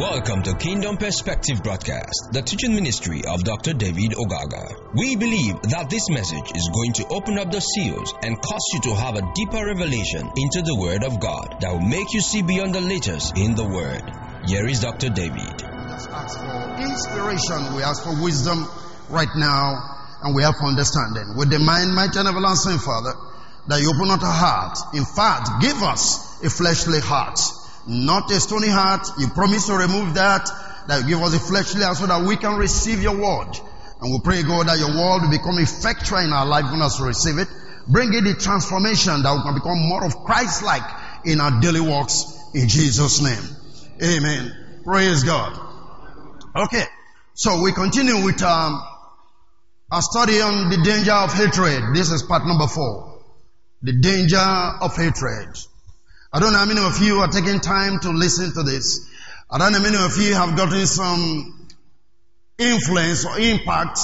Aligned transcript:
Welcome 0.00 0.42
to 0.44 0.54
Kingdom 0.54 0.96
Perspective 0.96 1.62
Broadcast, 1.62 2.32
the 2.32 2.40
teaching 2.40 2.74
ministry 2.74 3.20
of 3.28 3.44
Dr. 3.44 3.74
David 3.74 4.16
Ogaga. 4.16 4.96
We 4.96 5.14
believe 5.14 5.60
that 5.76 5.90
this 5.90 6.08
message 6.08 6.56
is 6.56 6.70
going 6.72 6.94
to 6.94 7.08
open 7.12 7.36
up 7.36 7.52
the 7.52 7.60
seals 7.60 8.14
and 8.24 8.40
cause 8.40 8.64
you 8.72 8.80
to 8.88 8.94
have 8.96 9.20
a 9.20 9.28
deeper 9.36 9.60
revelation 9.60 10.24
into 10.24 10.64
the 10.64 10.72
Word 10.72 11.04
of 11.04 11.20
God 11.20 11.60
that 11.60 11.68
will 11.68 11.84
make 11.84 12.14
you 12.16 12.22
see 12.22 12.40
beyond 12.40 12.74
the 12.74 12.80
letters 12.80 13.30
in 13.36 13.52
the 13.54 13.68
Word. 13.68 14.00
Here 14.48 14.64
is 14.64 14.80
Dr. 14.80 15.10
David. 15.12 15.60
just 15.60 16.08
ask 16.08 16.40
for 16.40 16.80
inspiration. 16.80 17.76
We 17.76 17.84
ask 17.84 18.00
for 18.00 18.16
wisdom 18.24 18.64
right 19.12 19.28
now, 19.36 19.76
and 20.24 20.32
we 20.34 20.40
have 20.48 20.56
understanding. 20.64 21.36
With 21.36 21.52
the 21.52 21.60
mind, 21.60 21.92
might, 21.92 22.16
and 22.16 22.24
everlasting 22.24 22.80
Father, 22.80 23.12
that 23.68 23.84
you 23.84 23.92
open 23.92 24.08
up 24.08 24.24
our 24.24 24.32
heart. 24.32 24.96
In 24.96 25.04
fact, 25.04 25.60
give 25.60 25.76
us 25.84 26.40
a 26.40 26.48
fleshly 26.48 27.04
heart, 27.04 27.36
not 27.86 28.30
a 28.30 28.40
stony 28.40 28.68
heart. 28.68 29.06
You 29.18 29.28
promise 29.28 29.66
to 29.66 29.74
remove 29.74 30.14
that, 30.14 30.48
that 30.88 31.06
give 31.06 31.20
us 31.20 31.34
a 31.34 31.38
fleshly 31.38 31.82
heart 31.82 31.96
so 31.96 32.06
that 32.06 32.26
we 32.26 32.36
can 32.36 32.56
receive 32.56 33.02
your 33.02 33.16
word. 33.16 33.52
And 34.00 34.12
we 34.12 34.20
pray, 34.20 34.42
God, 34.42 34.68
that 34.68 34.78
your 34.78 34.88
word 34.88 35.22
will 35.22 35.30
become 35.30 35.58
effectual 35.58 36.18
in 36.18 36.32
our 36.32 36.46
life 36.46 36.64
when 36.70 36.80
us 36.80 36.96
to 36.98 37.04
receive 37.04 37.38
it. 37.38 37.48
Bring 37.86 38.14
it 38.14 38.22
the 38.22 38.34
transformation 38.34 39.22
that 39.22 39.34
we 39.34 39.42
can 39.42 39.54
become 39.54 39.78
more 39.88 40.04
of 40.04 40.16
Christ-like 40.24 41.26
in 41.26 41.40
our 41.40 41.60
daily 41.60 41.80
walks 41.80 42.38
in 42.54 42.68
Jesus' 42.68 43.20
name. 43.20 43.42
Amen. 44.02 44.80
Praise 44.84 45.24
God. 45.24 45.58
Okay. 46.56 46.84
So 47.34 47.62
we 47.62 47.72
continue 47.72 48.24
with 48.24 48.42
um, 48.42 48.82
our 49.90 50.02
study 50.02 50.40
on 50.40 50.70
the 50.70 50.78
danger 50.82 51.12
of 51.12 51.32
hatred. 51.32 51.94
This 51.94 52.10
is 52.10 52.22
part 52.22 52.46
number 52.46 52.66
four. 52.66 53.22
The 53.82 53.92
danger 54.00 54.38
of 54.38 54.96
hatred. 54.96 55.56
I 56.32 56.38
don't 56.38 56.52
know 56.52 56.58
how 56.58 56.66
many 56.66 56.80
of 56.80 57.00
you 57.02 57.18
are 57.18 57.28
taking 57.28 57.58
time 57.58 57.98
to 58.00 58.10
listen 58.10 58.52
to 58.54 58.62
this. 58.62 59.08
I 59.50 59.58
don't 59.58 59.72
know 59.72 59.78
how 59.78 59.84
many 59.84 59.96
of 60.04 60.16
you 60.16 60.34
have 60.34 60.56
gotten 60.56 60.86
some 60.86 61.68
influence 62.56 63.24
or 63.26 63.38
impact 63.40 63.98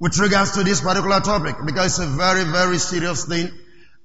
with 0.00 0.18
regards 0.18 0.52
to 0.52 0.64
this 0.64 0.80
particular 0.80 1.20
topic 1.20 1.54
because 1.64 1.98
it's 1.98 2.08
a 2.08 2.16
very, 2.16 2.44
very 2.44 2.78
serious 2.78 3.26
thing. 3.26 3.50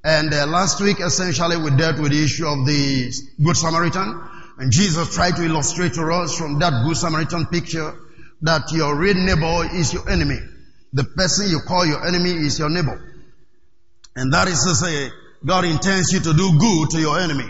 And 0.04 0.32
uh, 0.32 0.46
last 0.46 0.80
week, 0.80 1.00
essentially, 1.00 1.58
we 1.58 1.76
dealt 1.76 2.00
with 2.00 2.12
the 2.12 2.24
issue 2.24 2.46
of 2.46 2.66
the 2.68 3.12
Good 3.44 3.58
Samaritan. 3.58 4.22
And 4.60 4.72
Jesus 4.72 5.14
tried 5.14 5.36
to 5.38 5.44
illustrate 5.44 5.94
to 5.94 6.04
us 6.14 6.38
from 6.38 6.60
that 6.60 6.86
Good 6.86 6.98
Samaritan 6.98 7.48
picture 7.48 7.96
that 8.44 8.72
your 8.72 8.96
real 8.96 9.16
neighbor 9.16 9.68
is 9.76 9.92
your 9.92 10.08
enemy. 10.08 10.38
The 10.94 11.04
person 11.04 11.50
you 11.50 11.62
call 11.68 11.86
your 11.86 12.08
enemy 12.08 12.32
is 12.32 12.60
your 12.60 12.70
neighbor. 12.70 13.24
And 14.16 14.34
that 14.34 14.48
is 14.48 14.64
to 14.66 14.76
say, 14.76 15.10
God 15.46 15.66
intends 15.66 16.12
you 16.12 16.20
to 16.20 16.34
do 16.34 16.58
good 16.60 16.90
to 16.92 17.00
your 17.00 17.20
enemy. 17.20 17.50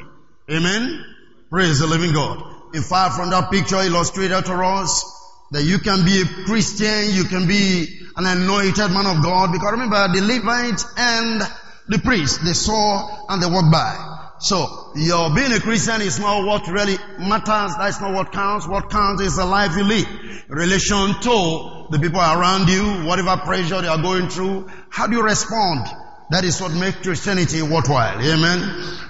Amen? 0.52 1.06
Praise 1.50 1.80
the 1.80 1.88
living 1.88 2.14
God. 2.14 2.76
In 2.76 2.84
fact, 2.84 3.16
from 3.16 3.32
that 3.32 3.50
picture 3.52 3.78
illustrated 3.78 4.46
to 4.46 4.54
us, 4.54 5.04
that 5.52 5.64
you 5.64 5.80
can 5.80 6.06
be 6.06 6.22
a 6.22 6.26
Christian, 6.46 7.10
you 7.10 7.24
can 7.24 7.48
be 7.48 7.88
an 8.16 8.26
anointed 8.26 8.92
man 8.92 9.08
of 9.08 9.24
God, 9.24 9.52
because 9.52 9.72
remember, 9.72 10.08
the 10.14 10.22
Levites 10.22 10.86
and 10.98 11.42
the 11.88 11.98
priest, 11.98 12.46
they 12.46 12.54
saw 12.54 13.26
and 13.30 13.42
they 13.42 13.48
walked 13.48 13.72
by. 13.72 14.18
So, 14.40 14.92
your 14.96 15.34
being 15.34 15.52
a 15.52 15.60
Christian 15.60 16.02
is 16.02 16.20
not 16.20 16.46
what 16.46 16.68
really 16.68 16.98
matters, 17.18 17.76
that's 17.78 18.00
not 18.00 18.14
what 18.14 18.32
counts. 18.32 18.68
What 18.68 18.90
counts 18.90 19.22
is 19.22 19.36
the 19.36 19.46
life 19.46 19.76
you 19.76 19.84
live. 19.84 20.08
Relation 20.48 21.14
to 21.22 21.88
the 21.90 22.00
people 22.00 22.22
around 22.22 22.70
you, 22.70 23.06
whatever 23.06 23.36
pressure 23.38 23.82
they 23.82 23.88
are 23.88 24.02
going 24.02 24.30
through, 24.30 24.70
how 24.90 25.08
do 25.08 25.18
you 25.18 25.24
respond? 25.24 25.88
That 26.30 26.44
is 26.46 26.62
what 26.62 26.72
makes 26.74 26.98
Christianity 26.98 27.64
worthwhile. 27.64 28.22
Amen. 28.22 28.62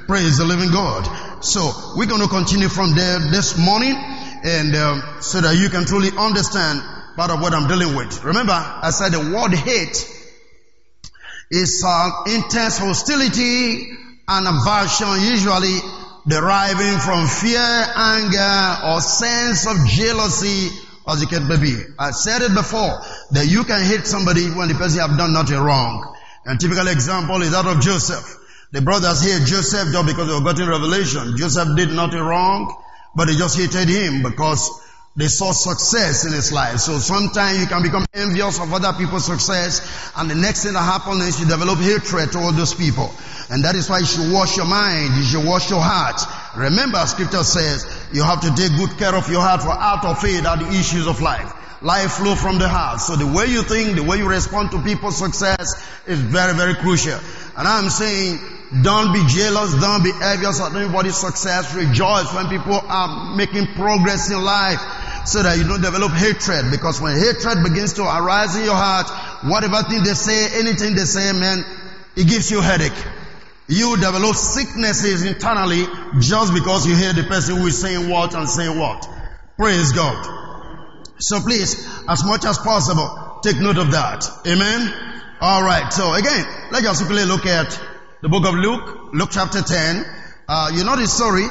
Praise 0.08 0.38
the 0.38 0.46
living 0.46 0.72
God. 0.72 1.04
So 1.44 1.70
we're 1.98 2.08
going 2.08 2.22
to 2.22 2.30
continue 2.30 2.70
from 2.70 2.96
there 2.96 3.20
this 3.20 3.58
morning, 3.58 3.92
and 3.92 4.74
um, 4.76 5.04
so 5.20 5.42
that 5.42 5.58
you 5.58 5.68
can 5.68 5.84
truly 5.84 6.12
understand 6.18 6.82
part 7.18 7.32
of 7.32 7.42
what 7.42 7.54
I'm 7.54 7.68
dealing 7.68 7.94
with. 7.96 8.24
Remember, 8.24 8.54
I 8.56 8.92
said 8.92 9.12
the 9.12 9.36
word 9.36 9.54
hate 9.54 10.00
is 11.52 11.84
uh, 11.86 12.24
intense 12.28 12.78
hostility 12.78 13.92
and 14.26 14.48
aversion, 14.48 15.20
usually 15.20 15.76
deriving 16.26 17.00
from 17.00 17.28
fear, 17.28 17.60
anger, 17.60 18.96
or 18.96 19.02
sense 19.02 19.68
of 19.68 19.76
jealousy, 19.88 20.70
as 21.06 21.22
it 21.22 21.28
can 21.28 21.50
be. 21.60 21.84
I 22.00 22.12
said 22.12 22.44
it 22.44 22.56
before 22.56 23.02
that 23.32 23.48
you 23.50 23.66
can 23.66 23.84
hate 23.84 24.08
somebody 24.08 24.48
when 24.52 24.70
the 24.70 24.76
person 24.76 25.02
have 25.02 25.18
done 25.18 25.34
nothing 25.34 25.60
wrong. 25.60 26.16
And 26.46 26.60
typical 26.60 26.88
example 26.88 27.42
is 27.42 27.52
that 27.52 27.66
of 27.66 27.82
Joseph. 27.82 28.38
The 28.72 28.82
brothers 28.82 29.22
hate 29.24 29.48
Joseph 29.48 29.92
just 29.92 30.06
because 30.06 30.28
they 30.28 30.34
were 30.34 30.54
getting 30.54 30.70
revelation. 30.70 31.38
Joseph 31.38 31.76
did 31.76 31.90
nothing 31.90 32.20
wrong, 32.20 32.76
but 33.16 33.28
they 33.28 33.36
just 33.36 33.58
hated 33.58 33.90
him 33.90 34.22
because 34.24 34.70
they 35.16 35.28
saw 35.28 35.52
success 35.52 36.26
in 36.26 36.34
his 36.34 36.54
life. 36.54 36.80
So 36.80 37.00
sometimes 37.00 37.60
you 37.60 37.66
can 37.66 37.82
become 37.82 38.06
envious 38.14 38.60
of 38.60 38.72
other 38.72 38.94
people's 38.94 39.26
success, 39.26 40.12
and 40.16 40.30
the 40.30 40.36
next 40.36 40.64
thing 40.64 40.74
that 40.74 40.86
happens 40.86 41.22
is 41.26 41.40
you 41.40 41.48
develop 41.48 41.80
hatred 41.80 42.32
toward 42.32 42.56
those 42.56 42.74
people. 42.74 43.12
And 43.50 43.64
that 43.66 43.76
is 43.76 43.90
why 43.90 44.00
you 44.00 44.06
should 44.06 44.32
wash 44.32 44.56
your 44.56 44.68
mind, 44.68 45.18
you 45.18 45.24
should 45.24 45.46
wash 45.46 45.70
your 45.70 45.82
heart. 45.82 46.22
Remember, 46.56 47.04
scripture 47.08 47.44
says 47.44 47.86
you 48.14 48.24
have 48.24 48.42
to 48.42 48.54
take 48.56 48.78
good 48.78 48.98
care 48.98 49.16
of 49.16 49.28
your 49.30 49.42
heart, 49.42 49.62
for 49.62 49.74
out 49.74 50.06
of 50.06 50.24
it 50.24 50.46
are 50.46 50.58
the 50.58 50.70
issues 50.70 51.08
of 51.08 51.20
life. 51.22 51.52
Life 51.82 52.14
flow 52.14 52.36
from 52.36 52.60
the 52.60 52.68
heart. 52.68 53.00
So 53.00 53.16
the 53.16 53.26
way 53.26 53.46
you 53.46 53.64
think, 53.64 53.96
the 53.96 54.04
way 54.04 54.18
you 54.18 54.28
respond 54.28 54.72
to 54.72 54.82
people's 54.82 55.18
success 55.18 55.80
is 56.08 56.20
very, 56.20 56.54
very 56.54 56.76
crucial. 56.76 57.18
And 57.58 57.68
I'm 57.68 57.90
saying, 57.90 58.38
don't 58.84 59.14
be 59.14 59.24
jealous, 59.28 59.74
don't 59.80 60.04
be 60.04 60.12
envious 60.22 60.60
of 60.60 60.76
anybody's 60.76 61.16
success. 61.16 61.74
Rejoice 61.74 62.34
when 62.34 62.48
people 62.50 62.80
are 62.84 63.36
making 63.36 63.68
progress 63.76 64.30
in 64.30 64.44
life 64.44 64.80
so 65.26 65.42
that 65.42 65.58
you 65.58 65.64
don't 65.64 65.82
develop 65.82 66.12
hatred. 66.12 66.70
Because 66.70 67.00
when 67.00 67.18
hatred 67.18 67.64
begins 67.64 67.94
to 67.94 68.04
arise 68.04 68.58
in 68.58 68.66
your 68.66 68.76
heart, 68.76 69.08
whatever 69.50 69.82
thing 69.84 70.04
they 70.04 70.14
say, 70.14 70.60
anything 70.60 70.96
they 70.96 71.06
say, 71.06 71.32
man, 71.32 71.64
it 72.18 72.28
gives 72.28 72.52
you 72.52 72.60
headache. 72.60 72.92
You 73.70 73.96
develop 73.96 74.36
sicknesses 74.36 75.24
internally 75.24 75.86
just 76.20 76.54
because 76.54 76.86
you 76.86 76.96
hear 76.96 77.14
the 77.14 77.24
person 77.24 77.56
who 77.56 77.68
is 77.68 77.80
saying 77.80 78.10
what 78.10 78.36
and 78.36 78.50
saying 78.50 78.78
what. 78.78 79.08
Praise 79.58 79.94
God. 79.94 80.39
So 81.20 81.42
please, 81.42 81.88
as 82.08 82.24
much 82.24 82.46
as 82.46 82.58
possible, 82.58 83.40
take 83.44 83.58
note 83.58 83.78
of 83.78 83.92
that. 83.92 84.24
Amen? 84.48 84.94
Alright, 85.42 85.92
so 85.92 86.14
again, 86.14 86.46
let's 86.72 86.86
just 86.86 87.06
quickly 87.06 87.26
look 87.26 87.46
at 87.46 87.80
the 88.22 88.30
book 88.30 88.46
of 88.46 88.56
Luke, 88.56 89.14
Luke 89.14 89.30
chapter 89.32 89.62
10. 89.62 90.06
Uh, 90.48 90.72
you 90.74 90.84
know 90.84 90.96
the 90.96 91.08
story 91.08 91.46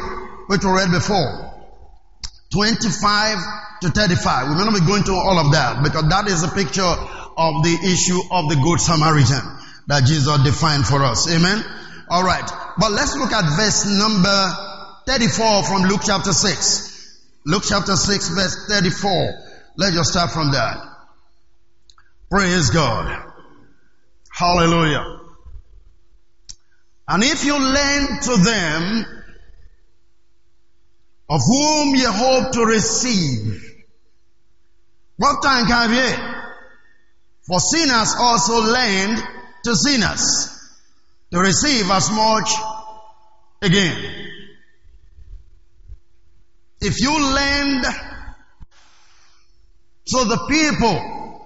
which 0.48 0.64
we 0.64 0.70
read 0.70 0.90
before. 0.90 1.52
25 2.52 3.38
to 3.82 3.88
35. 3.90 4.48
We're 4.48 4.64
not 4.64 4.72
be 4.72 4.80
going 4.86 5.04
to 5.04 5.12
all 5.12 5.38
of 5.38 5.52
that 5.52 5.84
because 5.84 6.08
that 6.08 6.28
is 6.28 6.42
a 6.44 6.48
picture 6.48 6.82
of 6.82 7.62
the 7.62 7.76
issue 7.84 8.18
of 8.32 8.48
the 8.48 8.56
good 8.56 8.80
Samaritan 8.80 9.44
that 9.86 10.04
Jesus 10.04 10.42
defined 10.44 10.86
for 10.86 11.04
us. 11.04 11.30
Amen? 11.30 11.62
Alright, 12.10 12.50
but 12.78 12.92
let's 12.92 13.16
look 13.16 13.32
at 13.32 13.44
verse 13.56 13.84
number 13.84 14.52
34 15.06 15.64
from 15.64 15.82
Luke 15.82 16.00
chapter 16.04 16.32
6. 16.32 16.88
Luke 17.44 17.64
chapter 17.66 17.96
6 17.96 18.28
verse 18.30 18.66
34. 18.68 19.47
Let's 19.78 19.94
just 19.94 20.10
start 20.10 20.32
from 20.32 20.50
that. 20.50 20.76
Praise 22.28 22.70
God. 22.70 23.32
Hallelujah. 24.36 25.20
And 27.06 27.22
if 27.22 27.44
you 27.44 27.56
lend 27.56 28.22
to 28.22 28.36
them 28.38 29.06
of 31.30 31.40
whom 31.46 31.94
you 31.94 32.10
hope 32.10 32.50
to 32.54 32.64
receive, 32.64 33.62
what 35.16 35.42
time 35.44 35.66
can 35.66 35.92
ye? 35.92 36.12
For 37.46 37.60
sinners 37.60 38.16
also 38.18 38.60
lend 38.60 39.22
to 39.62 39.76
sinners 39.76 40.58
to 41.30 41.38
receive 41.38 41.88
as 41.88 42.10
much 42.10 42.50
again. 43.62 44.28
If 46.80 47.00
you 47.00 47.12
lend 47.32 47.86
so 50.08 50.24
the 50.24 50.38
people 50.48 51.44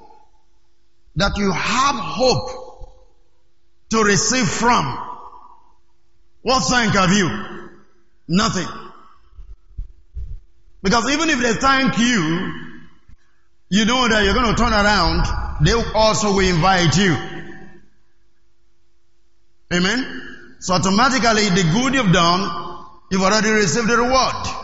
that 1.17 1.32
you 1.37 1.50
have 1.50 1.97
hope 1.97 2.94
to 3.91 4.05
receive 4.05 4.47
from, 4.47 4.85
what 6.43 6.62
thank 6.70 6.94
have 6.94 7.11
you? 7.11 7.29
Nothing. 8.29 8.69
Because 10.81 11.11
even 11.11 11.29
if 11.31 11.41
they 11.41 11.55
thank 11.55 11.99
you, 11.99 12.53
you 13.69 13.85
know 13.85 14.06
that 14.06 14.23
you're 14.23 14.35
going 14.35 14.55
to 14.55 14.62
turn 14.62 14.73
around, 14.73 15.26
they 15.65 15.73
also 15.97 16.31
will 16.31 16.49
invite 16.49 16.97
you. 16.97 17.17
Amen? 19.75 20.56
So 20.61 20.75
automatically 20.75 21.49
the 21.49 21.69
good 21.73 21.94
you've 21.94 22.12
done, 22.12 22.87
you've 23.11 23.23
already 23.23 23.50
received 23.50 23.88
the 23.88 23.97
reward. 23.97 24.62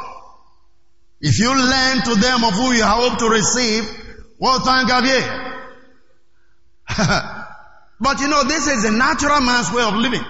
If 1.21 1.39
you 1.39 1.51
lend 1.51 2.05
to 2.05 2.15
them 2.15 2.45
of 2.45 2.55
who 2.55 2.73
you 2.73 2.85
hope 2.85 3.19
to 3.19 3.29
receive, 3.29 3.85
what 4.39 4.63
thank 4.63 4.89
have 4.89 5.05
ye? 5.05 5.21
but 8.01 8.21
you 8.21 8.29
know, 8.29 8.45
this 8.45 8.67
is 8.67 8.85
a 8.85 8.93
natural 8.93 9.41
man's 9.41 9.73
way 9.73 9.83
of 9.83 9.95
living. 9.95 10.25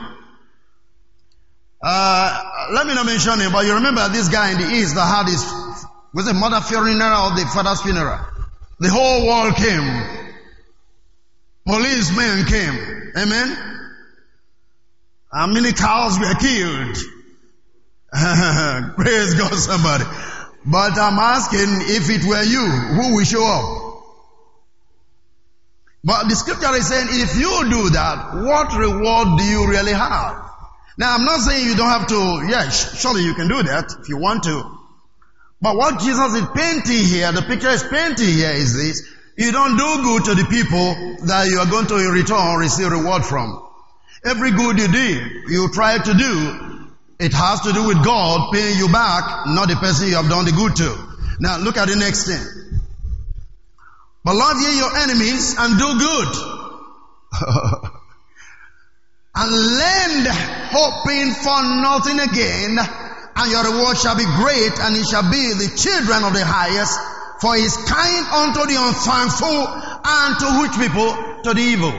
Uh, 1.81 2.44
let 2.73 2.87
me 2.87 2.94
not 2.94 3.06
mention 3.06 3.38
him, 3.38 3.52
but 3.52 3.64
you 3.64 3.75
remember 3.75 4.08
this 4.08 4.29
guy 4.29 4.52
in 4.52 4.58
the 4.58 4.75
east 4.75 4.94
that 4.94 5.06
had 5.06 5.31
his 5.31 5.44
Was 6.14 6.26
the 6.26 6.35
mother 6.35 6.61
funeral 6.61 6.90
or 6.90 7.37
the 7.37 7.46
father's 7.52 7.82
funeral? 7.82 8.19
The 8.81 8.88
whole 8.88 9.26
world 9.26 9.55
came. 9.56 10.35
Policemen 11.67 12.46
came. 12.46 13.12
Amen. 13.17 13.56
How 15.32 15.46
many 15.46 15.73
cows 15.73 16.19
were 16.19 16.35
killed? 16.35 16.96
Praise 18.96 19.35
God, 19.35 19.55
somebody. 19.55 20.05
But 20.65 20.99
I'm 20.99 21.19
asking 21.19 21.69
if 21.83 22.11
it 22.11 22.29
were 22.29 22.43
you, 22.43 22.67
who 22.67 23.17
will 23.17 23.25
show 23.25 23.45
up? 23.45 23.89
But 26.05 26.29
the 26.29 26.37
scripture 26.37 26.75
is 26.75 26.89
saying 26.89 27.09
if 27.11 27.37
you 27.37 27.71
do 27.71 27.91
that, 27.91 28.35
what 28.35 28.73
reward 28.77 29.39
do 29.39 29.45
you 29.45 29.69
really 29.69 29.93
have? 29.93 30.45
Now 30.97 31.15
I'm 31.15 31.25
not 31.25 31.41
saying 31.41 31.67
you 31.67 31.77
don't 31.77 31.89
have 31.89 32.07
to, 32.09 32.47
yeah, 32.49 32.69
surely 32.71 33.25
you 33.25 33.35
can 33.35 33.49
do 33.49 33.63
that 33.63 33.95
if 34.01 34.09
you 34.09 34.19
want 34.19 34.45
to. 34.45 34.79
But 35.61 35.77
what 35.77 36.01
Jesus 36.01 36.35
is 36.35 36.47
painting 36.55 37.05
here, 37.05 37.33
the 37.33 37.43
picture 37.43 37.69
is 37.69 37.83
painting 37.83 38.29
here 38.29 38.51
is 38.51 38.75
this. 38.75 39.09
You 39.37 39.53
don't 39.53 39.77
do 39.77 40.03
good 40.03 40.25
to 40.27 40.35
the 40.35 40.45
people 40.45 41.27
that 41.27 41.49
you 41.49 41.59
are 41.59 41.67
going 41.67 41.87
to 41.87 41.97
in 41.97 42.11
return 42.11 42.59
receive 42.59 42.91
reward 42.91 43.25
from. 43.25 43.63
Every 44.25 44.51
good 44.51 44.79
you 44.79 44.89
do, 44.89 45.31
you 45.49 45.71
try 45.73 45.99
to 45.99 46.15
do, 46.15 46.78
it 47.19 47.32
has 47.32 47.61
to 47.62 47.73
do 47.73 47.87
with 47.87 48.05
God 48.05 48.53
paying 48.53 48.79
you 48.79 48.88
back, 48.88 49.47
not 49.47 49.69
the 49.69 49.76
person 49.76 50.09
you 50.09 50.17
have 50.17 50.29
done 50.29 50.44
the 50.44 50.53
good 50.53 50.76
to. 50.76 50.97
Now 51.41 51.59
look 51.59 51.76
at 51.76 51.88
the 51.88 51.97
next 51.97 52.26
thing. 52.26 52.43
But 54.25 54.37
love 54.37 54.56
ye 54.61 54.76
your 54.76 54.97
enemies 54.97 55.56
and 55.59 55.79
do 55.79 55.99
good. 55.99 56.29
and 59.35 59.50
lend 59.50 60.26
hoping 60.70 61.35
for 61.35 61.62
nothing 61.82 62.20
again 62.20 62.79
and 62.79 63.50
your 63.50 63.64
reward 63.73 63.97
shall 63.97 64.17
be 64.17 64.25
great 64.25 64.79
and 64.81 64.97
it 64.97 65.06
shall 65.06 65.31
be 65.31 65.53
the 65.55 65.71
children 65.76 66.25
of 66.25 66.32
the 66.32 66.44
highest 66.44 66.99
for 67.41 67.55
he 67.55 67.62
is 67.62 67.76
kind 67.76 68.26
unto 68.26 68.67
the 68.67 68.75
unthankful 68.76 69.67
and 70.05 70.38
to 70.41 70.61
which 70.61 70.73
people? 70.73 71.43
To 71.44 71.55
the 71.55 71.61
evil. 71.61 71.93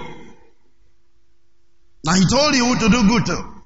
Now 2.03 2.13
he 2.13 2.25
told 2.25 2.55
you 2.55 2.77
to 2.79 2.89
do 2.89 3.07
good 3.07 3.25
to. 3.27 3.58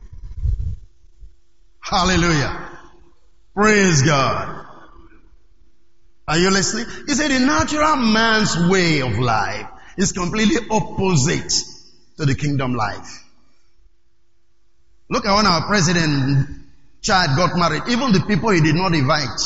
Hallelujah. 1.84 2.70
Praise 3.54 4.02
God. 4.04 4.66
Are 6.26 6.38
you 6.38 6.50
listening? 6.50 6.86
He 7.08 7.14
said 7.14 7.30
the 7.30 7.40
natural 7.40 7.98
man's 7.98 8.58
way 8.70 9.02
of 9.02 9.20
life 9.20 9.68
is 9.98 10.14
completely 10.14 10.66
opposite 10.72 11.52
to 12.18 12.26
the 12.26 12.36
kingdom 12.36 12.74
life. 12.74 13.26
Look 15.10 15.26
at 15.26 15.36
when 15.36 15.46
our 15.46 15.68
president 15.68 16.48
child 17.02 17.36
got 17.36 17.58
married. 17.58 17.84
Even 17.90 18.14
the 18.14 18.22
people 18.22 18.52
he 18.52 18.62
did 18.62 18.76
not 18.76 18.94
invite. 18.94 19.42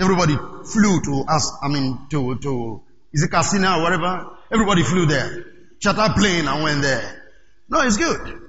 Everybody 0.00 0.36
flew 0.36 1.02
to 1.02 1.24
us, 1.28 1.52
I 1.62 1.68
mean, 1.68 1.98
to, 2.10 2.38
to, 2.38 2.82
is 3.12 3.22
it 3.22 3.30
casino 3.30 3.78
or 3.78 3.82
whatever? 3.82 4.26
Everybody 4.50 4.82
flew 4.84 5.04
there. 5.04 5.44
Charter 5.80 6.14
plane 6.14 6.48
and 6.48 6.62
went 6.62 6.80
there. 6.80 7.22
No, 7.68 7.82
it's 7.82 7.98
good 7.98 8.45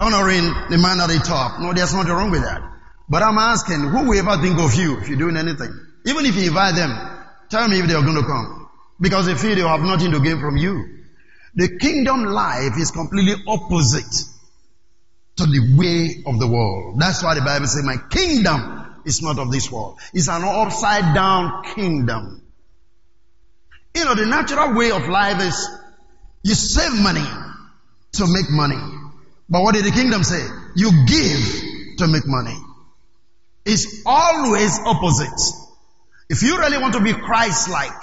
honoring 0.00 0.44
the 0.70 0.78
man 0.78 1.00
at 1.00 1.08
the 1.08 1.18
top. 1.24 1.60
No, 1.60 1.72
there's 1.72 1.94
nothing 1.94 2.12
wrong 2.12 2.30
with 2.30 2.42
that. 2.42 2.62
But 3.08 3.22
I'm 3.22 3.38
asking, 3.38 3.80
who 3.80 4.08
will 4.08 4.18
ever 4.18 4.40
think 4.42 4.58
of 4.58 4.74
you 4.74 4.98
if 4.98 5.08
you're 5.08 5.18
doing 5.18 5.36
anything? 5.36 5.72
Even 6.06 6.26
if 6.26 6.36
you 6.36 6.48
invite 6.48 6.74
them, 6.74 6.90
tell 7.48 7.68
me 7.68 7.80
if 7.80 7.86
they 7.86 7.94
are 7.94 8.02
going 8.02 8.16
to 8.16 8.26
come. 8.26 8.68
Because 9.00 9.26
they 9.26 9.34
feel 9.34 9.54
they 9.54 9.62
have 9.62 9.80
nothing 9.80 10.12
to 10.12 10.20
gain 10.20 10.40
from 10.40 10.56
you. 10.56 11.02
The 11.54 11.78
kingdom 11.78 12.24
life 12.24 12.78
is 12.78 12.90
completely 12.90 13.34
opposite 13.46 14.24
to 15.36 15.46
the 15.46 15.76
way 15.76 16.22
of 16.26 16.38
the 16.38 16.46
world. 16.46 16.98
That's 16.98 17.22
why 17.22 17.34
the 17.34 17.42
Bible 17.42 17.66
says, 17.66 17.84
my 17.84 17.96
kingdom 18.10 19.02
is 19.04 19.22
not 19.22 19.38
of 19.38 19.50
this 19.50 19.70
world. 19.70 19.98
It's 20.12 20.28
an 20.28 20.42
upside 20.44 21.14
down 21.14 21.64
kingdom. 21.74 22.42
You 23.94 24.04
know, 24.04 24.14
the 24.14 24.26
natural 24.26 24.74
way 24.74 24.90
of 24.90 25.08
life 25.08 25.40
is 25.40 25.68
you 26.42 26.54
save 26.54 27.00
money 27.00 27.26
to 28.12 28.26
make 28.26 28.50
money. 28.50 28.80
But 29.54 29.62
what 29.62 29.76
did 29.76 29.84
the 29.84 29.92
kingdom 29.92 30.24
say? 30.24 30.44
You 30.74 30.90
give 31.06 31.98
to 31.98 32.08
make 32.08 32.26
money. 32.26 32.58
It's 33.64 34.02
always 34.04 34.80
opposite. 34.84 35.40
If 36.28 36.42
you 36.42 36.58
really 36.58 36.78
want 36.78 36.94
to 36.94 37.00
be 37.00 37.12
Christ-like, 37.12 38.02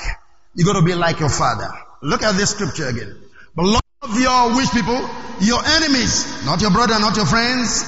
you 0.56 0.64
got 0.64 0.80
to 0.80 0.82
be 0.82 0.96
like 0.96 1.20
your 1.20 1.28
father. 1.28 1.70
Look 2.02 2.24
at 2.24 2.38
this 2.38 2.52
scripture 2.52 2.88
again. 2.88 3.18
But 3.54 3.66
love 3.66 4.16
your 4.16 4.56
which 4.56 4.72
people? 4.72 4.96
Your 5.42 5.60
enemies, 5.60 6.46
not 6.46 6.62
your 6.62 6.72
brother, 6.72 6.98
not 7.00 7.18
your 7.18 7.26
friends. 7.26 7.84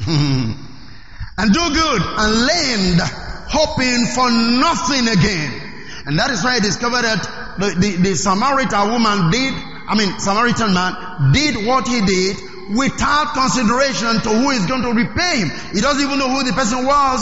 and 0.06 1.54
do 1.54 1.64
good 1.72 2.02
and 2.04 2.30
lend, 2.44 3.00
hoping 3.48 4.12
for 4.12 4.28
nothing 4.28 5.08
again. 5.08 5.72
And 6.04 6.18
that 6.18 6.28
is 6.32 6.44
why 6.44 6.56
I 6.56 6.60
discovered 6.60 7.04
that 7.04 7.56
the, 7.58 7.80
the, 7.80 7.96
the 8.10 8.14
Samaritan 8.14 8.90
woman 8.92 9.30
did, 9.30 9.54
I 9.88 9.96
mean, 9.96 10.18
Samaritan 10.18 10.74
man 10.74 11.32
did 11.32 11.66
what 11.66 11.88
he 11.88 12.04
did 12.04 12.50
without 12.76 13.34
consideration 13.34 14.20
to 14.22 14.30
who 14.30 14.50
is 14.50 14.66
going 14.66 14.82
to 14.82 14.92
repay 14.92 15.38
him. 15.38 15.50
He 15.72 15.80
doesn't 15.80 16.02
even 16.02 16.18
know 16.18 16.28
who 16.28 16.44
the 16.44 16.52
person 16.52 16.86
was. 16.86 17.20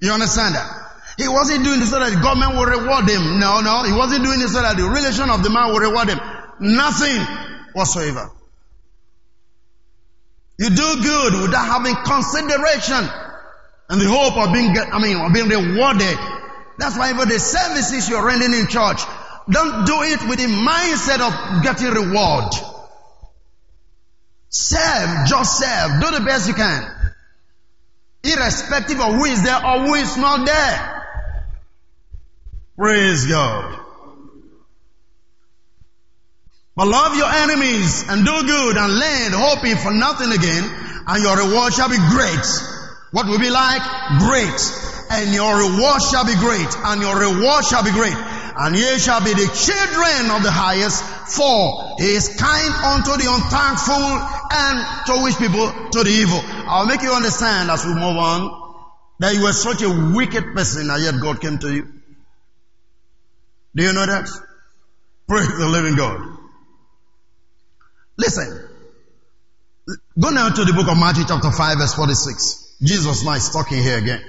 You 0.00 0.12
understand 0.12 0.54
that? 0.54 0.88
He 1.18 1.26
wasn't 1.26 1.64
doing 1.64 1.80
this 1.80 1.90
so 1.90 1.98
that 1.98 2.14
the 2.14 2.20
government 2.20 2.54
will 2.54 2.66
reward 2.66 3.08
him. 3.10 3.40
No, 3.40 3.60
no. 3.60 3.82
He 3.82 3.92
wasn't 3.92 4.24
doing 4.24 4.38
this 4.38 4.52
so 4.52 4.62
that 4.62 4.76
the 4.76 4.84
relation 4.84 5.28
of 5.30 5.42
the 5.42 5.50
man 5.50 5.72
will 5.72 5.80
reward 5.80 6.08
him. 6.08 6.20
Nothing 6.60 7.18
whatsoever. 7.72 8.30
You 10.58 10.70
do 10.70 11.02
good 11.02 11.42
without 11.42 11.66
having 11.66 11.94
consideration 12.06 13.02
and 13.90 14.00
the 14.00 14.06
hope 14.08 14.36
of 14.36 14.52
being, 14.52 14.76
I 14.76 14.98
mean, 15.00 15.16
of 15.16 15.32
being 15.32 15.48
rewarded. 15.48 16.18
That's 16.78 16.96
why 16.96 17.12
for 17.14 17.26
the 17.26 17.38
services 17.38 18.08
you're 18.08 18.24
rendering 18.24 18.54
in 18.54 18.66
church, 18.68 19.02
don't 19.50 19.86
do 19.86 20.02
it 20.02 20.20
with 20.28 20.38
the 20.38 20.46
mindset 20.46 21.18
of 21.18 21.62
getting 21.64 21.90
reward. 21.90 22.52
Serve, 24.50 25.26
just 25.26 25.58
serve. 25.58 26.00
Do 26.00 26.10
the 26.18 26.24
best 26.24 26.48
you 26.48 26.54
can. 26.54 26.82
Irrespective 28.22 29.00
of 29.00 29.14
who 29.14 29.24
is 29.24 29.42
there 29.42 29.64
or 29.64 29.86
who 29.86 29.94
is 29.94 30.16
not 30.16 30.46
there. 30.46 31.06
Praise 32.76 33.26
God. 33.26 33.84
But 36.76 36.86
love 36.86 37.16
your 37.16 37.28
enemies 37.28 38.04
and 38.08 38.24
do 38.24 38.42
good 38.46 38.76
and 38.76 38.98
lend, 38.98 39.34
hoping 39.34 39.76
for 39.76 39.92
nothing 39.92 40.30
again, 40.30 40.64
and 41.08 41.22
your 41.22 41.36
reward 41.36 41.72
shall 41.72 41.88
be 41.88 41.98
great. 41.98 42.46
What 43.10 43.26
will 43.26 43.40
be 43.40 43.50
like? 43.50 43.82
Great. 44.20 44.60
And 45.10 45.34
your 45.34 45.58
reward 45.58 46.02
shall 46.02 46.24
be 46.24 46.36
great, 46.36 46.68
and 46.84 47.00
your 47.00 47.18
reward 47.18 47.64
shall 47.64 47.82
be 47.82 47.90
great 47.90 48.14
and 48.60 48.74
ye 48.74 48.98
shall 48.98 49.22
be 49.22 49.32
the 49.32 49.46
children 49.54 50.34
of 50.34 50.42
the 50.42 50.50
highest, 50.50 51.04
for 51.30 51.94
he 51.98 52.10
is 52.10 52.28
kind 52.36 52.74
unto 52.74 53.14
the 53.14 53.30
unthankful 53.30 54.02
and 54.50 55.06
to 55.06 55.22
which 55.22 55.38
people? 55.38 55.70
To 55.92 56.02
the 56.02 56.10
evil. 56.10 56.40
I'll 56.66 56.86
make 56.86 57.02
you 57.02 57.12
understand 57.12 57.70
as 57.70 57.86
we 57.86 57.94
move 57.94 58.16
on 58.16 58.82
that 59.20 59.34
you 59.34 59.44
were 59.44 59.52
such 59.52 59.82
a 59.82 59.88
wicked 59.88 60.54
person 60.54 60.90
and 60.90 61.02
yet 61.02 61.14
God 61.22 61.40
came 61.40 61.58
to 61.58 61.72
you. 61.72 61.86
Do 63.76 63.84
you 63.84 63.92
know 63.92 64.06
that? 64.06 64.28
Praise 65.28 65.56
the 65.56 65.68
living 65.68 65.94
God. 65.94 66.20
Listen. 68.16 68.68
Go 70.18 70.30
now 70.30 70.48
to 70.48 70.64
the 70.64 70.72
book 70.72 70.88
of 70.88 70.98
Matthew 70.98 71.24
chapter 71.28 71.52
5 71.52 71.78
verse 71.78 71.94
46. 71.94 72.78
Jesus 72.82 73.24
now 73.24 73.34
is 73.34 73.50
talking 73.50 73.80
here 73.80 73.98
again. 73.98 74.20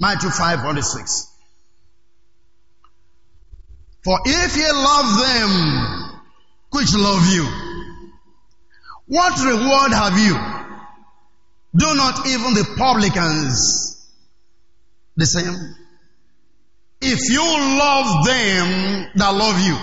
Matthew 0.00 0.30
5 0.30 0.62
46. 0.62 1.33
For 4.04 4.20
if 4.26 4.56
ye 4.56 4.70
love 4.70 5.18
them 5.18 6.20
which 6.70 6.94
love 6.94 7.32
you, 7.32 7.46
what 9.06 9.38
reward 9.42 9.92
have 9.92 10.18
you? 10.18 10.34
Do 11.74 11.94
not 11.94 12.26
even 12.26 12.52
the 12.52 12.74
publicans 12.76 14.06
the 15.16 15.24
same? 15.24 15.56
If 17.00 17.18
you 17.30 17.40
love 17.40 18.26
them 18.26 19.10
that 19.16 19.34
love 19.34 19.60
you. 19.60 19.76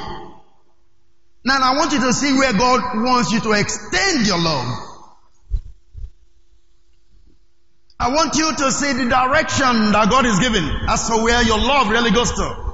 Now 1.44 1.58
I 1.60 1.76
want 1.76 1.92
you 1.92 2.00
to 2.02 2.14
see 2.14 2.32
where 2.34 2.54
God 2.54 2.82
wants 3.04 3.32
you 3.32 3.40
to 3.42 3.52
extend 3.54 4.28
your 4.28 4.40
love. 4.40 4.88
I 8.00 8.14
want 8.14 8.36
you 8.36 8.56
to 8.56 8.72
see 8.72 8.94
the 8.94 9.10
direction 9.10 9.92
that 9.92 10.08
God 10.12 10.26
is 10.28 10.40
giving 10.40 10.70
as 10.88 11.08
to 11.08 11.24
where 11.24 11.42
your 11.44 11.58
love 11.58 11.90
really 11.90 12.12
goes 12.12 12.32
to 12.32 12.71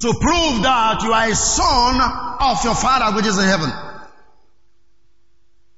to 0.00 0.12
prove 0.20 0.62
that 0.62 1.02
you 1.02 1.12
are 1.12 1.28
a 1.28 1.34
son 1.34 2.00
of 2.40 2.64
your 2.64 2.74
Father 2.74 3.16
which 3.16 3.26
is 3.26 3.38
in 3.38 3.44
heaven. 3.44 3.70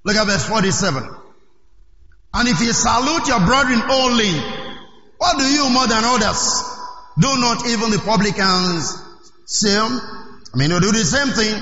Look 0.05 0.17
at 0.17 0.27
verse 0.27 0.47
47. 0.49 1.03
And 2.35 2.49
if 2.49 2.61
you 2.61 2.73
salute 2.73 3.29
your 3.29 3.41
brethren 3.41 3.83
only, 3.91 4.31
what 5.19 5.39
do 5.39 5.45
you 5.45 5.71
more 5.71 5.87
than 5.87 6.05
others? 6.05 6.63
Do 7.19 7.29
not 7.39 7.67
even 7.67 7.91
the 7.91 7.99
publicans 7.99 9.03
same? 9.47 10.01
I 10.53 10.57
mean, 10.59 10.71
you 10.71 10.81
do 10.81 10.93
the 10.93 11.05
same 11.05 11.29
thing. 11.29 11.61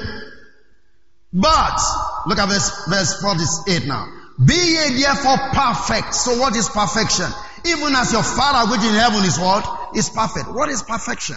But, 1.33 1.81
look 2.27 2.39
at 2.39 2.49
verse, 2.49 2.87
verse 2.89 3.21
48 3.21 3.87
now. 3.87 4.07
Be 4.45 4.55
ye 4.55 5.03
therefore 5.03 5.37
perfect. 5.53 6.15
So 6.15 6.39
what 6.39 6.57
is 6.57 6.69
perfection? 6.69 7.27
Even 7.67 7.95
as 7.95 8.13
your 8.13 8.23
Father 8.23 8.71
which 8.71 8.83
in 8.83 8.95
heaven 8.95 9.25
is 9.25 9.39
what? 9.39 9.97
Is 9.97 10.11
perfect. 10.11 10.49
What 10.53 10.69
is 10.69 10.83
perfection? 10.83 11.37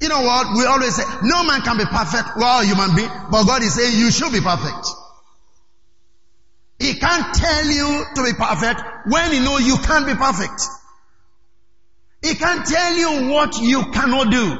You 0.00 0.08
know 0.08 0.22
what? 0.22 0.56
We 0.56 0.64
always 0.64 0.96
say, 0.96 1.04
no 1.22 1.44
man 1.44 1.60
can 1.60 1.76
be 1.76 1.84
perfect. 1.84 2.36
We 2.36 2.42
Well, 2.42 2.64
human 2.64 2.96
being, 2.96 3.10
but 3.30 3.44
God 3.44 3.62
is 3.62 3.74
saying 3.74 3.98
you 3.98 4.10
should 4.10 4.32
be 4.32 4.40
perfect. 4.40 4.86
He 6.78 6.94
can't 6.94 7.34
tell 7.34 7.66
you 7.66 8.04
to 8.14 8.24
be 8.24 8.32
perfect 8.32 8.80
when 9.06 9.32
he 9.32 9.40
knows 9.40 9.60
you 9.66 9.76
can't 9.76 10.06
be 10.06 10.14
perfect. 10.14 10.62
He 12.22 12.34
can't 12.34 12.66
tell 12.66 12.96
you 12.96 13.30
what 13.30 13.60
you 13.60 13.90
cannot 13.92 14.30
do. 14.30 14.58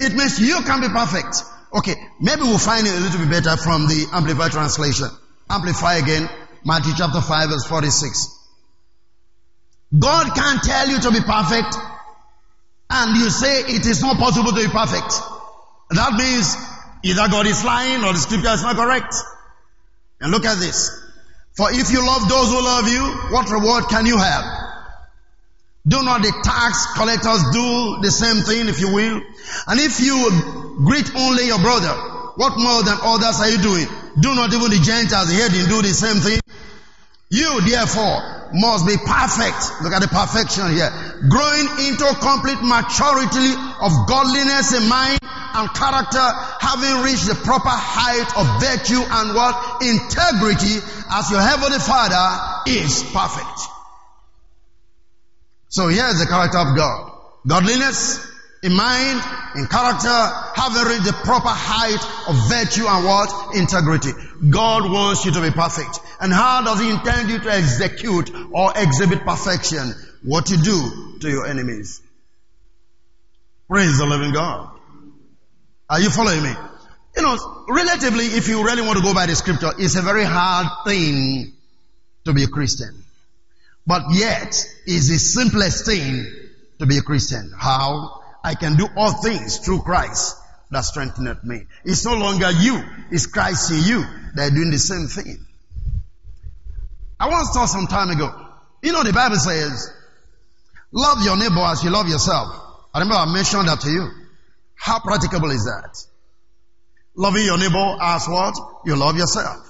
It 0.00 0.14
means 0.14 0.40
you 0.40 0.60
can 0.62 0.80
be 0.80 0.88
perfect. 0.88 1.44
Okay, 1.72 1.94
maybe 2.20 2.42
we'll 2.42 2.58
find 2.58 2.84
it 2.84 2.92
a 2.92 3.00
little 3.00 3.20
bit 3.20 3.30
better 3.30 3.56
from 3.56 3.86
the 3.86 4.08
Amplified 4.12 4.50
translation. 4.50 5.06
Amplify 5.48 5.96
again, 5.96 6.28
Matthew 6.64 6.94
chapter 6.96 7.20
5 7.20 7.48
verse 7.50 7.66
46. 7.66 8.38
God 9.96 10.34
can't 10.34 10.62
tell 10.62 10.88
you 10.88 11.00
to 11.00 11.10
be 11.12 11.20
perfect 11.20 11.76
and 12.90 13.16
you 13.16 13.30
say 13.30 13.60
it 13.60 13.86
is 13.86 14.02
not 14.02 14.16
possible 14.18 14.50
to 14.50 14.56
be 14.56 14.68
perfect. 14.68 15.14
That 15.90 16.12
means 16.14 16.56
either 17.04 17.30
God 17.30 17.46
is 17.46 17.64
lying 17.64 18.04
or 18.04 18.12
the 18.12 18.18
scripture 18.18 18.50
is 18.50 18.62
not 18.62 18.76
correct. 18.76 19.14
And 20.20 20.30
look 20.32 20.44
at 20.44 20.58
this. 20.58 20.90
For 21.56 21.70
if 21.72 21.90
you 21.90 22.04
love 22.04 22.28
those 22.28 22.48
who 22.48 22.62
love 22.62 22.88
you, 22.88 23.02
what 23.32 23.50
reward 23.50 23.84
can 23.88 24.06
you 24.06 24.18
have? 24.18 24.44
Do 25.86 26.02
not 26.02 26.22
the 26.22 26.32
tax 26.44 26.94
collectors 26.94 27.42
do 27.52 28.00
the 28.02 28.10
same 28.10 28.42
thing, 28.44 28.68
if 28.68 28.80
you 28.80 28.92
will? 28.92 29.22
And 29.66 29.80
if 29.80 30.00
you 30.00 30.14
greet 30.84 31.14
only 31.16 31.46
your 31.46 31.58
brother, 31.58 31.94
what 32.36 32.58
more 32.58 32.82
than 32.82 32.98
others 33.02 33.40
are 33.40 33.50
you 33.50 33.58
doing? 33.58 33.86
Do 34.20 34.34
not 34.34 34.52
even 34.52 34.70
the 34.70 34.80
Gentiles 34.82 35.30
here 35.30 35.48
do 35.48 35.82
the 35.82 35.94
same 35.94 36.20
thing? 36.20 36.40
You 37.30 37.60
therefore 37.62 38.39
must 38.52 38.86
be 38.86 38.96
perfect. 38.96 39.82
Look 39.82 39.92
at 39.92 40.02
the 40.02 40.08
perfection 40.08 40.72
here. 40.72 40.90
Growing 41.28 41.68
into 41.86 42.06
complete 42.18 42.60
maturity 42.62 43.50
of 43.82 43.90
godliness 44.06 44.74
in 44.74 44.88
mind 44.88 45.18
and 45.22 45.68
character, 45.74 46.22
having 46.60 47.02
reached 47.02 47.26
the 47.26 47.34
proper 47.34 47.70
height 47.70 48.30
of 48.38 48.46
virtue 48.62 49.02
and 49.02 49.34
what? 49.34 49.82
Integrity 49.82 50.78
as 51.10 51.30
your 51.30 51.42
heavenly 51.42 51.78
father 51.78 52.70
is 52.70 53.02
perfect. 53.12 53.58
So 55.68 55.88
here's 55.88 56.18
the 56.18 56.26
character 56.26 56.58
of 56.58 56.76
God. 56.76 57.12
Godliness 57.46 58.29
in 58.62 58.74
mind, 58.74 59.22
in 59.56 59.66
character, 59.66 60.08
having 60.54 60.92
reached 60.92 61.06
the 61.06 61.16
proper 61.24 61.48
height 61.48 62.00
of 62.28 62.36
virtue 62.48 62.86
and 62.86 63.04
what? 63.06 63.56
Integrity. 63.56 64.10
God 64.50 64.90
wants 64.90 65.24
you 65.24 65.32
to 65.32 65.40
be 65.40 65.50
perfect. 65.50 65.98
And 66.20 66.32
how 66.32 66.62
does 66.62 66.80
He 66.80 66.90
intend 66.90 67.30
you 67.30 67.38
to 67.38 67.50
execute 67.50 68.30
or 68.52 68.72
exhibit 68.76 69.24
perfection? 69.24 69.94
What 70.22 70.50
you 70.50 70.58
do 70.58 71.18
to 71.20 71.30
your 71.30 71.46
enemies. 71.46 72.02
Praise 73.68 73.96
the 73.96 74.04
living 74.04 74.32
God. 74.32 74.70
Are 75.88 76.00
you 76.00 76.10
following 76.10 76.42
me? 76.42 76.52
You 77.16 77.22
know, 77.22 77.64
relatively, 77.68 78.26
if 78.26 78.48
you 78.48 78.62
really 78.64 78.82
want 78.82 78.98
to 78.98 79.02
go 79.02 79.14
by 79.14 79.26
the 79.26 79.34
scripture, 79.34 79.70
it's 79.78 79.96
a 79.96 80.02
very 80.02 80.24
hard 80.24 80.66
thing 80.86 81.52
to 82.26 82.34
be 82.34 82.44
a 82.44 82.48
Christian. 82.48 83.04
But 83.86 84.02
yet, 84.10 84.48
it's 84.86 85.08
the 85.08 85.18
simplest 85.18 85.86
thing 85.86 86.26
to 86.78 86.86
be 86.86 86.98
a 86.98 87.02
Christian. 87.02 87.52
How? 87.58 88.19
I 88.42 88.54
can 88.54 88.76
do 88.76 88.88
all 88.96 89.22
things 89.22 89.58
through 89.58 89.82
Christ 89.82 90.36
that 90.70 90.84
strengtheneth 90.84 91.44
me. 91.44 91.62
It's 91.84 92.04
no 92.04 92.14
longer 92.14 92.50
you, 92.50 92.80
it's 93.10 93.26
Christ 93.26 93.70
in 93.70 93.82
you. 93.84 94.04
that 94.34 94.52
are 94.52 94.54
doing 94.54 94.70
the 94.70 94.78
same 94.78 95.06
thing. 95.06 95.44
I 97.18 97.28
once 97.28 97.50
thought 97.52 97.66
some 97.66 97.86
time 97.86 98.10
ago, 98.10 98.30
you 98.82 98.92
know 98.92 99.02
the 99.02 99.12
Bible 99.12 99.36
says, 99.36 99.92
love 100.92 101.18
your 101.22 101.36
neighbor 101.36 101.60
as 101.60 101.84
you 101.84 101.90
love 101.90 102.08
yourself. 102.08 102.48
I 102.94 103.00
remember 103.00 103.16
I 103.16 103.32
mentioned 103.32 103.68
that 103.68 103.80
to 103.80 103.90
you. 103.90 104.08
How 104.74 105.00
practicable 105.00 105.50
is 105.50 105.64
that? 105.64 106.06
Loving 107.14 107.44
your 107.44 107.58
neighbor 107.58 107.96
as 108.00 108.26
what? 108.26 108.54
You 108.86 108.96
love 108.96 109.16
yourself. 109.16 109.66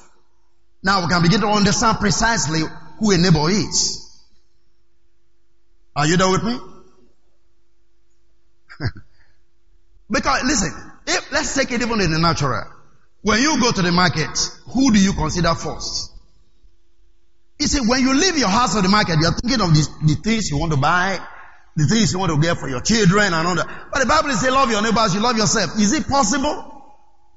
Now 0.82 1.02
we 1.02 1.08
can 1.08 1.22
begin 1.22 1.40
to 1.40 1.48
understand 1.48 1.98
precisely 1.98 2.60
who 2.98 3.10
a 3.10 3.18
neighbor 3.18 3.50
is. 3.50 4.06
Are 5.96 6.06
you 6.06 6.16
there 6.16 6.30
with 6.30 6.44
me? 6.44 6.58
because 10.10 10.42
listen, 10.44 10.72
if, 11.06 11.32
let's 11.32 11.54
take 11.54 11.72
it 11.72 11.82
even 11.82 12.00
in 12.00 12.12
the 12.12 12.18
natural. 12.18 12.64
When 13.22 13.40
you 13.42 13.60
go 13.60 13.70
to 13.70 13.82
the 13.82 13.92
market, 13.92 14.38
who 14.72 14.92
do 14.92 15.02
you 15.02 15.12
consider 15.12 15.54
first? 15.54 16.12
You 17.58 17.66
see, 17.66 17.80
when 17.86 18.00
you 18.00 18.14
leave 18.14 18.38
your 18.38 18.48
house 18.48 18.74
or 18.74 18.82
the 18.82 18.88
market, 18.88 19.18
you're 19.20 19.32
thinking 19.32 19.60
of 19.60 19.74
the, 19.74 19.86
the 20.06 20.14
things 20.14 20.50
you 20.50 20.56
want 20.56 20.72
to 20.72 20.78
buy, 20.78 21.18
the 21.76 21.84
things 21.86 22.12
you 22.12 22.18
want 22.18 22.32
to 22.32 22.40
get 22.40 22.56
for 22.56 22.68
your 22.68 22.80
children 22.80 23.34
and 23.34 23.46
all 23.46 23.54
that. 23.54 23.68
But 23.92 24.00
the 24.00 24.06
Bible 24.06 24.30
says 24.30 24.50
love 24.50 24.70
your 24.70 24.82
neighbors, 24.82 25.14
you 25.14 25.20
love 25.20 25.36
yourself. 25.36 25.78
Is 25.78 25.92
it 25.92 26.08
possible? 26.08 26.82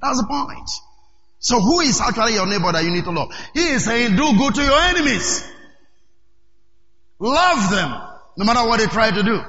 That's 0.02 0.22
the 0.22 0.28
point. 0.28 0.70
So 1.40 1.60
who 1.60 1.82
is 1.82 2.00
actually 2.00 2.36
your 2.36 2.48
neighbor 2.48 2.72
that 2.72 2.86
you 2.86 2.92
need 2.92 3.04
to 3.04 3.12
love? 3.12 3.34
He 3.54 3.68
is 3.68 3.84
saying 3.84 4.16
do 4.16 4.38
good 4.38 4.56
to 4.56 4.64
your 4.64 4.80
enemies. 4.80 5.46
Love 7.20 7.70
them, 7.70 7.92
no 8.38 8.46
matter 8.46 8.66
what 8.68 8.80
they 8.80 8.88
try 8.88 9.12
to 9.12 9.24
do. 9.24 9.42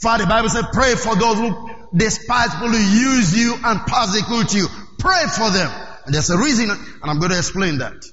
Father, 0.00 0.24
the 0.24 0.28
Bible 0.28 0.48
says 0.48 0.64
pray 0.72 0.94
for 0.94 1.16
those 1.16 1.36
who 1.36 1.70
despitefully 1.94 2.78
use 2.78 3.36
you 3.36 3.56
and 3.64 3.80
persecute 3.80 4.54
you. 4.54 4.66
Pray 4.98 5.24
for 5.34 5.50
them. 5.50 5.70
And 6.06 6.14
there's 6.14 6.30
a 6.30 6.38
reason, 6.38 6.70
and 6.70 7.10
I'm 7.10 7.18
going 7.18 7.32
to 7.32 7.38
explain 7.38 7.78
that. 7.78 8.04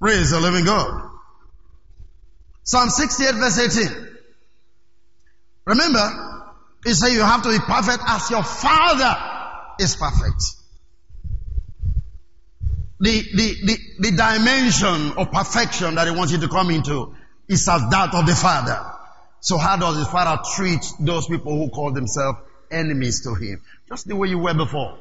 Praise 0.00 0.30
the 0.30 0.40
living 0.40 0.64
God. 0.64 1.08
Psalm 2.64 2.88
68 2.88 3.34
verse 3.34 3.78
18. 3.78 4.08
Remember, 5.66 6.52
it 6.84 6.94
says 6.94 7.12
you 7.12 7.20
have 7.20 7.42
to 7.42 7.50
be 7.50 7.58
perfect 7.58 8.02
as 8.06 8.30
your 8.30 8.42
father 8.42 9.16
is 9.78 9.96
perfect. 9.96 10.42
The, 13.00 13.22
the, 13.34 13.54
the, 13.64 13.78
the 13.98 14.16
dimension 14.16 15.12
of 15.16 15.30
perfection 15.30 15.94
that 15.94 16.06
he 16.06 16.14
wants 16.14 16.32
you 16.32 16.40
to 16.40 16.48
come 16.48 16.70
into 16.70 17.14
is 17.48 17.66
as 17.68 17.88
that 17.90 18.14
of 18.14 18.26
the 18.26 18.34
father. 18.34 18.78
So 19.40 19.56
how 19.58 19.76
does 19.76 19.96
his 19.96 20.08
father 20.08 20.42
treat 20.54 20.84
those 21.00 21.26
people 21.26 21.56
who 21.56 21.70
call 21.70 21.92
themselves 21.92 22.38
enemies 22.70 23.22
to 23.22 23.34
him? 23.34 23.62
Just 23.88 24.06
the 24.06 24.16
way 24.16 24.28
you 24.28 24.38
were 24.38 24.54
before. 24.54 24.98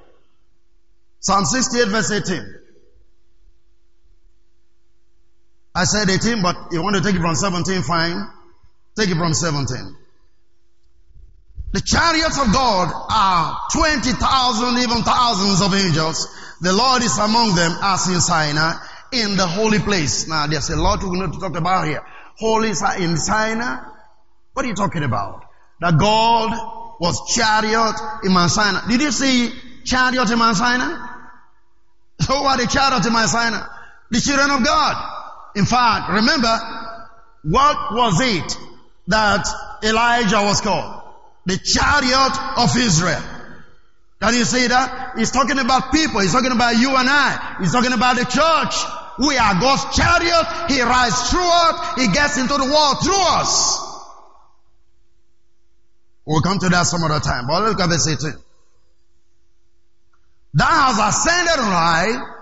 Psalm 1.19 1.46
68 1.46 1.88
verse 1.89 2.12
18. 2.12 2.55
I 5.75 5.84
said 5.84 6.10
18, 6.10 6.41
but 6.41 6.55
you 6.72 6.81
want 6.81 6.96
to 6.96 7.01
take 7.01 7.15
it 7.15 7.22
from 7.22 7.36
17, 7.36 7.84
fine. 7.84 8.27
Take 8.98 9.10
it 9.10 9.17
from 9.17 9.34
17. 9.34 9.96
The 11.72 11.81
chariots 11.81 12.39
of 12.39 12.51
God 12.51 12.91
are 13.12 13.58
20,000, 13.72 14.77
even 14.79 15.03
thousands 15.03 15.62
of 15.62 15.74
angels. 15.74 16.27
The 16.62 16.74
Lord 16.74 17.03
is 17.03 17.17
among 17.17 17.55
them 17.55 17.72
as 17.81 18.08
in 18.08 18.19
Sinai 18.19 18.74
in 19.12 19.38
the 19.38 19.46
holy 19.46 19.79
place. 19.79 20.27
Now 20.27 20.48
there's 20.48 20.69
a 20.69 20.75
lot 20.75 21.03
we 21.03 21.19
need 21.19 21.34
to 21.34 21.39
talk 21.39 21.55
about 21.55 21.88
here. 21.88 22.03
Holy 22.38 22.69
in 22.69 23.17
Sinai. 23.17 23.88
What 24.59 24.65
are 24.65 24.67
you 24.67 24.75
talking 24.75 25.03
about? 25.03 25.45
That 25.79 25.97
God 25.97 26.51
was 26.99 27.33
chariot 27.33 27.95
in 28.25 28.33
Mount 28.33 28.51
Sinai. 28.51 28.89
Did 28.89 28.99
you 28.99 29.11
see 29.13 29.53
chariot 29.85 30.29
in 30.29 30.37
Mount 30.37 30.57
Sinai? 30.57 30.99
Who 32.27 32.33
are 32.33 32.57
the 32.57 32.67
chariot 32.67 33.05
in 33.05 33.13
Mount 33.13 33.29
Sinai? 33.29 33.65
The 34.11 34.19
children 34.19 34.51
of 34.51 34.65
God. 34.65 34.95
In 35.55 35.65
fact, 35.65 36.11
remember, 36.11 36.59
what 37.43 37.77
was 37.95 38.19
it 38.19 38.57
that 39.07 39.47
Elijah 39.81 40.43
was 40.43 40.59
called? 40.59 41.03
The 41.45 41.57
chariot 41.57 42.35
of 42.57 42.75
Israel. 42.75 43.23
Can 44.19 44.33
you 44.33 44.43
see 44.43 44.67
that? 44.67 45.13
He's 45.15 45.31
talking 45.31 45.57
about 45.57 45.93
people. 45.93 46.19
He's 46.19 46.33
talking 46.33 46.51
about 46.51 46.75
you 46.75 46.97
and 46.97 47.07
I. 47.09 47.55
He's 47.61 47.71
talking 47.71 47.93
about 47.93 48.17
the 48.17 48.25
church. 48.25 48.75
We 49.25 49.37
are 49.37 49.55
God's 49.55 49.95
chariot. 49.95 50.67
He 50.67 50.81
rides 50.81 51.29
through 51.31 51.47
us. 51.47 51.95
He 51.95 52.11
gets 52.11 52.37
into 52.37 52.57
the 52.57 52.65
world 52.65 52.97
through 53.01 53.23
us. 53.39 53.87
We'll 56.29 56.41
come 56.41 56.59
to 56.59 56.69
that 56.69 56.83
some 56.83 57.03
other 57.03 57.19
time. 57.19 57.48
But 57.48 57.63
look 57.63 57.79
at 57.79 57.89
verse 57.89 58.07
18. 58.07 58.31
Thou 60.53 60.65
hast 60.65 61.25
ascended 61.25 61.57
on 61.57 61.71
high 61.71 62.36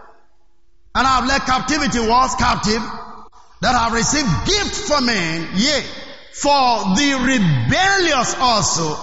and 0.94 1.08
have 1.08 1.25
led 1.25 1.41
captivity 1.44 2.00
was 2.00 2.36
captive, 2.36 2.82
that 3.62 3.75
have 3.75 3.94
received 3.94 4.27
gift 4.46 4.75
for 4.75 5.00
men, 5.00 5.51
yea, 5.56 5.84
for 6.34 6.96
the 7.00 7.15
rebellious 7.15 8.36
also, 8.39 8.98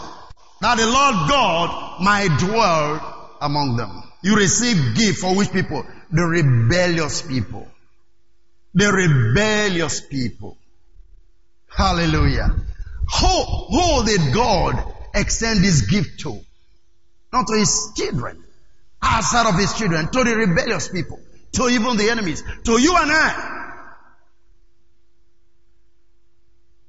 that 0.61 0.77
the 0.77 0.87
Lord 0.87 1.31
God 1.31 2.03
might 2.03 2.37
dwell 2.39 3.39
among 3.41 3.77
them. 3.77 4.03
You 4.23 4.37
receive 4.37 4.97
gift 4.97 5.21
for 5.21 5.35
which 5.35 5.51
people? 5.51 5.83
The 6.11 6.23
rebellious 6.25 7.23
people. 7.23 7.67
The 8.75 8.93
rebellious 8.93 10.03
people. 10.03 10.59
Hallelujah. 11.75 12.55
Who, 13.21 13.45
who 13.45 14.05
did 14.05 14.35
God 14.35 14.93
extend 15.15 15.63
this 15.63 15.83
gift 15.83 16.21
to? 16.21 16.41
Not 17.33 17.47
to 17.47 17.59
his 17.59 17.93
children. 17.97 18.43
Outside 19.03 19.47
of 19.47 19.59
his 19.59 19.75
children, 19.75 20.09
to 20.09 20.25
the 20.25 20.35
rebellious 20.35 20.89
people 20.89 21.21
to 21.55 21.69
even 21.69 21.97
the 21.97 22.11
enemies, 22.11 22.43
to 22.65 22.81
you 22.81 22.97
and 22.97 23.11
I. 23.11 23.61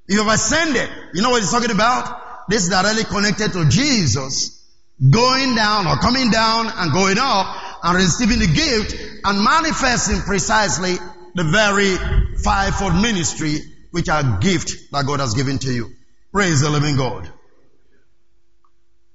You 0.07 0.23
have 0.23 0.33
ascended. 0.33 0.89
You 1.13 1.21
know 1.21 1.31
what 1.31 1.41
he's 1.41 1.51
talking 1.51 1.71
about? 1.71 2.49
This 2.49 2.63
is 2.63 2.69
directly 2.69 3.05
connected 3.05 3.53
to 3.53 3.67
Jesus 3.69 4.63
going 5.09 5.55
down 5.55 5.87
or 5.87 5.97
coming 5.97 6.29
down 6.29 6.67
and 6.73 6.93
going 6.93 7.17
up 7.19 7.83
and 7.83 7.97
receiving 7.97 8.39
the 8.39 8.47
gift 8.47 8.95
and 9.23 9.43
manifesting 9.43 10.21
precisely 10.21 10.95
the 11.33 11.43
very 11.43 11.95
fivefold 12.43 12.93
ministry 13.01 13.59
which 13.91 14.09
are 14.09 14.39
gift 14.39 14.91
that 14.91 15.05
God 15.05 15.19
has 15.19 15.33
given 15.33 15.57
to 15.59 15.71
you. 15.73 15.94
Praise 16.35 16.59
the 16.59 16.69
living 16.69 16.97
God. 16.97 17.31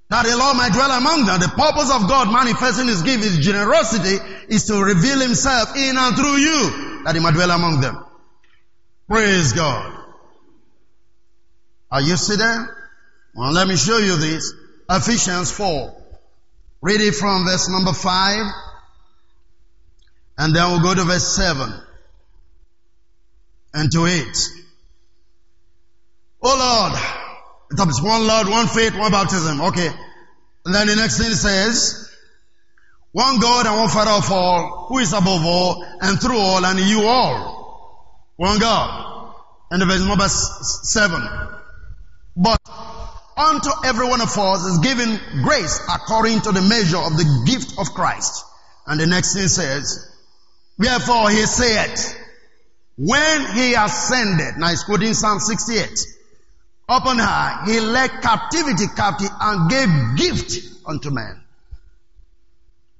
That 0.09 0.25
the 0.25 0.35
Lord 0.35 0.57
might 0.57 0.73
dwell 0.73 0.89
among 0.89 1.27
them. 1.27 1.39
The 1.39 1.49
purpose 1.49 1.91
of 1.91 2.09
God 2.09 2.33
manifesting 2.33 2.87
His 2.87 3.03
gift, 3.03 3.23
His 3.23 3.37
generosity, 3.45 4.17
is 4.49 4.65
to 4.65 4.83
reveal 4.83 5.19
Himself 5.19 5.77
in 5.77 5.97
and 5.99 6.15
through 6.15 6.37
you, 6.37 7.03
that 7.03 7.13
He 7.13 7.21
might 7.21 7.35
dwell 7.35 7.51
among 7.51 7.79
them. 7.79 8.03
Praise 9.07 9.53
God. 9.53 9.99
Are 11.91 12.01
you 12.01 12.15
there? 12.15 12.89
Well, 13.35 13.51
let 13.51 13.67
me 13.67 13.75
show 13.75 13.99
you 13.99 14.15
this. 14.15 14.51
Ephesians 14.89 15.51
4. 15.51 15.93
Read 16.81 17.01
it 17.01 17.13
from 17.13 17.45
verse 17.45 17.69
number 17.69 17.93
5. 17.93 18.45
And 20.39 20.55
then 20.55 20.71
we'll 20.71 20.81
go 20.81 20.95
to 20.95 21.03
verse 21.03 21.35
7 21.35 21.71
and 23.75 23.91
to 23.91 24.07
8. 24.07 24.60
Oh 26.43 26.57
Lord. 26.57 27.21
It 27.71 27.89
is 27.89 28.01
one 28.01 28.27
Lord, 28.27 28.49
one 28.49 28.67
faith, 28.67 28.97
one 28.97 29.11
baptism. 29.11 29.61
Okay. 29.61 29.89
And 30.65 30.75
then 30.75 30.87
the 30.87 30.95
next 30.95 31.17
thing 31.17 31.31
says, 31.31 32.09
one 33.13 33.39
God 33.39 33.65
and 33.65 33.77
one 33.77 33.89
Father 33.89 34.11
of 34.11 34.31
all, 34.31 34.87
who 34.87 34.99
is 34.99 35.13
above 35.13 35.45
all 35.45 35.85
and 36.01 36.19
through 36.19 36.37
all 36.37 36.65
and 36.65 36.79
you 36.79 37.01
all. 37.03 38.33
One 38.37 38.59
God. 38.59 39.33
And 39.69 39.81
the 39.81 39.85
verse 39.85 40.01
number 40.01 40.27
7. 40.27 41.21
But 42.35 42.59
unto 43.37 43.69
every 43.85 44.07
one 44.07 44.21
of 44.21 44.37
us 44.37 44.65
is 44.65 44.79
given 44.79 45.19
grace 45.43 45.79
according 45.93 46.41
to 46.41 46.51
the 46.51 46.61
measure 46.61 46.97
of 46.97 47.17
the 47.17 47.43
gift 47.45 47.79
of 47.79 47.93
Christ. 47.93 48.43
And 48.85 48.99
the 48.99 49.07
next 49.07 49.33
thing 49.33 49.47
says, 49.47 50.07
Wherefore 50.77 51.29
he 51.29 51.45
said, 51.45 51.95
when 52.97 53.55
he 53.55 53.73
ascended, 53.73 54.57
now 54.57 54.69
he's 54.69 54.83
quoting 54.83 55.13
Psalm 55.13 55.39
68, 55.39 55.89
upon 56.91 57.17
high, 57.17 57.63
he 57.65 57.79
led 57.79 58.21
captivity 58.21 58.85
captive 58.95 59.29
and 59.39 59.69
gave 59.69 59.89
gift 60.17 60.59
unto 60.85 61.09
man. 61.09 61.41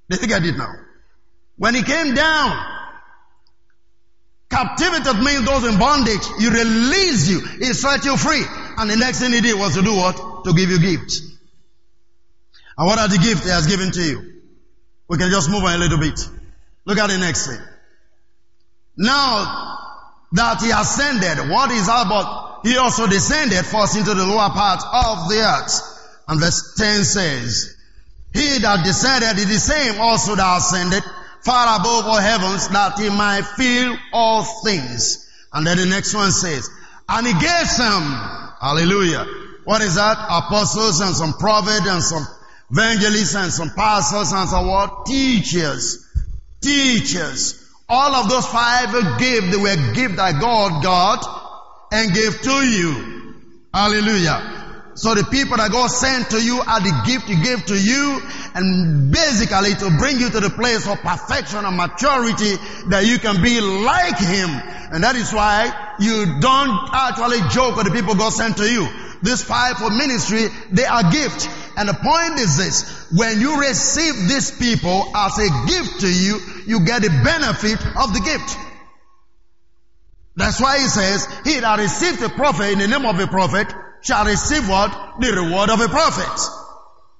Did 0.10 0.22
you 0.22 0.28
get 0.28 0.46
it 0.46 0.58
now? 0.58 0.74
When 1.58 1.76
he 1.76 1.84
came 1.84 2.16
down, 2.16 2.66
captivity 4.50 5.14
means 5.24 5.46
those 5.46 5.66
in 5.66 5.78
bondage. 5.78 6.26
He 6.40 6.50
released 6.50 7.30
you. 7.30 7.40
He 7.40 7.74
set 7.74 8.06
you 8.06 8.18
free. 8.18 8.44
And 8.78 8.90
the 8.90 8.96
next 8.96 9.20
thing 9.20 9.32
he 9.32 9.42
did 9.42 9.58
was 9.60 9.76
to 9.76 9.82
do 9.82 9.96
what? 9.96 10.44
To 10.46 10.54
give 10.54 10.70
you 10.70 10.80
gifts. 10.80 11.22
And 12.78 12.88
what 12.88 12.98
are 12.98 13.08
the 13.08 13.18
gifts 13.18 13.44
he 13.44 13.50
has 13.52 13.68
given 13.68 13.92
to 13.92 14.02
you? 14.02 14.42
We 15.08 15.18
can 15.18 15.30
just 15.30 15.50
move 15.50 15.64
on 15.64 15.76
a 15.76 15.78
little 15.78 16.00
bit. 16.00 16.20
Look 16.86 16.98
at 16.98 17.08
the 17.08 17.18
next 17.18 17.48
thing. 17.48 17.60
Now 18.98 19.78
that 20.32 20.62
he 20.62 20.72
ascended, 20.72 21.50
what 21.50 21.72
is 21.72 21.84
about? 21.84 22.51
He 22.64 22.78
also 22.78 23.08
descended 23.08 23.66
first 23.66 23.98
into 23.98 24.14
the 24.14 24.26
lower 24.26 24.50
part 24.50 24.82
of 24.82 25.30
the 25.30 25.42
earth. 25.42 25.82
And 26.28 26.40
verse 26.40 26.76
10 26.78 27.04
says, 27.04 27.76
He 28.34 28.60
that 28.60 28.86
descended 28.86 29.38
is 29.38 29.48
the 29.48 29.60
same 29.60 30.00
also 30.00 30.36
that 30.36 30.58
ascended 30.58 31.04
far 31.44 31.80
above 31.80 32.06
all 32.06 32.20
heavens 32.20 32.68
that 32.70 33.00
he 33.00 33.10
might 33.10 33.42
fill 33.58 33.98
all 34.14 34.44
things. 34.64 35.28
And 35.52 35.66
then 35.66 35.78
the 35.78 35.86
next 35.86 36.14
one 36.14 36.32
says, 36.32 36.70
and 37.10 37.28
he 37.28 37.34
gave 37.34 37.68
some, 37.68 38.04
hallelujah. 38.62 39.26
What 39.66 39.82
is 39.82 39.96
that? 39.96 40.18
Apostles 40.18 41.02
and 41.02 41.16
some 41.16 41.34
prophets 41.34 41.88
and 41.88 42.02
some 42.02 42.26
evangelists 42.72 43.36
and 43.36 43.52
some 43.52 43.72
pastors 43.72 44.32
and 44.32 44.50
some 44.50 44.68
what? 44.68 45.06
Teachers. 45.06 46.08
Teachers. 46.62 47.58
All 47.90 48.16
of 48.16 48.30
those 48.30 48.48
five 48.48 48.94
gifts, 49.20 49.52
they 49.52 49.62
were 49.62 49.94
gifts 49.94 50.16
that 50.16 50.40
God 50.40 50.82
got 50.84 51.41
and 51.92 52.14
gave 52.14 52.42
to 52.42 52.66
you. 52.66 53.36
Hallelujah. 53.74 54.62
So 54.96 55.16
the 55.16 55.24
people 55.24 55.58
that 55.58 55.72
God 55.72 55.88
sent 55.88 56.32
to 56.32 56.44
you 56.44 56.60
are 56.60 56.80
the 56.80 56.94
gift 57.08 57.28
He 57.28 57.40
gave 57.42 57.66
to 57.68 57.78
you 57.80 58.22
and 58.54 59.12
basically 59.12 59.74
to 59.76 59.98
bring 59.98 60.20
you 60.20 60.30
to 60.30 60.40
the 60.40 60.50
place 60.50 60.88
of 60.88 61.00
perfection 61.00 61.64
and 61.64 61.78
maturity 61.78 62.56
that 62.92 63.08
you 63.08 63.18
can 63.18 63.42
be 63.42 63.62
like 63.62 64.20
Him. 64.20 64.52
And 64.92 65.04
that 65.04 65.16
is 65.16 65.32
why 65.32 65.72
you 66.00 66.40
don't 66.40 66.76
actually 66.92 67.40
joke 67.50 67.78
with 67.78 67.88
the 67.88 67.96
people 67.96 68.16
God 68.16 68.34
sent 68.34 68.58
to 68.58 68.68
you. 68.68 68.88
This 69.22 69.44
fivefold 69.44 69.94
ministry, 69.94 70.48
they 70.72 70.86
are 70.86 71.10
gift. 71.10 71.48
And 71.78 71.88
the 71.88 71.96
point 71.96 72.40
is 72.40 72.58
this, 72.58 73.08
when 73.16 73.40
you 73.40 73.62
receive 73.62 74.28
these 74.28 74.52
people 74.52 75.16
as 75.16 75.38
a 75.40 75.50
gift 75.68 76.02
to 76.02 76.10
you, 76.12 76.40
you 76.68 76.86
get 76.86 77.02
the 77.02 77.14
benefit 77.24 77.80
of 77.96 78.12
the 78.12 78.20
gift. 78.20 78.58
That's 80.36 80.62
why 80.62 80.80
he 80.80 80.88
says, 80.88 81.28
he 81.44 81.60
that 81.60 81.80
received 81.80 82.22
a 82.24 82.30
prophet 82.30 82.72
in 82.72 82.80
the 82.80 82.88
name 82.88 83.06
of 83.06 83.20
a 83.20 83.28
prophet 83.28 83.68
shall 84.02 84.26
receive 84.26 84.68
what? 84.68 85.20
The 85.20 85.32
reward 85.34 85.70
of 85.70 85.82
a 85.82 85.88
prophet. 85.88 86.40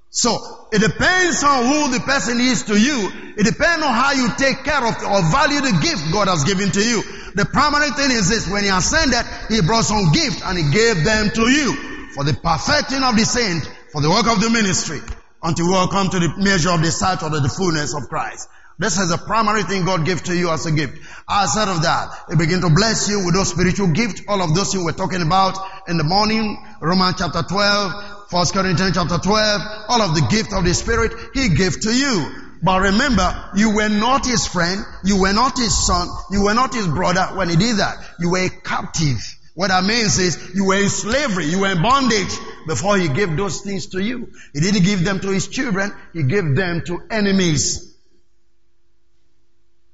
So, 0.10 0.38
it 0.72 0.80
depends 0.80 1.44
on 1.44 1.66
who 1.66 1.92
the 1.92 2.00
person 2.00 2.40
is 2.40 2.64
to 2.64 2.80
you. 2.80 3.12
It 3.38 3.44
depends 3.44 3.84
on 3.84 3.94
how 3.94 4.12
you 4.12 4.28
take 4.38 4.64
care 4.64 4.84
of 4.84 4.96
or 5.04 5.22
value 5.32 5.62
the 5.62 5.80
gift 5.82 6.12
God 6.12 6.28
has 6.28 6.44
given 6.44 6.72
to 6.72 6.84
you. 6.84 7.04
The 7.36 7.46
primary 7.46 7.92
thing 7.92 8.12
is 8.12 8.28
this, 8.28 8.48
when 8.48 8.64
he 8.64 8.70
ascended, 8.70 9.24
he 9.48 9.62
brought 9.62 9.86
some 9.86 10.12
gift 10.12 10.44
and 10.44 10.58
he 10.58 10.72
gave 10.72 11.04
them 11.04 11.32
to 11.32 11.48
you 11.48 12.10
for 12.12 12.24
the 12.24 12.34
perfecting 12.34 13.04
of 13.04 13.16
the 13.16 13.26
saint 13.26 13.64
for 13.92 14.02
the 14.02 14.10
work 14.10 14.28
of 14.28 14.42
the 14.42 14.50
ministry 14.50 15.00
until 15.44 15.68
we 15.68 15.76
all 15.76 15.88
come 15.88 16.10
to 16.10 16.20
the 16.20 16.34
measure 16.38 16.72
of 16.72 16.82
the 16.82 16.92
stature 16.92 17.28
of 17.28 17.32
the 17.32 17.50
fullness 17.50 17.96
of 17.96 18.08
Christ. 18.10 18.48
This 18.82 18.98
is 18.98 19.10
the 19.10 19.18
primary 19.18 19.62
thing 19.62 19.86
God 19.86 20.08
gave 20.08 20.24
to 20.24 20.36
you 20.36 20.50
as 20.50 20.66
a 20.66 20.72
gift. 20.72 20.98
Outside 21.30 21.68
of 21.68 21.84
that, 21.84 22.26
He 22.32 22.36
begin 22.36 22.62
to 22.62 22.72
bless 22.72 23.08
you 23.08 23.24
with 23.24 23.36
those 23.36 23.52
spiritual 23.52 23.94
gifts, 23.94 24.24
all 24.28 24.42
of 24.42 24.56
those 24.56 24.72
things 24.72 24.84
we're 24.84 24.94
talking 24.94 25.22
about 25.22 25.56
in 25.88 25.98
the 25.98 26.04
morning, 26.04 26.58
Romans 26.82 27.18
chapter 27.20 27.44
12, 27.44 28.32
1 28.32 28.46
Corinthians 28.48 28.96
chapter 28.96 29.20
12, 29.20 29.62
all 29.88 30.02
of 30.02 30.16
the 30.16 30.26
gift 30.32 30.52
of 30.52 30.64
the 30.66 30.74
Spirit 30.74 31.14
He 31.36 31.50
gave 31.50 31.80
to 31.82 31.94
you. 31.94 32.26
But 32.64 32.82
remember, 32.82 33.52
you 33.56 33.76
were 33.76 33.90
not 33.90 34.26
His 34.26 34.48
friend, 34.48 34.84
you 35.04 35.22
were 35.22 35.34
not 35.34 35.60
His 35.60 35.78
son, 35.86 36.08
you 36.32 36.46
were 36.46 36.56
not 36.56 36.74
His 36.74 36.88
brother 36.88 37.38
when 37.38 37.50
He 37.50 37.58
did 37.58 37.78
that. 37.78 38.04
You 38.20 38.32
were 38.32 38.46
a 38.46 38.50
captive. 38.50 39.20
What 39.54 39.68
that 39.68 39.84
means 39.84 40.18
is 40.18 40.56
you 40.56 40.66
were 40.66 40.82
in 40.82 40.90
slavery, 40.90 41.46
you 41.46 41.60
were 41.60 41.70
in 41.70 41.84
bondage 41.84 42.34
before 42.66 42.98
he 42.98 43.10
gave 43.10 43.38
those 43.38 43.62
things 43.62 43.86
to 43.90 44.02
you. 44.02 44.30
He 44.54 44.60
didn't 44.60 44.86
give 44.86 45.04
them 45.04 45.20
to 45.20 45.28
his 45.28 45.50
children, 45.50 45.94
he 46.14 46.24
gave 46.24 46.56
them 46.56 46.82
to 46.88 47.04
enemies. 47.12 47.91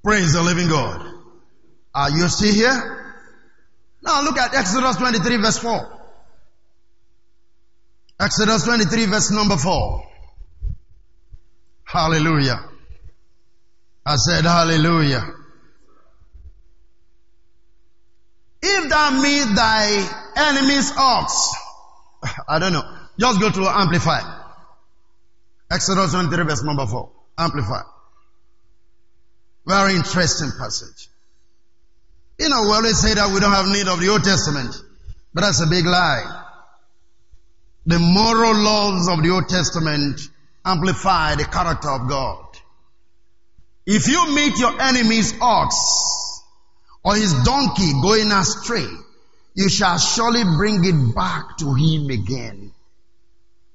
Praise 0.08 0.32
the 0.32 0.42
living 0.42 0.70
God. 0.70 1.06
Are 1.94 2.10
you 2.10 2.30
still 2.30 2.54
here? 2.54 3.14
Now 4.02 4.24
look 4.24 4.38
at 4.38 4.56
Exodus 4.56 4.96
23 4.96 5.36
verse 5.36 5.58
4. 5.58 6.00
Exodus 8.18 8.64
23 8.64 9.06
verse 9.08 9.32
number 9.32 9.58
4. 9.58 10.08
Hallelujah. 11.84 12.70
I 14.06 14.16
said 14.16 14.46
hallelujah. 14.46 15.26
If 18.62 18.90
thou 18.90 19.22
meet 19.22 19.56
thy 19.58 20.10
enemy's 20.38 20.90
ox, 20.96 21.54
I 22.48 22.60
don't 22.60 22.72
know, 22.72 22.98
just 23.20 23.42
go 23.42 23.50
to 23.50 23.68
Amplify. 23.68 24.22
Exodus 25.70 26.14
23 26.14 26.46
verse 26.46 26.64
number 26.64 26.86
4. 26.86 27.12
Amplify. 27.38 27.82
Very 29.68 29.96
interesting 29.96 30.52
passage. 30.58 31.10
You 32.40 32.48
know, 32.48 32.62
we 32.64 32.70
always 32.70 33.00
say 33.00 33.14
that 33.16 33.34
we 33.34 33.42
don't 33.42 33.52
have 33.52 33.68
need 33.68 33.88
of 33.90 34.00
the 34.00 34.08
Old 34.08 34.24
Testament, 34.24 34.74
but 35.34 35.42
that's 35.42 35.60
a 35.60 35.68
big 35.68 35.86
lie. 35.86 36.46
The 37.86 38.00
moral 38.00 38.56
laws 38.56 39.10
of 39.10 39.22
the 39.22 39.30
Old 39.30 39.50
Testament 39.50 40.22
amplify 40.64 41.36
the 41.36 41.44
character 41.44 41.90
of 41.90 42.08
God. 42.08 42.46
If 43.86 44.08
you 44.08 44.34
meet 44.34 44.58
your 44.58 44.82
enemy's 44.82 45.34
ox, 45.42 46.44
or 47.04 47.16
his 47.16 47.34
donkey 47.44 47.92
going 48.02 48.32
astray, 48.32 48.88
you 49.54 49.68
shall 49.68 49.98
surely 49.98 50.44
bring 50.46 50.84
it 50.86 51.14
back 51.16 51.58
to 51.58 51.74
him 51.74 52.10
again. 52.10 52.72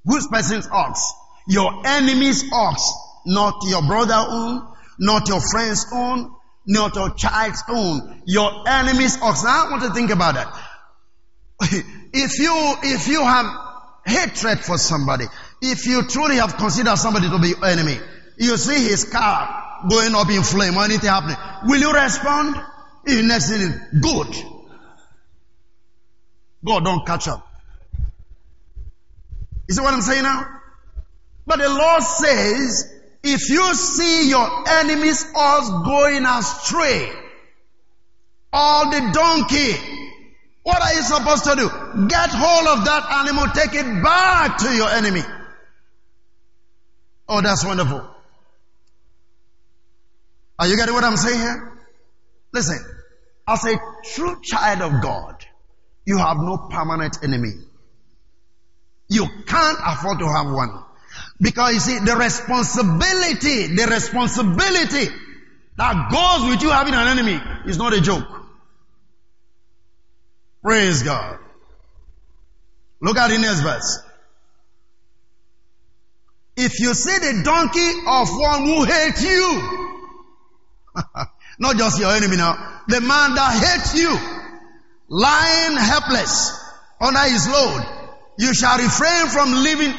Whose 0.06 0.26
person's 0.26 0.68
ox? 0.72 1.12
Your 1.48 1.86
enemy's 1.86 2.50
ox, 2.50 2.82
not 3.26 3.56
your 3.66 3.82
brother 3.82 4.14
own, 4.16 4.71
not 5.02 5.28
your 5.28 5.40
friend's 5.40 5.84
own, 5.92 6.32
not 6.64 6.94
your 6.94 7.10
child's 7.14 7.62
own, 7.68 8.22
your 8.24 8.68
enemy's 8.68 9.20
ox. 9.20 9.42
Now 9.42 9.66
I 9.66 9.70
want 9.70 9.82
to 9.82 9.90
think 9.90 10.10
about 10.10 10.36
that. 10.36 10.46
if 12.12 12.38
you, 12.38 12.74
if 12.84 13.08
you 13.08 13.20
have 13.20 13.46
hatred 14.06 14.60
for 14.60 14.78
somebody, 14.78 15.24
if 15.60 15.86
you 15.86 16.04
truly 16.04 16.36
have 16.36 16.56
considered 16.56 16.96
somebody 16.96 17.28
to 17.28 17.38
be 17.40 17.48
your 17.48 17.64
enemy, 17.64 17.98
you 18.38 18.56
see 18.56 18.88
his 18.88 19.04
car 19.04 19.88
going 19.90 20.14
up 20.14 20.30
in 20.30 20.44
flame 20.44 20.76
or 20.76 20.84
anything 20.84 21.10
happening, 21.10 21.36
will 21.64 21.80
you 21.80 21.92
respond? 21.92 22.54
The 23.04 23.22
next 23.22 23.50
thing 23.50 24.00
good. 24.00 24.28
God 26.64 26.84
don't 26.84 27.04
catch 27.04 27.26
up. 27.26 27.44
You 29.68 29.74
see 29.74 29.82
what 29.82 29.94
I'm 29.94 30.02
saying 30.02 30.22
now? 30.22 30.46
But 31.44 31.58
the 31.58 31.68
Lord 31.68 32.02
says, 32.04 33.01
if 33.22 33.48
you 33.48 33.74
see 33.74 34.28
your 34.28 34.68
enemies 34.68 35.24
all 35.34 35.84
going 35.84 36.24
astray, 36.24 37.10
or 38.52 38.84
the 38.90 39.10
donkey, 39.12 39.74
what 40.62 40.80
are 40.82 40.94
you 40.94 41.02
supposed 41.02 41.44
to 41.44 41.56
do? 41.56 41.68
Get 42.08 42.30
hold 42.30 42.78
of 42.78 42.84
that 42.84 43.10
animal, 43.10 43.46
take 43.54 43.74
it 43.74 44.02
back 44.02 44.58
to 44.58 44.74
your 44.74 44.88
enemy. 44.90 45.22
Oh, 47.28 47.40
that's 47.40 47.64
wonderful. 47.64 48.08
Are 50.58 50.66
you 50.68 50.76
getting 50.76 50.94
what 50.94 51.04
I'm 51.04 51.16
saying 51.16 51.38
here? 51.38 51.78
Listen, 52.52 52.78
as 53.48 53.64
a 53.64 53.76
true 54.14 54.40
child 54.42 54.82
of 54.82 55.02
God, 55.02 55.44
you 56.04 56.18
have 56.18 56.36
no 56.36 56.68
permanent 56.70 57.18
enemy. 57.22 57.52
You 59.08 59.26
can't 59.46 59.78
afford 59.84 60.18
to 60.20 60.26
have 60.26 60.52
one. 60.52 60.84
Because 61.40 61.74
you 61.74 61.80
see, 61.80 61.98
the 61.98 62.16
responsibility, 62.16 63.74
the 63.74 63.86
responsibility 63.90 65.08
that 65.76 66.10
goes 66.10 66.50
with 66.50 66.62
you 66.62 66.70
having 66.70 66.94
an 66.94 67.08
enemy 67.08 67.40
is 67.66 67.78
not 67.78 67.92
a 67.92 68.00
joke. 68.00 68.26
Praise 70.62 71.02
God. 71.02 71.38
Look 73.00 73.18
at 73.18 73.28
the 73.28 73.38
next 73.38 73.60
verse. 73.60 73.98
If 76.56 76.78
you 76.80 76.94
see 76.94 77.18
the 77.18 77.42
donkey 77.44 77.90
of 78.06 78.28
one 78.30 78.64
who 78.64 78.84
hates 78.84 79.24
you, 79.24 79.88
not 81.58 81.76
just 81.76 81.98
your 81.98 82.12
enemy 82.12 82.36
now, 82.36 82.82
the 82.86 83.00
man 83.00 83.34
that 83.34 83.54
hates 83.54 83.94
you, 83.98 84.16
lying 85.08 85.76
helpless 85.76 86.52
under 87.00 87.20
his 87.20 87.48
load, 87.48 87.82
you 88.38 88.54
shall 88.54 88.78
refrain 88.78 89.26
from 89.28 89.52
living. 89.52 89.92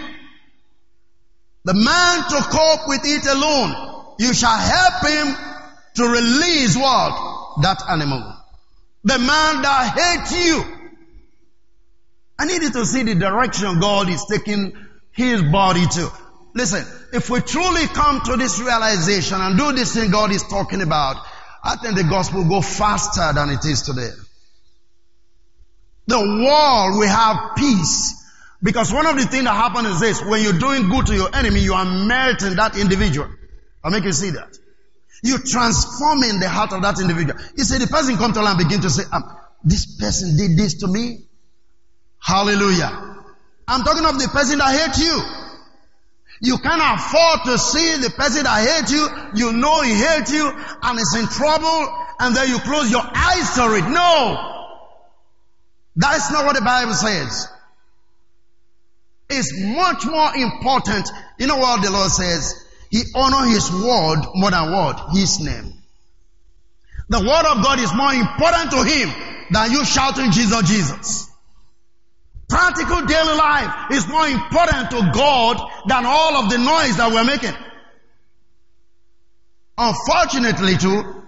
The 1.65 1.73
man 1.73 2.29
to 2.29 2.41
cope 2.49 2.87
with 2.87 3.01
it 3.05 3.25
alone, 3.25 4.15
you 4.19 4.33
shall 4.33 4.57
help 4.57 5.07
him 5.07 5.35
to 5.95 6.03
release 6.03 6.75
what? 6.75 7.61
That 7.61 7.81
animal. 7.89 8.35
The 9.03 9.19
man 9.19 9.61
that 9.61 9.93
hates 9.97 10.45
you. 10.45 10.63
I 12.37 12.45
need 12.45 12.61
you 12.61 12.71
to 12.71 12.85
see 12.85 13.03
the 13.03 13.15
direction 13.15 13.79
God 13.79 14.09
is 14.09 14.25
taking 14.25 14.73
his 15.11 15.41
body 15.43 15.85
to. 15.85 16.11
Listen, 16.55 16.85
if 17.13 17.29
we 17.29 17.39
truly 17.41 17.87
come 17.87 18.21
to 18.21 18.37
this 18.37 18.59
realization 18.59 19.39
and 19.39 19.57
do 19.57 19.71
this 19.71 19.93
thing 19.93 20.11
God 20.11 20.31
is 20.31 20.43
talking 20.43 20.81
about, 20.81 21.17
I 21.63 21.77
think 21.77 21.95
the 21.95 22.03
gospel 22.03 22.41
will 22.41 22.49
go 22.49 22.61
faster 22.61 23.31
than 23.33 23.49
it 23.49 23.63
is 23.65 23.83
today. 23.83 24.09
The 26.07 26.19
world 26.19 26.97
will 26.97 27.07
have 27.07 27.55
peace. 27.55 28.22
Because 28.63 28.93
one 28.93 29.05
of 29.05 29.17
the 29.17 29.25
things 29.25 29.43
that 29.43 29.53
happen 29.53 29.85
is 29.85 29.99
this, 29.99 30.23
when 30.23 30.41
you're 30.41 30.57
doing 30.57 30.87
good 30.87 31.07
to 31.07 31.15
your 31.15 31.35
enemy, 31.35 31.59
you 31.59 31.73
are 31.73 31.85
melting 31.85 32.55
that 32.55 32.77
individual. 32.77 33.27
I'll 33.83 33.91
make 33.91 34.05
you 34.05 34.13
see 34.13 34.29
that. 34.31 34.57
You're 35.21 35.43
transforming 35.43 36.39
the 36.39 36.47
heart 36.47 36.71
of 36.71 36.81
that 36.81 36.99
individual. 36.99 37.39
You 37.57 37.65
see, 37.65 37.77
the 37.77 37.87
person 37.87 38.15
come 38.15 38.31
to 38.33 38.39
and 38.39 38.57
begin 38.57 38.79
to 38.81 38.89
say, 38.89 39.03
um, 39.11 39.23
this 39.65 39.97
person 39.97 40.37
did 40.37 40.57
this 40.57 40.75
to 40.75 40.87
me. 40.87 41.27
Hallelujah. 42.19 43.25
I'm 43.67 43.83
talking 43.83 44.05
of 44.05 44.17
the 44.17 44.29
person 44.29 44.59
that 44.59 44.71
hates 44.71 44.99
you. 44.99 45.21
You 46.41 46.57
can't 46.57 46.81
afford 46.81 47.39
to 47.45 47.57
see 47.57 47.97
the 48.01 48.09
person 48.11 48.43
that 48.43 48.67
hates 48.67 48.91
you, 48.91 49.07
you 49.35 49.53
know 49.53 49.81
he 49.81 49.93
hates 49.93 50.31
you 50.31 50.51
and 50.83 50.99
is 50.99 51.15
in 51.17 51.27
trouble 51.27 51.87
and 52.19 52.35
then 52.35 52.49
you 52.49 52.59
close 52.59 52.91
your 52.91 53.03
eyes 53.03 53.55
to 53.55 53.75
it. 53.75 53.89
No! 53.89 54.51
That's 55.95 56.31
not 56.31 56.45
what 56.45 56.55
the 56.55 56.61
Bible 56.61 56.93
says. 56.93 57.47
It's 59.29 59.53
much 59.57 60.05
more 60.05 60.35
important. 60.35 61.09
You 61.39 61.47
know 61.47 61.57
what 61.57 61.83
the 61.83 61.91
Lord 61.91 62.11
says? 62.11 62.65
He 62.89 63.03
honor 63.15 63.47
his 63.47 63.71
word 63.71 64.21
more 64.35 64.51
than 64.51 64.71
what? 64.71 65.09
His 65.13 65.39
name. 65.39 65.73
The 67.09 67.19
word 67.19 67.45
of 67.45 67.63
God 67.63 67.79
is 67.79 67.93
more 67.93 68.13
important 68.13 68.71
to 68.71 68.83
him 68.83 69.09
than 69.51 69.71
you 69.71 69.83
shouting 69.85 70.31
Jesus, 70.31 70.69
Jesus. 70.69 71.29
Practical 72.47 73.05
daily 73.05 73.35
life 73.35 73.91
is 73.91 74.07
more 74.07 74.27
important 74.27 74.91
to 74.91 75.11
God 75.13 75.57
than 75.87 76.05
all 76.05 76.43
of 76.43 76.51
the 76.51 76.57
noise 76.57 76.97
that 76.97 77.11
we're 77.11 77.23
making. 77.23 77.53
Unfortunately 79.77 80.77
too, 80.77 81.23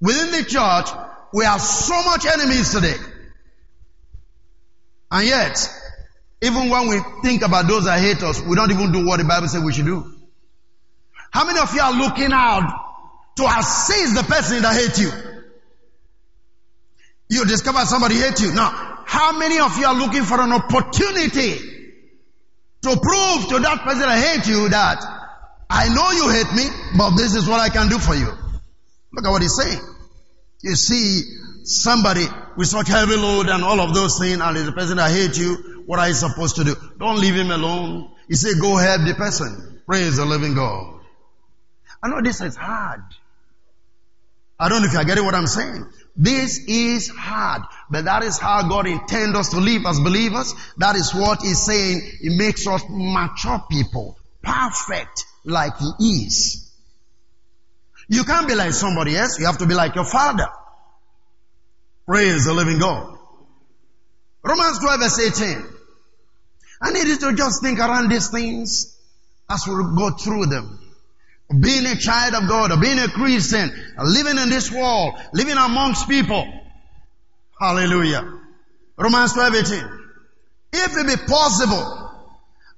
within 0.00 0.30
the 0.30 0.44
church, 0.48 0.88
we 1.32 1.44
have 1.44 1.60
so 1.60 2.02
much 2.04 2.24
enemies 2.24 2.72
today. 2.72 2.96
And 5.10 5.26
yet, 5.26 5.68
even 6.42 6.68
when 6.68 6.88
we 6.88 7.00
think 7.22 7.42
about 7.42 7.66
those 7.66 7.84
that 7.84 7.98
hate 8.00 8.22
us, 8.22 8.42
we 8.42 8.56
don't 8.56 8.70
even 8.70 8.92
do 8.92 9.06
what 9.06 9.18
the 9.18 9.24
Bible 9.24 9.48
says 9.48 9.62
we 9.62 9.72
should 9.72 9.86
do. 9.86 10.12
How 11.30 11.44
many 11.44 11.58
of 11.58 11.74
you 11.74 11.80
are 11.80 11.92
looking 11.92 12.32
out 12.32 12.84
to 13.36 13.44
assist 13.44 14.14
the 14.14 14.22
person 14.22 14.62
that 14.62 14.74
hates 14.74 14.98
you? 14.98 15.10
You 17.28 17.44
discover 17.44 17.80
somebody 17.86 18.16
hates 18.16 18.40
you. 18.40 18.52
Now, 18.54 18.70
how 19.06 19.38
many 19.38 19.58
of 19.58 19.76
you 19.78 19.86
are 19.86 19.94
looking 19.94 20.24
for 20.24 20.40
an 20.40 20.52
opportunity 20.52 21.58
to 22.82 22.88
prove 22.88 23.48
to 23.48 23.58
that 23.60 23.80
person 23.84 24.02
that 24.02 24.18
hates 24.18 24.48
you 24.48 24.68
that 24.68 25.02
I 25.68 25.88
know 25.88 26.10
you 26.12 26.28
hate 26.30 26.54
me, 26.54 26.68
but 26.96 27.16
this 27.16 27.34
is 27.34 27.48
what 27.48 27.60
I 27.60 27.68
can 27.68 27.88
do 27.88 27.98
for 27.98 28.14
you? 28.14 28.28
Look 29.12 29.24
at 29.24 29.30
what 29.30 29.42
he's 29.42 29.56
saying. 29.56 29.80
You 30.62 30.76
see 30.76 31.22
somebody 31.64 32.24
with 32.56 32.68
such 32.68 32.88
heavy 32.88 33.16
load 33.16 33.48
and 33.48 33.64
all 33.64 33.80
of 33.80 33.94
those 33.94 34.18
things, 34.18 34.40
and 34.40 34.56
it's 34.56 34.66
the 34.66 34.72
person 34.72 34.98
that 34.98 35.10
hates 35.10 35.38
you, 35.38 35.75
what 35.86 35.98
are 35.98 36.08
you 36.08 36.14
supposed 36.14 36.56
to 36.56 36.64
do? 36.64 36.76
Don't 36.98 37.20
leave 37.20 37.34
him 37.34 37.50
alone. 37.50 38.10
He 38.28 38.34
said, 38.34 38.60
go 38.60 38.76
help 38.76 39.02
the 39.06 39.14
person. 39.14 39.80
Praise 39.86 40.16
the 40.16 40.24
living 40.24 40.54
God. 40.54 41.00
I 42.02 42.08
know 42.08 42.20
this 42.20 42.40
is 42.40 42.56
hard. 42.56 43.02
I 44.58 44.68
don't 44.68 44.82
know 44.82 44.88
if 44.88 44.94
you're 44.94 45.04
getting 45.04 45.24
what 45.24 45.34
I'm 45.34 45.46
saying. 45.46 45.86
This 46.16 46.58
is 46.66 47.08
hard, 47.08 47.62
but 47.90 48.06
that 48.06 48.22
is 48.22 48.38
how 48.38 48.68
God 48.68 48.86
intends 48.86 49.36
us 49.36 49.50
to 49.50 49.60
live 49.60 49.84
as 49.86 50.00
believers. 50.00 50.54
That 50.78 50.96
is 50.96 51.14
what 51.14 51.42
He's 51.42 51.62
saying. 51.62 52.00
He 52.20 52.30
makes 52.30 52.66
us 52.66 52.82
mature 52.88 53.62
people, 53.70 54.18
perfect 54.42 55.24
like 55.44 55.74
He 55.78 56.24
is. 56.24 56.72
You 58.08 58.24
can't 58.24 58.48
be 58.48 58.54
like 58.54 58.72
somebody 58.72 59.16
else. 59.16 59.38
You 59.38 59.46
have 59.46 59.58
to 59.58 59.66
be 59.66 59.74
like 59.74 59.94
your 59.94 60.04
Father. 60.04 60.46
Praise 62.06 62.46
the 62.46 62.54
living 62.54 62.78
God. 62.78 63.18
Romans 64.42 64.78
12 64.78 65.00
verse 65.00 65.40
18. 65.40 65.75
I 66.80 66.92
need 66.92 67.06
you 67.06 67.18
to 67.18 67.34
just 67.34 67.62
think 67.62 67.78
around 67.78 68.10
these 68.10 68.28
things 68.28 68.96
as 69.48 69.66
we 69.66 69.74
go 69.96 70.10
through 70.10 70.46
them 70.46 70.78
being 71.48 71.86
a 71.86 71.96
child 71.96 72.34
of 72.34 72.48
God, 72.48 72.72
or 72.72 72.76
being 72.76 72.98
a 72.98 73.08
Christian, 73.08 73.70
living 74.02 74.38
in 74.38 74.50
this 74.50 74.70
world, 74.72 75.14
living 75.32 75.56
amongst 75.56 76.08
people. 76.08 76.44
Hallelujah. 77.60 78.40
Romans 78.98 79.32
12, 79.32 79.54
18. 79.54 80.00
If 80.72 80.96
it 80.96 81.06
be 81.06 81.26
possible, 81.26 82.10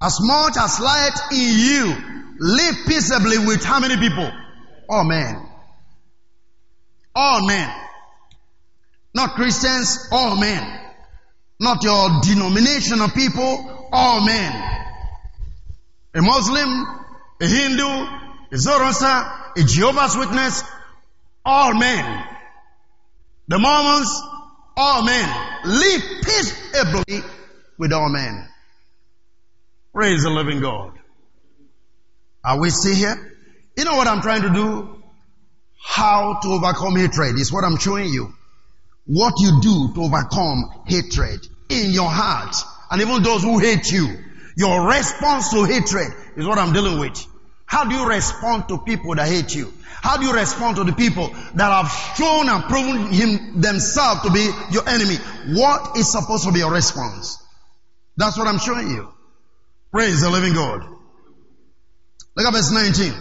as 0.03 0.19
much 0.21 0.57
as 0.59 0.81
light 0.81 1.19
in 1.33 1.59
you, 1.59 1.97
live 2.39 2.75
peaceably 2.87 3.39
with 3.39 3.65
how 3.65 3.81
many 3.81 3.97
people? 3.97 4.31
All 4.89 5.05
men. 5.05 5.47
All 7.15 7.47
men. 7.47 7.73
Not 9.15 9.31
Christians, 9.31 10.09
all 10.13 10.39
men. 10.39 10.79
Not 11.59 11.83
your 11.83 12.21
denomination 12.21 13.01
of 13.01 13.15
people, 13.15 13.78
all 13.93 14.25
men. 14.25 14.53
A 16.15 16.23
Muslim, 16.23 16.87
a 17.41 17.47
Hindu, 17.47 17.87
a 18.53 18.57
Zoroaster, 18.57 19.07
a 19.57 19.65
Jehovah's 19.65 20.17
Witness, 20.17 20.65
all 21.45 21.75
men. 21.75 22.25
The 23.49 23.59
Mormons, 23.59 24.23
all 24.77 25.05
men. 25.05 25.61
Live 25.65 26.03
peaceably 26.23 27.23
with 27.79 27.93
all 27.93 28.09
men. 28.09 28.49
Praise 29.93 30.23
the 30.23 30.31
living 30.31 30.61
God. 30.61 30.93
Are 32.45 32.61
we 32.61 32.71
still 32.71 32.95
here? 32.95 33.37
You 33.77 33.85
know 33.85 33.97
what 33.97 34.07
I'm 34.07 34.21
trying 34.23 34.43
to 34.43 34.51
do? 34.51 35.03
How 35.81 36.41
to 36.43 36.49
overcome 36.49 36.97
hatred 36.97 37.39
is 37.39 37.53
what 37.53 37.65
I'm 37.65 37.79
showing 37.79 38.13
you. 38.13 38.33
What 39.07 39.35
you 39.39 39.61
do 39.61 39.95
to 39.95 40.03
overcome 40.03 40.85
hatred 40.87 41.47
in 41.69 41.91
your 41.93 42.11
heart 42.11 42.55
and 42.91 43.01
even 43.01 43.23
those 43.23 43.43
who 43.43 43.59
hate 43.59 43.91
you. 43.91 44.09
Your 44.57 44.89
response 44.89 45.51
to 45.51 45.65
hatred 45.65 46.09
is 46.37 46.47
what 46.47 46.59
I'm 46.59 46.73
dealing 46.73 46.99
with. 46.99 47.25
How 47.65 47.85
do 47.85 47.95
you 47.95 48.09
respond 48.09 48.69
to 48.69 48.79
people 48.79 49.15
that 49.15 49.29
hate 49.29 49.55
you? 49.55 49.73
How 50.03 50.17
do 50.17 50.25
you 50.25 50.33
respond 50.33 50.77
to 50.77 50.85
the 50.85 50.93
people 50.93 51.29
that 51.55 51.71
have 51.71 52.17
shown 52.17 52.49
and 52.49 52.65
proven 52.65 53.13
him 53.13 53.61
themselves 53.61 54.23
to 54.23 54.31
be 54.31 54.51
your 54.71 54.89
enemy? 54.89 55.17
What 55.59 55.97
is 55.97 56.11
supposed 56.11 56.45
to 56.45 56.53
be 56.53 56.61
your 56.61 56.73
response? 56.73 57.43
That's 58.17 58.39
what 58.39 58.49
I'm 58.49 58.59
showing 58.59 58.91
you. 58.91 59.13
Praise 59.93 60.21
the 60.21 60.31
living 60.31 60.55
God. 60.55 60.85
Look 62.37 62.47
at 62.47 62.53
verse 62.53 62.71
19. 62.71 63.13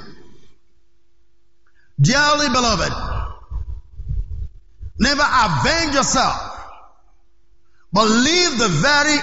Dearly 1.99 2.47
beloved, 2.49 2.93
never 4.99 5.23
avenge 5.23 5.95
yourself, 5.95 6.57
But 7.91 8.07
leave 8.09 8.59
the 8.59 8.67
very, 8.67 9.17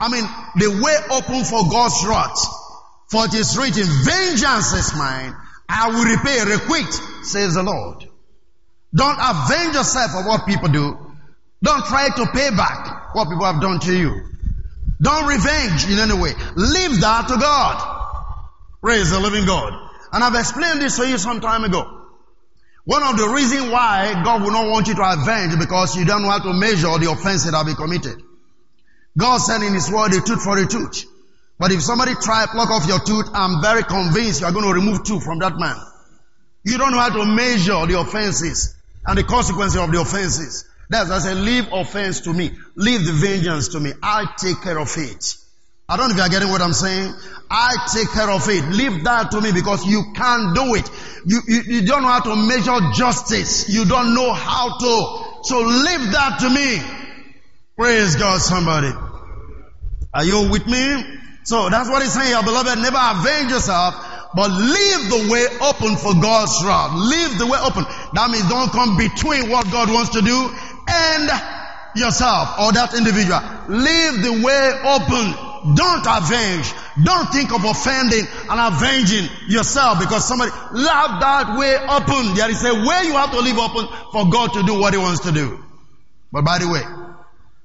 I 0.00 0.08
mean, 0.08 0.24
the 0.56 0.82
way 0.82 0.96
open 1.10 1.44
for 1.44 1.70
God's 1.70 2.04
wrath. 2.06 2.40
For 3.10 3.26
it 3.26 3.34
is 3.34 3.58
written, 3.58 3.84
vengeance 3.84 4.72
is 4.72 4.94
mine. 4.96 5.36
I 5.68 5.88
will 5.90 6.04
repay, 6.04 6.42
requite, 6.44 6.92
says 7.22 7.54
the 7.54 7.62
Lord. 7.62 8.06
Don't 8.94 9.18
avenge 9.20 9.74
yourself 9.74 10.14
of 10.16 10.26
what 10.26 10.46
people 10.46 10.68
do. 10.68 10.96
Don't 11.62 11.84
try 11.84 12.08
to 12.08 12.26
pay 12.32 12.50
back 12.50 13.14
what 13.14 13.28
people 13.28 13.44
have 13.44 13.60
done 13.60 13.80
to 13.80 13.92
you. 13.96 14.22
Don't 15.02 15.26
revenge 15.26 15.88
in 15.90 15.98
any 15.98 16.18
way. 16.18 16.32
Leave 16.56 17.00
that 17.00 17.28
to 17.28 17.36
God. 17.36 17.98
Praise 18.80 19.10
the 19.10 19.20
living 19.20 19.44
God. 19.44 19.72
And 20.12 20.24
I've 20.24 20.34
explained 20.34 20.80
this 20.80 20.96
to 20.96 21.06
you 21.06 21.18
some 21.18 21.40
time 21.40 21.64
ago. 21.64 21.98
One 22.84 23.02
of 23.02 23.16
the 23.16 23.28
reasons 23.28 23.70
why 23.70 24.20
God 24.24 24.42
will 24.42 24.50
not 24.50 24.68
want 24.68 24.88
you 24.88 24.94
to 24.94 25.12
avenge 25.12 25.58
because 25.58 25.96
you 25.96 26.04
don't 26.04 26.22
know 26.22 26.30
how 26.30 26.38
to 26.38 26.52
measure 26.52 26.96
the 26.98 27.10
offense 27.10 27.44
that 27.44 27.54
have 27.54 27.66
been 27.66 27.76
committed. 27.76 28.22
God 29.16 29.38
said 29.38 29.62
in 29.62 29.74
His 29.74 29.90
word, 29.90 30.12
a 30.12 30.20
tooth 30.20 30.42
for 30.42 30.58
a 30.58 30.66
tooth. 30.66 31.04
But 31.58 31.72
if 31.72 31.82
somebody 31.82 32.14
try 32.14 32.46
to 32.46 32.52
pluck 32.52 32.70
off 32.70 32.88
your 32.88 33.00
tooth, 33.00 33.26
I'm 33.34 33.60
very 33.60 33.82
convinced 33.82 34.40
you 34.40 34.46
are 34.46 34.52
going 34.52 34.64
to 34.64 34.72
remove 34.72 35.04
two 35.04 35.20
from 35.20 35.40
that 35.40 35.58
man. 35.58 35.76
You 36.64 36.78
don't 36.78 36.92
know 36.92 36.98
how 36.98 37.10
to 37.10 37.24
measure 37.24 37.86
the 37.86 38.00
offenses 38.00 38.76
and 39.06 39.18
the 39.18 39.24
consequences 39.24 39.78
of 39.80 39.92
the 39.92 40.00
offenses. 40.00 40.64
That's 40.88 41.10
I 41.10 41.18
say, 41.18 41.34
leave 41.34 41.72
offense 41.72 42.22
to 42.22 42.32
me. 42.32 42.50
Leave 42.76 43.04
the 43.04 43.12
vengeance 43.12 43.68
to 43.68 43.80
me. 43.80 43.92
I'll 44.02 44.32
take 44.38 44.60
care 44.62 44.78
of 44.78 44.90
it. 44.96 45.36
I 45.88 45.96
don't 45.96 46.08
know 46.08 46.12
if 46.12 46.16
you 46.18 46.22
are 46.22 46.28
getting 46.28 46.48
what 46.50 46.62
I'm 46.62 46.72
saying. 46.72 47.12
I 47.50 47.74
take 47.92 48.10
care 48.10 48.30
of 48.30 48.48
it. 48.48 48.64
Leave 48.70 49.04
that 49.04 49.32
to 49.32 49.40
me 49.40 49.52
because 49.52 49.84
you 49.84 50.12
can't 50.14 50.54
do 50.54 50.74
it. 50.74 50.88
You, 51.26 51.40
you, 51.46 51.62
you 51.66 51.86
don't 51.86 52.02
know 52.02 52.08
how 52.08 52.20
to 52.20 52.36
measure 52.36 52.78
justice. 52.94 53.68
You 53.68 53.84
don't 53.84 54.14
know 54.14 54.32
how 54.32 54.78
to. 54.78 55.42
So 55.42 55.58
leave 55.60 56.12
that 56.12 56.38
to 56.40 56.50
me. 56.50 56.99
Praise 57.80 58.14
God, 58.16 58.42
somebody. 58.42 58.92
Are 60.12 60.22
you 60.22 60.50
with 60.50 60.66
me? 60.66 61.02
So 61.44 61.70
that's 61.70 61.88
what 61.88 62.02
he's 62.02 62.12
saying 62.12 62.28
here, 62.28 62.42
beloved. 62.42 62.76
Never 62.76 63.00
avenge 63.00 63.50
yourself, 63.50 63.96
but 64.36 64.50
leave 64.52 65.08
the 65.08 65.32
way 65.32 65.48
open 65.64 65.96
for 65.96 66.12
God's 66.20 66.52
wrath. 66.60 66.92
Leave 66.92 67.38
the 67.38 67.46
way 67.46 67.56
open. 67.56 67.88
That 68.12 68.28
means 68.28 68.44
don't 68.50 68.68
come 68.68 68.98
between 68.98 69.48
what 69.48 69.64
God 69.72 69.88
wants 69.88 70.12
to 70.12 70.20
do 70.20 70.52
and 70.92 71.24
yourself 71.96 72.60
or 72.60 72.68
that 72.76 72.92
individual. 72.92 73.40
Leave 73.72 74.28
the 74.28 74.44
way 74.44 74.64
open. 74.84 75.72
Don't 75.72 76.04
avenge. 76.04 76.68
Don't 77.00 77.32
think 77.32 77.48
of 77.48 77.64
offending 77.64 78.28
and 78.28 78.60
avenging 78.60 79.24
yourself 79.48 80.04
because 80.04 80.28
somebody 80.28 80.52
left 80.76 81.24
that 81.24 81.56
way 81.56 81.80
open. 81.80 82.36
There 82.36 82.50
is 82.52 82.60
a 82.60 82.76
way 82.76 83.08
you 83.08 83.16
have 83.16 83.32
to 83.32 83.40
leave 83.40 83.56
open 83.56 83.88
for 84.12 84.28
God 84.28 84.52
to 84.52 84.68
do 84.68 84.78
what 84.78 84.92
He 84.92 85.00
wants 85.00 85.24
to 85.24 85.32
do. 85.32 85.64
But 86.30 86.44
by 86.44 86.58
the 86.58 86.68
way, 86.68 86.84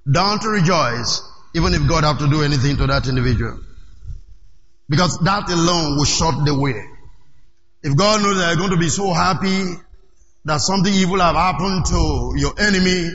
don't 0.10 0.44
rejoice 0.44 1.22
even 1.56 1.74
if 1.74 1.88
God 1.88 2.04
have 2.04 2.20
to 2.20 2.28
do 2.28 2.44
anything 2.44 2.78
to 2.78 2.88
that 2.88 3.08
individual. 3.08 3.60
Because 4.89 5.18
that 5.24 5.50
alone 5.50 5.98
will 5.98 6.06
shut 6.06 6.46
the 6.46 6.54
way. 6.54 6.84
If 7.82 7.96
God 7.96 8.22
knows 8.22 8.38
that 8.38 8.50
you're 8.50 8.58
going 8.58 8.72
to 8.72 8.78
be 8.78 8.89
so 8.89 9.13
happy 9.13 9.82
that 10.44 10.60
something 10.60 10.94
evil 10.94 11.20
have 11.20 11.36
happened 11.36 11.86
to 11.86 12.34
your 12.36 12.54
enemy, 12.60 13.10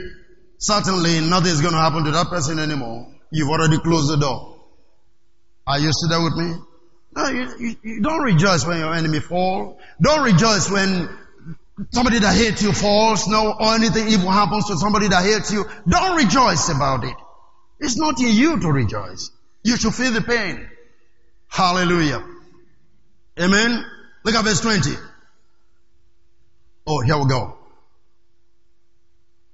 certainly 0.58 1.20
nothing 1.20 1.52
is 1.52 1.60
going 1.60 1.74
to 1.74 1.78
happen 1.80 2.04
to 2.04 2.10
that 2.12 2.28
person 2.28 2.58
anymore. 2.58 3.06
You've 3.30 3.48
already 3.48 3.78
closed 3.78 4.10
the 4.10 4.16
door. 4.16 4.58
Are 5.66 5.78
you 5.78 5.90
still 5.92 6.08
there 6.08 6.22
with 6.22 6.34
me? 6.34 6.54
No, 7.14 7.28
you, 7.28 7.48
you, 7.58 7.76
you 7.82 8.00
don't 8.00 8.22
rejoice 8.22 8.66
when 8.66 8.78
your 8.78 8.94
enemy 8.94 9.20
fall. 9.20 9.78
Don't 10.00 10.24
rejoice 10.24 10.70
when 10.70 11.08
somebody 11.90 12.18
that 12.18 12.34
hates 12.34 12.62
you 12.62 12.72
falls. 12.72 13.26
No, 13.26 13.54
or 13.58 13.74
anything 13.74 14.08
evil 14.08 14.30
happens 14.30 14.66
to 14.66 14.76
somebody 14.76 15.08
that 15.08 15.24
hates 15.24 15.52
you. 15.52 15.64
Don't 15.88 16.16
rejoice 16.16 16.68
about 16.68 17.04
it. 17.04 17.16
It's 17.78 17.96
not 17.96 18.20
in 18.20 18.28
you 18.28 18.60
to 18.60 18.68
rejoice. 18.70 19.30
You 19.62 19.76
should 19.76 19.94
feel 19.94 20.12
the 20.12 20.20
pain. 20.20 20.68
Hallelujah. 21.48 22.24
Amen. 23.38 23.84
Look 24.24 24.34
at 24.34 24.44
verse 24.44 24.60
20. 24.60 24.90
Oh, 26.86 27.00
here 27.00 27.18
we 27.18 27.28
go. 27.28 27.56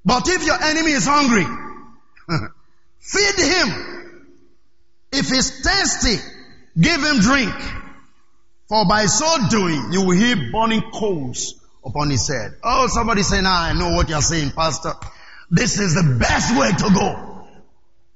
But 0.05 0.29
if 0.29 0.45
your 0.45 0.63
enemy 0.63 0.93
is 0.93 1.07
hungry, 1.07 1.45
feed 3.01 3.35
him. 3.39 4.33
If 5.13 5.29
he's 5.29 5.63
thirsty, 5.63 6.17
give 6.79 7.03
him 7.03 7.21
drink. 7.21 7.55
For 8.69 8.85
by 8.87 9.07
so 9.07 9.49
doing, 9.49 9.93
you 9.93 10.03
will 10.03 10.17
heap 10.17 10.53
burning 10.53 10.83
coals 10.93 11.55
upon 11.87 12.11
his 12.11 12.27
head. 12.29 12.57
Oh, 12.63 12.89
somebody 12.89 13.23
say, 13.23 13.41
now 13.41 13.53
I 13.53 13.73
know 13.73 13.91
what 13.95 14.09
you're 14.09 14.21
saying, 14.21 14.51
pastor. 14.51 14.93
This 15.51 15.79
is 15.79 15.95
the 15.95 16.19
best 16.19 16.59
way 16.59 16.73
to 16.73 16.95
go. 16.95 17.49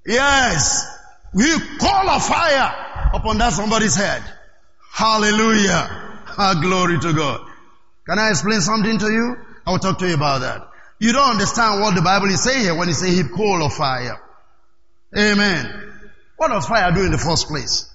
Yes. 0.05 0.85
We 1.33 1.49
call 1.79 2.09
a 2.09 2.19
fire 2.19 3.11
upon 3.15 3.39
that 3.39 3.53
somebody's 3.53 3.95
head. 3.95 4.23
Hallelujah. 4.93 5.89
Ah, 6.37 6.59
glory 6.61 6.99
to 6.99 7.13
God. 7.13 7.47
Can 8.07 8.19
I 8.19 8.31
explain 8.31 8.61
something 8.61 8.99
to 8.99 9.07
you? 9.07 9.37
I 9.67 9.71
will 9.71 9.79
talk 9.79 9.99
to 10.01 10.09
you 10.09 10.15
about 10.15 10.41
that. 10.41 10.69
You 10.99 11.13
don't 11.13 11.31
understand 11.31 11.81
what 11.81 11.95
the 11.95 12.03
Bible 12.03 12.29
is 12.29 12.43
saying 12.43 12.63
here 12.63 12.75
when 12.75 12.89
it 12.89 12.95
says 12.95 13.17
he 13.17 13.23
coal 13.25 13.63
of 13.63 13.73
fire. 13.73 14.21
Amen. 15.17 15.93
What 16.37 16.49
does 16.49 16.67
fire 16.67 16.93
do 16.93 17.05
in 17.05 17.13
the 17.13 17.19
first 17.19 17.47
place? 17.47 17.87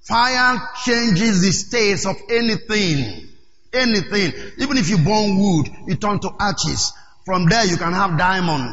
Fire 0.00 0.60
changes 0.84 1.42
the 1.42 1.52
states 1.52 2.06
of 2.06 2.16
anything. 2.28 3.28
Anything. 3.72 4.32
Even 4.58 4.76
if 4.76 4.88
you 4.88 4.98
burn 4.98 5.38
wood, 5.38 5.68
it 5.88 6.00
turns 6.00 6.20
to 6.20 6.30
ashes. 6.38 6.92
From 7.24 7.46
there 7.46 7.64
you 7.64 7.76
can 7.76 7.92
have 7.92 8.18
diamond. 8.18 8.70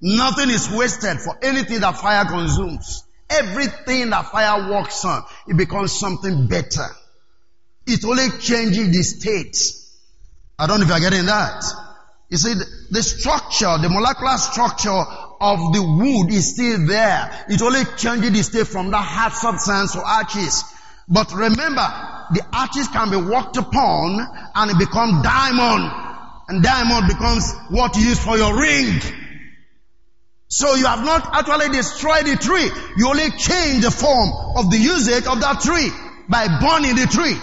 Nothing 0.00 0.50
is 0.50 0.70
wasted 0.70 1.20
for 1.20 1.36
anything 1.42 1.80
that 1.80 1.96
fire 1.96 2.24
consumes. 2.24 3.04
Everything 3.28 4.10
that 4.10 4.26
fire 4.26 4.70
works 4.70 5.04
on, 5.04 5.22
it 5.48 5.56
becomes 5.56 5.98
something 5.98 6.46
better. 6.46 6.86
It 7.86 8.04
only 8.04 8.28
changes 8.38 8.94
the 8.94 9.02
state. 9.02 9.56
I 10.58 10.66
don't 10.66 10.78
know 10.78 10.84
if 10.84 10.90
you're 10.90 11.10
getting 11.10 11.26
that. 11.26 11.64
You 12.30 12.38
see, 12.38 12.54
the 12.90 13.02
structure, 13.02 13.76
the 13.80 13.88
molecular 13.88 14.36
structure 14.38 14.90
of 15.40 15.72
the 15.72 15.82
wood 15.82 16.32
is 16.32 16.54
still 16.54 16.86
there. 16.86 17.44
It 17.48 17.60
only 17.62 17.84
changes 17.96 18.30
the 18.30 18.42
state 18.42 18.66
from 18.66 18.90
that 18.90 19.04
hard 19.04 19.32
substance 19.32 19.92
to 19.92 20.02
arches. 20.02 20.64
But 21.08 21.32
remember, 21.32 21.86
the 22.32 22.42
artist 22.52 22.92
can 22.92 23.10
be 23.10 23.16
worked 23.16 23.56
upon 23.56 24.26
and 24.54 24.70
it 24.70 24.78
becomes 24.78 25.22
diamond. 25.22 25.90
And 26.48 26.62
diamond 26.62 27.08
becomes 27.08 27.52
what 27.70 27.96
you 27.96 28.08
use 28.08 28.18
for 28.18 28.36
your 28.36 28.58
ring. 28.58 29.00
So 30.48 30.74
you 30.74 30.86
have 30.86 31.04
not 31.04 31.28
actually 31.32 31.74
destroyed 31.74 32.26
the 32.26 32.36
tree. 32.36 32.70
You 32.96 33.08
only 33.08 33.30
change 33.30 33.82
the 33.82 33.90
form 33.90 34.30
of 34.56 34.70
the 34.70 34.78
usage 34.78 35.26
of 35.26 35.40
that 35.40 35.60
tree 35.60 35.90
by 36.28 36.46
burning 36.60 36.96
the 36.96 37.06
tree. 37.06 37.36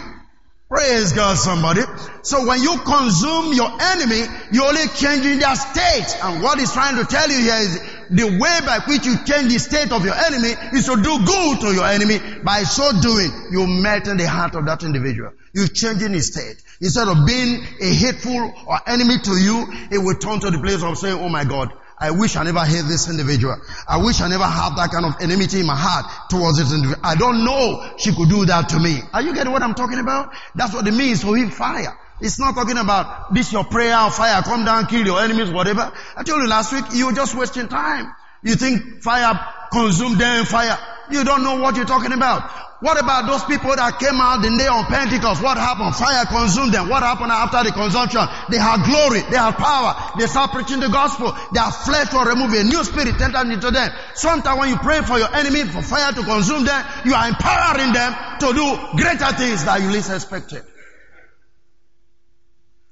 Praise 0.69 1.11
God, 1.11 1.37
somebody. 1.37 1.81
So 2.21 2.47
when 2.47 2.61
you 2.61 2.77
consume 2.79 3.53
your 3.53 3.69
enemy, 3.81 4.23
you're 4.53 4.67
only 4.67 4.87
changing 4.95 5.39
their 5.39 5.55
state. 5.55 6.15
And 6.23 6.41
what 6.41 6.59
he's 6.59 6.71
trying 6.71 6.95
to 6.95 7.03
tell 7.03 7.29
you 7.29 7.39
here 7.39 7.59
is 7.59 7.81
the 8.11 8.25
way 8.25 8.59
by 8.65 8.79
which 8.87 9.05
you 9.05 9.15
change 9.23 9.53
the 9.53 9.59
state 9.59 9.91
of 9.91 10.03
your 10.03 10.13
enemy 10.13 10.53
is 10.73 10.85
to 10.85 10.95
do 11.01 11.25
good 11.25 11.61
to 11.61 11.73
your 11.73 11.85
enemy. 11.87 12.19
By 12.43 12.63
so 12.63 12.91
doing, 13.01 13.31
you 13.51 13.65
melt 13.67 14.07
in 14.07 14.17
the 14.17 14.27
heart 14.27 14.55
of 14.55 14.65
that 14.65 14.83
individual. 14.83 15.31
You're 15.53 15.67
changing 15.67 16.13
his 16.13 16.27
state. 16.27 16.61
Instead 16.81 17.07
of 17.07 17.25
being 17.25 17.63
a 17.79 17.93
hateful 17.93 18.53
or 18.67 18.79
enemy 18.87 19.19
to 19.19 19.31
you, 19.37 19.65
it 19.91 19.97
will 19.97 20.15
turn 20.15 20.39
to 20.41 20.51
the 20.51 20.59
place 20.59 20.83
of 20.83 20.97
saying, 20.97 21.19
oh 21.19 21.29
my 21.29 21.45
God, 21.45 21.71
I 21.97 22.11
wish 22.11 22.35
I 22.35 22.43
never 22.43 22.65
hate 22.65 22.85
this 22.85 23.09
individual. 23.09 23.55
I 23.87 23.97
wish 24.03 24.19
I 24.21 24.27
never 24.27 24.43
have 24.43 24.75
that 24.75 24.89
kind 24.91 25.05
of 25.05 25.15
enmity 25.21 25.59
in 25.59 25.67
my 25.67 25.75
heart 25.77 26.31
towards 26.31 26.57
this 26.57 26.73
individual. 26.73 26.99
I 27.05 27.15
don't 27.15 27.45
know 27.45 27.93
she 27.97 28.13
could 28.13 28.27
do 28.27 28.45
that 28.47 28.69
to 28.69 28.79
me. 28.79 28.99
Are 29.13 29.21
you 29.21 29.33
getting 29.33 29.53
what 29.53 29.61
I'm 29.61 29.75
talking 29.75 29.99
about? 29.99 30.33
That's 30.55 30.73
what 30.73 30.87
it 30.87 30.93
means 30.93 31.21
to 31.21 31.33
heap 31.33 31.53
fire. 31.53 31.95
It's 32.21 32.39
not 32.39 32.55
talking 32.55 32.77
about 32.77 33.33
this 33.33 33.51
your 33.51 33.63
prayer 33.63 33.99
or 33.99 34.11
fire, 34.11 34.41
come 34.43 34.63
down, 34.63 34.85
kill 34.87 35.05
your 35.05 35.21
enemies, 35.21 35.49
whatever. 35.49 35.91
I 36.15 36.23
told 36.23 36.41
you 36.41 36.47
last 36.47 36.71
week, 36.71 36.85
you're 36.93 37.13
just 37.13 37.35
wasting 37.35 37.67
time. 37.67 38.13
You 38.43 38.55
think 38.55 39.01
fire 39.01 39.39
consumed 39.71 40.19
them 40.19 40.45
fire. 40.45 40.77
You 41.09 41.23
don't 41.23 41.43
know 41.43 41.59
what 41.61 41.75
you're 41.75 41.85
talking 41.85 42.13
about. 42.13 42.49
What 42.81 42.99
about 42.99 43.27
those 43.29 43.43
people 43.45 43.75
that 43.75 43.99
came 44.01 44.17
out 44.17 44.41
the 44.41 44.49
day 44.57 44.65
on 44.65 44.85
Pentecost? 44.89 45.43
What 45.43 45.57
happened? 45.57 45.93
Fire 45.93 46.25
consumed 46.25 46.73
them. 46.73 46.89
What 46.89 47.03
happened 47.03 47.29
after 47.31 47.61
the 47.61 47.69
consumption? 47.69 48.25
They 48.49 48.57
had 48.57 48.81
glory. 48.81 49.21
They 49.29 49.37
had 49.37 49.53
power. 49.53 49.93
They 50.17 50.25
start 50.25 50.49
preaching 50.49 50.79
the 50.81 50.89
gospel. 50.89 51.29
Their 51.53 51.69
flesh 51.69 52.09
was 52.09 52.25
removed. 52.25 52.57
A 52.57 52.63
new 52.65 52.81
spirit 52.81 53.21
entered 53.21 53.53
into 53.53 53.69
them. 53.69 53.85
Sometimes 54.15 54.57
when 54.57 54.69
you 54.69 54.77
pray 54.81 55.01
for 55.05 55.21
your 55.21 55.29
enemy 55.29 55.61
for 55.69 55.85
fire 55.85 56.09
to 56.09 56.23
consume 56.25 56.65
them, 56.65 56.81
you 57.05 57.13
are 57.13 57.29
empowering 57.29 57.93
them 57.93 58.17
to 58.41 58.47
do 58.49 58.65
greater 58.97 59.29
things 59.37 59.61
that 59.65 59.77
you 59.81 59.93
least 59.93 60.09
expected. 60.09 60.65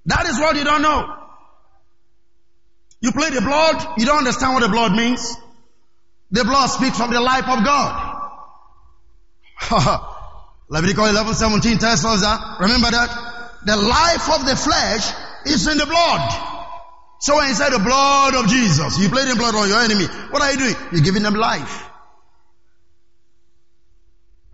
That 0.10 0.26
is 0.26 0.40
what 0.40 0.56
you 0.56 0.64
don't 0.64 0.82
know. 0.82 1.16
You 3.00 3.12
play 3.12 3.30
the 3.30 3.42
blood, 3.42 4.00
you 4.00 4.06
don't 4.08 4.18
understand 4.18 4.56
what 4.56 4.64
the 4.64 4.70
blood 4.70 4.92
means. 4.94 5.38
The 6.32 6.44
blood 6.44 6.68
speaks 6.68 7.00
of 7.00 7.12
the 7.12 7.22
life 7.22 7.48
of 7.48 7.64
God. 7.64 8.06
Leviticus 10.70 11.10
11, 11.10 11.34
17 11.36 11.78
tells 11.78 12.06
us 12.06 12.22
that. 12.22 12.58
Remember 12.60 12.90
that? 12.90 13.10
The 13.66 13.76
life 13.76 14.30
of 14.34 14.46
the 14.48 14.56
flesh 14.56 15.14
is 15.46 15.68
in 15.68 15.78
the 15.78 15.86
blood. 15.86 16.56
So 17.20 17.36
when 17.36 17.50
you 17.50 17.54
say 17.54 17.70
the 17.70 17.80
blood 17.80 18.34
of 18.34 18.48
Jesus, 18.50 18.98
you 18.98 19.10
play 19.10 19.26
the 19.26 19.36
blood 19.36 19.54
on 19.54 19.70
your 19.70 19.82
enemy. 19.82 20.06
What 20.32 20.42
are 20.42 20.52
you 20.52 20.58
doing? 20.58 20.76
You're 20.92 21.04
giving 21.04 21.22
them 21.22 21.36
life. 21.36 21.86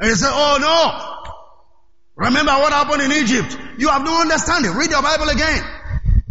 And 0.02 0.10
you 0.10 0.16
say, 0.16 0.28
oh 0.30 0.58
no. 0.60 2.26
Remember 2.26 2.52
what 2.52 2.74
happened 2.74 3.04
in 3.04 3.12
Egypt. 3.24 3.58
You 3.78 3.90
have 3.90 4.04
no 4.04 4.22
understanding. 4.22 4.72
Read 4.72 4.92
your 4.92 5.02
Bible 5.02 5.30
again. 5.30 5.64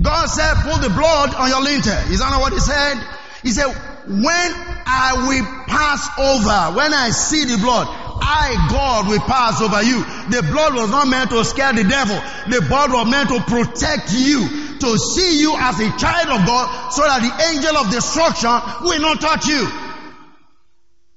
God 0.00 0.26
said, 0.26 0.54
put 0.64 0.82
the 0.82 0.90
blood 0.90 1.34
on 1.34 1.48
your 1.48 1.62
lintel. 1.62 1.96
Is 2.12 2.20
that 2.20 2.30
not 2.30 2.40
what 2.40 2.52
he 2.52 2.60
said? 2.60 3.00
He 3.42 3.50
said, 3.50 3.68
when 4.06 4.50
I 4.84 5.28
will 5.28 5.46
pass 5.64 6.04
over, 6.18 6.76
when 6.76 6.92
I 6.92 7.10
see 7.10 7.44
the 7.44 7.56
blood, 7.56 7.88
I, 7.88 8.68
God, 8.70 9.08
will 9.08 9.20
pass 9.20 9.60
over 9.60 9.82
you. 9.82 10.04
The 10.30 10.42
blood 10.52 10.74
was 10.74 10.90
not 10.90 11.08
meant 11.08 11.30
to 11.30 11.44
scare 11.44 11.72
the 11.72 11.84
devil. 11.84 12.16
The 12.48 12.64
blood 12.68 12.92
was 12.92 13.08
meant 13.08 13.28
to 13.28 13.40
protect 13.40 14.12
you, 14.12 14.78
to 14.80 14.98
see 14.98 15.40
you 15.40 15.56
as 15.56 15.80
a 15.80 15.88
child 15.96 16.40
of 16.40 16.46
God, 16.46 16.90
so 16.90 17.02
that 17.02 17.20
the 17.20 17.32
angel 17.52 17.76
of 17.76 17.90
destruction 17.90 18.52
will 18.84 19.00
not 19.00 19.20
touch 19.20 19.46
you. 19.46 19.66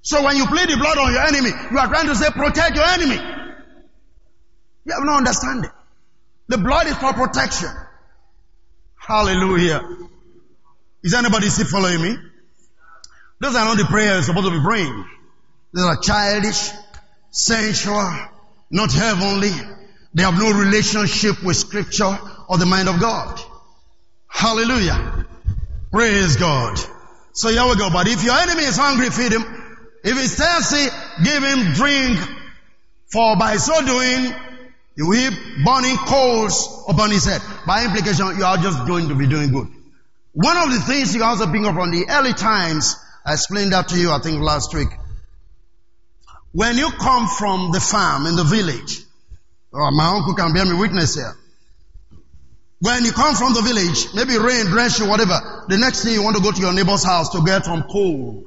So 0.02 0.24
when 0.24 0.38
you 0.38 0.46
plead 0.48 0.70
the 0.70 0.78
blood 0.78 0.98
on 0.98 1.12
your 1.12 1.24
enemy, 1.24 1.52
you 1.72 1.78
are 1.78 1.88
trying 1.88 2.08
to 2.08 2.16
say 2.16 2.30
protect 2.32 2.76
your 2.76 2.86
enemy. 2.86 3.20
You 4.86 4.94
have 4.94 5.04
no 5.04 5.18
understanding. 5.18 5.72
The 6.48 6.58
blood 6.58 6.88
is 6.88 6.96
for 6.98 7.14
protection. 7.14 7.70
Hallelujah. 8.96 9.82
Is 11.04 11.14
anybody 11.14 11.50
still 11.50 11.66
following 11.66 12.02
me? 12.02 12.18
Those 13.40 13.56
are 13.56 13.66
not 13.66 13.78
the 13.78 13.86
prayers 13.86 14.28
you're 14.28 14.36
supposed 14.36 14.48
to 14.48 14.60
be 14.60 14.64
praying. 14.64 15.06
These 15.74 15.84
are 15.84 15.98
childish, 15.98 16.72
sensual, 17.30 18.12
not 18.72 18.92
heavenly. 18.92 19.52
They 20.14 20.24
have 20.24 20.38
no 20.38 20.52
relationship 20.52 21.44
with 21.44 21.56
scripture 21.56 22.18
or 22.50 22.58
the 22.58 22.66
mind 22.66 22.90
of 22.90 23.00
God. 23.00 23.40
Hallelujah. 24.28 25.26
Praise 25.92 26.36
God. 26.38 26.78
So 27.34 27.50
here 27.50 27.64
we 27.66 27.76
go. 27.76 27.90
But 27.92 28.08
if 28.08 28.24
your 28.24 28.36
enemy 28.36 28.64
is 28.64 28.78
hungry, 28.78 29.10
feed 29.10 29.34
him. 29.34 29.44
If 30.04 30.18
he's 30.18 30.36
thirsty, 30.36 30.88
give 31.24 31.44
him 31.44 31.74
drink. 31.74 32.20
For 33.12 33.38
by 33.38 33.58
so 33.58 33.86
doing, 33.86 34.34
you 34.98 35.12
heap 35.12 35.34
burning 35.64 35.96
coals 35.96 36.84
upon 36.88 37.12
his 37.12 37.26
head. 37.26 37.42
By 37.68 37.86
implication, 37.86 38.36
you 38.36 38.44
are 38.44 38.58
just 38.58 38.88
going 38.88 39.10
to 39.10 39.16
be 39.16 39.28
doing 39.28 39.52
good. 39.52 39.68
One 40.34 40.58
of 40.58 40.74
the 40.74 40.80
things 40.82 41.16
you 41.16 41.24
also 41.24 41.52
pick 41.52 41.62
up 41.62 41.76
from 41.76 41.92
the 41.92 42.08
early 42.10 42.34
times, 42.34 42.96
I 43.24 43.34
explained 43.34 43.74
that 43.74 43.90
to 43.90 43.98
you, 43.98 44.12
I 44.12 44.20
think 44.20 44.42
last 44.42 44.74
week. 44.74 44.90
When 46.52 46.78
you 46.78 46.90
come 46.90 47.28
from 47.28 47.72
the 47.72 47.80
farm 47.80 48.26
in 48.26 48.36
the 48.36 48.44
village, 48.44 49.04
or 49.72 49.84
oh, 49.84 49.92
my 49.92 50.08
uncle 50.16 50.34
can 50.34 50.54
bear 50.54 50.66
me 50.66 50.74
witness 50.74 51.14
here. 51.14 51.36
When 52.80 53.06
you 53.06 53.12
come 53.12 53.36
from 53.36 53.54
the 53.54 53.62
village, 53.62 54.08
maybe 54.16 54.38
rain, 54.38 54.66
drench 54.66 55.00
you, 55.00 55.08
whatever, 55.08 55.66
the 55.68 55.78
next 55.78 56.04
thing 56.04 56.14
you 56.14 56.24
want 56.24 56.38
to 56.38 56.42
go 56.42 56.52
to 56.52 56.60
your 56.60 56.74
neighbor's 56.74 57.04
house 57.04 57.30
to 57.30 57.44
get 57.44 57.66
some 57.66 57.84
coal 57.84 58.46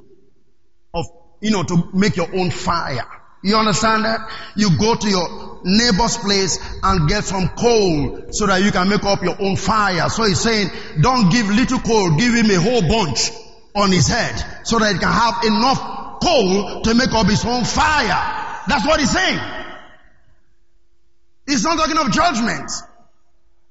of, 0.95 1.07
you 1.41 1.53
know, 1.53 1.63
to 1.63 1.91
make 1.93 2.17
your 2.17 2.35
own 2.35 2.51
fire. 2.51 3.07
You 3.42 3.57
understand 3.57 4.05
that? 4.05 4.20
You 4.55 4.76
go 4.79 4.94
to 4.94 5.09
your 5.09 5.61
neighbor's 5.64 6.16
place 6.18 6.59
and 6.83 7.09
get 7.09 7.24
some 7.24 7.48
coal 7.48 8.33
so 8.33 8.46
that 8.46 8.62
you 8.62 8.70
can 8.70 8.88
make 8.88 9.05
up 9.05 9.22
your 9.22 9.37
own 9.40 9.57
fire. 9.57 10.09
So 10.11 10.24
he's 10.24 10.40
saying, 10.40 10.70
don't 11.00 11.31
give 11.31 11.48
little 11.48 11.81
coal, 11.81 12.16
give 12.16 12.35
him 12.35 12.50
a 12.50 12.61
whole 12.61 12.83
bunch 12.83 13.31
on 13.74 13.90
his 13.92 14.09
head 14.09 14.37
so 14.64 14.79
that 14.79 14.92
he 14.92 14.98
can 14.98 15.12
have 15.12 15.44
enough 15.44 16.20
coal 16.22 16.83
to 16.83 16.94
make 16.94 17.12
up 17.12 17.26
his 17.26 17.44
own 17.44 17.64
fire. 17.64 18.62
That's 18.68 18.87
what 18.87 19.00
he's 19.00 19.11
saying. 19.11 19.40
He's 21.46 21.64
not 21.64 21.79
talking 21.79 21.96
of 21.96 22.12
judgment. 22.12 22.70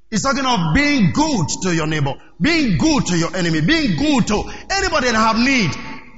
He's 0.10 0.23
talking 0.23 0.45
of 0.45 0.73
being 0.73 1.12
good 1.12 1.47
to 1.63 1.75
your 1.75 1.86
neighbor, 1.86 2.15
being 2.41 2.77
good 2.77 3.05
to 3.08 3.17
your 3.17 3.36
enemy, 3.36 3.62
being 3.62 3.95
good 3.95 4.27
to 4.27 4.43
anybody 4.71 5.12
that 5.12 5.15
have 5.15 5.38
need. 5.38 5.71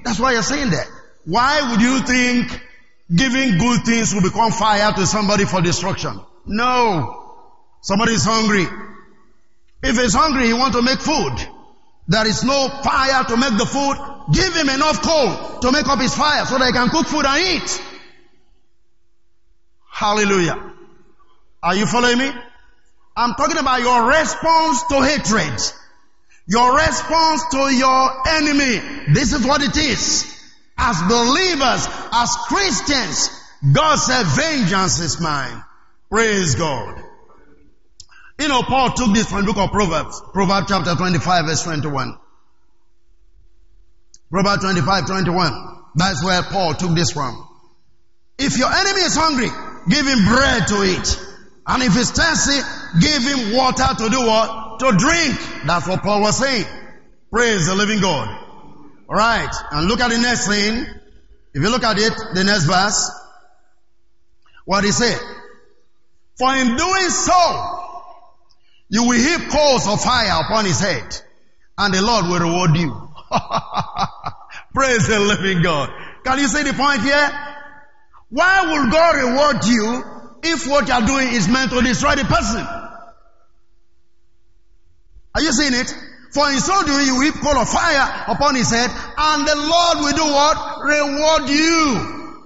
That's 0.06 0.20
why 0.20 0.32
you're 0.32 0.44
saying 0.44 0.70
that. 0.70 0.88
Why 1.26 1.72
would 1.72 1.82
you 1.82 2.00
think 2.00 2.62
giving 3.14 3.58
good 3.58 3.84
things 3.84 4.14
will 4.14 4.22
become 4.22 4.52
fire 4.52 4.92
to 4.94 5.06
somebody 5.06 5.46
for 5.46 5.62
destruction? 5.62 6.20
No. 6.46 7.18
Somebody 7.82 8.14
is 8.14 8.24
hungry. 8.24 8.66
If 9.84 9.98
he's 9.98 10.14
hungry, 10.14 10.48
he 10.48 10.54
wants 10.54 10.78
to 10.78 10.84
make 10.84 11.00
food. 11.00 11.34
There 12.08 12.28
is 12.28 12.44
no 12.44 12.70
fire 12.84 13.24
to 13.26 13.38
make 13.38 13.58
the 13.58 13.66
food. 13.66 13.98
Give 14.34 14.54
him 14.56 14.70
enough 14.70 15.02
coal 15.02 15.60
to 15.62 15.72
make 15.72 15.88
up 15.88 16.00
his 16.00 16.16
fire 16.16 16.46
so 16.46 16.58
that 16.58 16.68
he 16.68 16.72
can 16.72 16.90
cook 16.90 17.08
food 17.08 17.26
and 17.26 17.48
eat. 17.48 17.82
Hallelujah. 19.90 20.74
Are 21.64 21.76
you 21.76 21.86
following 21.86 22.18
me? 22.18 22.32
I'm 23.16 23.34
talking 23.36 23.58
about 23.58 23.82
your 23.82 24.08
response 24.08 24.84
to 24.88 25.02
hatred. 25.04 25.60
Your 26.48 26.76
response 26.76 27.44
to 27.52 27.76
your 27.76 28.28
enemy. 28.30 29.14
This 29.14 29.34
is 29.34 29.46
what 29.46 29.62
it 29.62 29.78
is. 29.78 30.41
As 30.84 31.00
believers, 31.04 31.88
as 32.12 32.36
Christians, 32.48 33.30
God 33.72 33.98
said, 33.98 34.26
vengeance 34.26 35.00
is 35.00 35.22
mine. 35.22 35.64
Praise 36.10 36.56
God. 36.56 37.04
You 38.40 38.48
know, 38.48 38.64
Paul 38.64 38.92
took 38.94 39.14
this 39.14 39.30
from 39.30 39.46
the 39.46 39.54
book 39.54 39.58
of 39.58 39.72
Proverbs, 39.72 40.20
Proverbs 40.34 40.66
chapter 40.70 40.96
25 40.96 41.46
verse 41.46 41.64
21. 41.64 42.18
Proverbs 44.32 44.64
25, 44.64 45.06
21. 45.06 45.84
That's 45.94 46.26
where 46.26 46.42
Paul 46.42 46.74
took 46.74 46.96
this 46.96 47.12
from. 47.12 47.48
If 48.40 48.58
your 48.58 48.74
enemy 48.74 49.02
is 49.02 49.16
hungry, 49.16 49.50
give 49.88 50.08
him 50.08 50.26
bread 50.26 50.68
to 50.70 50.84
eat. 50.84 51.28
And 51.68 51.84
if 51.84 51.94
he's 51.94 52.10
thirsty, 52.10 52.60
give 53.00 53.22
him 53.22 53.56
water 53.56 53.86
to 54.00 54.10
do 54.10 54.22
what? 54.26 54.80
To 54.80 54.92
drink. 54.98 55.38
That's 55.68 55.88
what 55.88 56.02
Paul 56.02 56.22
was 56.22 56.40
saying. 56.40 56.66
Praise 57.32 57.68
the 57.68 57.76
living 57.76 58.02
God. 58.02 58.41
Alright. 59.12 59.54
And 59.72 59.88
look 59.88 60.00
at 60.00 60.10
the 60.10 60.18
next 60.18 60.48
thing. 60.48 60.86
If 61.54 61.62
you 61.62 61.70
look 61.70 61.84
at 61.84 61.98
it, 61.98 62.14
the 62.34 62.46
next 62.46 62.64
verse. 62.64 63.12
What 64.64 64.86
he 64.86 64.92
said. 64.92 65.20
For 66.38 66.56
in 66.56 66.78
doing 66.78 67.10
so, 67.10 67.82
you 68.88 69.04
will 69.04 69.20
heap 69.20 69.50
coals 69.50 69.86
of 69.88 70.02
fire 70.02 70.42
upon 70.46 70.66
his 70.66 70.80
head, 70.80 71.22
and 71.78 71.94
the 71.94 72.02
Lord 72.02 72.26
will 72.28 72.40
reward 72.40 72.78
you. 72.78 73.10
Praise 74.74 75.08
the 75.08 75.20
living 75.20 75.62
God. 75.62 75.90
Can 76.24 76.40
you 76.40 76.48
see 76.48 76.64
the 76.64 76.74
point 76.74 77.02
here? 77.02 77.30
Why 78.30 78.62
will 78.64 78.90
God 78.90 79.16
reward 79.18 79.66
you 79.66 80.04
if 80.44 80.68
what 80.68 80.88
you 80.88 80.94
are 80.94 81.06
doing 81.06 81.28
is 81.34 81.50
meant 81.50 81.72
to 81.72 81.82
destroy 81.82 82.16
the 82.16 82.24
person? 82.24 82.66
Are 85.36 85.42
you 85.42 85.52
seeing 85.52 85.74
it? 85.74 85.94
For 86.32 86.50
in 86.50 86.60
so 86.60 86.84
doing, 86.86 87.06
you 87.06 87.20
heap 87.22 87.36
coal 87.36 87.58
of 87.58 87.68
fire 87.68 88.26
upon 88.28 88.56
his 88.56 88.70
head, 88.70 88.90
and 88.90 89.48
the 89.48 89.56
Lord 89.56 89.98
will 90.00 90.16
do 90.16 90.24
what? 90.24 90.84
Reward 90.84 91.50
you. 91.50 92.38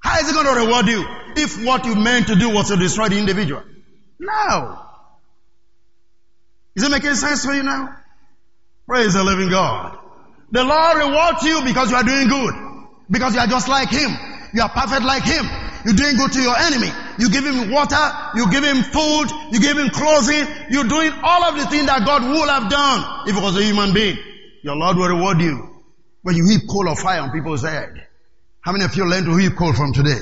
How 0.00 0.20
is 0.20 0.28
he 0.28 0.34
going 0.34 0.46
to 0.46 0.66
reward 0.66 0.86
you 0.86 1.04
if 1.36 1.64
what 1.64 1.84
you 1.86 1.94
meant 1.94 2.28
to 2.28 2.36
do 2.36 2.50
was 2.50 2.68
to 2.68 2.76
destroy 2.76 3.08
the 3.08 3.18
individual? 3.18 3.62
No. 4.18 4.78
Is 6.74 6.82
it 6.82 6.90
making 6.90 7.14
sense 7.14 7.44
for 7.44 7.54
you 7.54 7.62
now? 7.62 7.96
Praise 8.86 9.14
the 9.14 9.24
living 9.24 9.48
God. 9.48 9.98
The 10.52 10.62
Lord 10.62 10.98
rewards 10.98 11.42
you 11.42 11.62
because 11.64 11.90
you 11.90 11.96
are 11.96 12.04
doing 12.04 12.28
good. 12.28 12.54
Because 13.10 13.34
you 13.34 13.40
are 13.40 13.46
just 13.46 13.68
like 13.68 13.88
Him. 13.88 14.10
You 14.52 14.62
are 14.62 14.68
perfect 14.68 15.02
like 15.02 15.24
Him. 15.24 15.44
You're 15.84 15.94
doing 15.94 16.16
good 16.16 16.32
to 16.32 16.40
your 16.40 16.56
enemy. 16.56 16.90
You 17.18 17.30
give 17.30 17.44
him 17.44 17.70
water. 17.70 18.12
You 18.34 18.50
give 18.50 18.64
him 18.64 18.82
food. 18.82 19.26
You 19.52 19.60
give 19.60 19.78
him 19.78 19.90
clothing. 19.90 20.46
You're 20.70 20.88
doing 20.88 21.12
all 21.22 21.44
of 21.44 21.56
the 21.56 21.66
things 21.66 21.86
that 21.86 22.04
God 22.04 22.22
would 22.22 22.48
have 22.48 22.70
done 22.70 23.28
if 23.28 23.36
it 23.36 23.42
was 23.42 23.56
a 23.56 23.62
human 23.62 23.94
being. 23.94 24.18
Your 24.62 24.76
Lord 24.76 24.96
will 24.96 25.08
reward 25.08 25.40
you 25.40 25.82
when 26.22 26.36
you 26.36 26.48
heap 26.48 26.68
coal 26.68 26.88
of 26.88 26.98
fire 26.98 27.20
on 27.20 27.30
people's 27.30 27.62
head. 27.62 28.06
How 28.60 28.72
many 28.72 28.84
of 28.84 28.94
you 28.96 29.08
learn 29.08 29.24
to 29.24 29.36
heap 29.36 29.56
coal 29.56 29.72
from 29.72 29.92
today? 29.92 30.18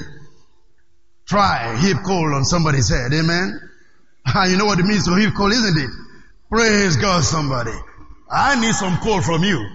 Try 1.26 1.76
heap 1.80 1.96
coal 2.04 2.34
on 2.34 2.44
somebody's 2.44 2.88
head. 2.90 3.12
Amen. 3.12 3.60
You 4.48 4.56
know 4.56 4.66
what 4.66 4.78
it 4.78 4.86
means 4.86 5.04
to 5.04 5.14
heap 5.16 5.34
coal, 5.34 5.50
isn't 5.52 5.78
it? 5.78 5.90
Praise 6.50 6.96
God, 6.96 7.24
somebody. 7.24 7.74
I 8.30 8.60
need 8.60 8.74
some 8.74 8.98
coal 8.98 9.20
from 9.20 9.44
you. 9.44 9.66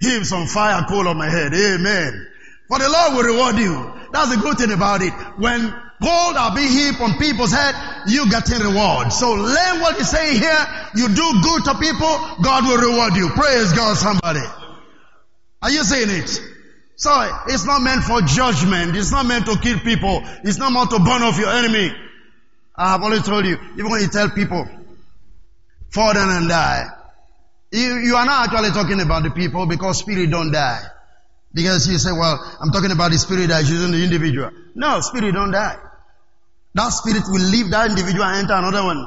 Heap 0.00 0.24
some 0.24 0.46
fire 0.46 0.84
coal 0.88 1.08
on 1.08 1.16
my 1.16 1.28
head. 1.28 1.52
Amen. 1.54 2.26
For 2.68 2.78
the 2.78 2.88
Lord 2.88 3.14
will 3.14 3.32
reward 3.34 3.56
you. 3.56 3.92
That's 4.12 4.34
the 4.34 4.40
good 4.40 4.58
thing 4.58 4.72
about 4.72 5.02
it. 5.02 5.12
When 5.38 5.74
gold 6.02 6.36
are 6.36 6.54
being 6.54 6.70
heaped 6.70 7.00
on 7.00 7.18
people's 7.18 7.52
head, 7.52 7.74
you 8.06 8.30
get 8.30 8.50
a 8.50 8.58
reward. 8.58 9.12
So 9.12 9.32
learn 9.32 9.80
what 9.80 9.96
he's 9.96 10.10
saying 10.10 10.40
here. 10.40 10.66
You 10.94 11.08
do 11.08 11.40
good 11.42 11.64
to 11.64 11.74
people, 11.78 12.12
God 12.42 12.64
will 12.64 12.78
reward 12.78 13.14
you. 13.14 13.30
Praise 13.30 13.72
God, 13.72 13.96
somebody. 13.96 14.44
Are 15.62 15.70
you 15.70 15.82
saying 15.82 16.10
it? 16.10 16.40
So 16.96 17.10
it's 17.46 17.64
not 17.64 17.80
meant 17.82 18.02
for 18.02 18.20
judgment. 18.22 18.96
It's 18.96 19.12
not 19.12 19.26
meant 19.26 19.46
to 19.46 19.56
kill 19.58 19.78
people. 19.80 20.22
It's 20.42 20.58
not 20.58 20.72
meant 20.72 20.90
to 20.90 20.98
burn 20.98 21.22
off 21.22 21.38
your 21.38 21.50
enemy. 21.50 21.92
I 22.74 22.92
have 22.92 23.02
already 23.02 23.22
told 23.22 23.44
you, 23.44 23.58
even 23.74 23.90
when 23.90 24.00
you 24.00 24.08
tell 24.08 24.30
people, 24.30 24.66
fall 25.90 26.14
down 26.14 26.30
and 26.30 26.48
die. 26.48 26.86
You, 27.70 27.98
you 27.98 28.16
are 28.16 28.24
not 28.24 28.48
actually 28.48 28.70
talking 28.70 29.00
about 29.00 29.24
the 29.24 29.30
people 29.30 29.66
because 29.66 29.98
spirit 29.98 30.30
don't 30.30 30.50
die. 30.52 30.82
Because 31.52 31.88
you 31.88 31.98
say, 31.98 32.12
well, 32.12 32.38
I'm 32.60 32.70
talking 32.70 32.92
about 32.92 33.10
the 33.10 33.18
spirit 33.18 33.48
that 33.48 33.62
is 33.62 33.70
using 33.70 33.92
the 33.92 34.02
individual. 34.02 34.50
No, 34.74 35.00
spirit 35.00 35.34
don't 35.34 35.50
die. 35.50 35.76
That 36.78 36.90
spirit 36.90 37.24
will 37.26 37.42
leave 37.42 37.70
that 37.70 37.90
individual 37.90 38.22
and 38.22 38.46
enter 38.46 38.54
another 38.54 38.84
one. 38.84 39.02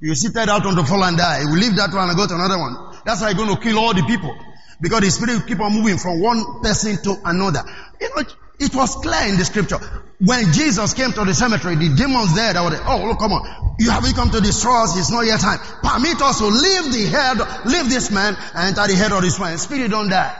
You 0.00 0.16
seated 0.16 0.50
out 0.50 0.66
on 0.66 0.74
the 0.74 0.82
fall 0.82 1.04
and 1.04 1.16
die. 1.16 1.42
You 1.42 1.50
will 1.50 1.62
leave 1.62 1.76
that 1.76 1.94
one 1.94 2.08
and 2.10 2.18
go 2.18 2.26
to 2.26 2.34
another 2.34 2.58
one. 2.58 2.98
That's 3.06 3.20
how 3.20 3.28
you're 3.28 3.38
going 3.38 3.54
to 3.54 3.62
kill 3.62 3.78
all 3.78 3.94
the 3.94 4.02
people. 4.02 4.34
Because 4.80 5.00
the 5.02 5.10
spirit 5.10 5.38
will 5.38 5.46
keep 5.46 5.60
on 5.60 5.72
moving 5.72 5.98
from 5.98 6.20
one 6.20 6.60
person 6.62 6.98
to 7.04 7.14
another. 7.24 7.62
You 8.00 8.10
know, 8.10 8.26
it 8.58 8.74
was 8.74 8.96
clear 8.96 9.30
in 9.30 9.38
the 9.38 9.44
scripture. 9.44 9.78
When 10.18 10.52
Jesus 10.52 10.94
came 10.94 11.12
to 11.12 11.24
the 11.24 11.32
cemetery, 11.32 11.76
the 11.76 11.94
demons 11.94 12.34
there 12.34 12.52
that 12.54 12.64
were, 12.66 12.74
oh, 12.74 13.06
look, 13.06 13.20
come 13.20 13.38
on. 13.38 13.76
You 13.78 13.90
haven't 13.94 14.14
come 14.14 14.30
to 14.30 14.40
destroy 14.40 14.82
us. 14.82 14.98
It's 14.98 15.12
not 15.12 15.26
yet 15.26 15.38
time. 15.38 15.60
Permit 15.86 16.20
us 16.20 16.42
to 16.42 16.50
leave 16.50 16.90
the 16.90 17.06
head, 17.06 17.38
leave 17.70 17.88
this 17.88 18.10
man 18.10 18.34
and 18.34 18.74
enter 18.74 18.90
the 18.90 18.98
head 18.98 19.12
of 19.12 19.22
this 19.22 19.38
man. 19.38 19.56
Spirit 19.58 19.92
don't 19.92 20.08
die. 20.10 20.34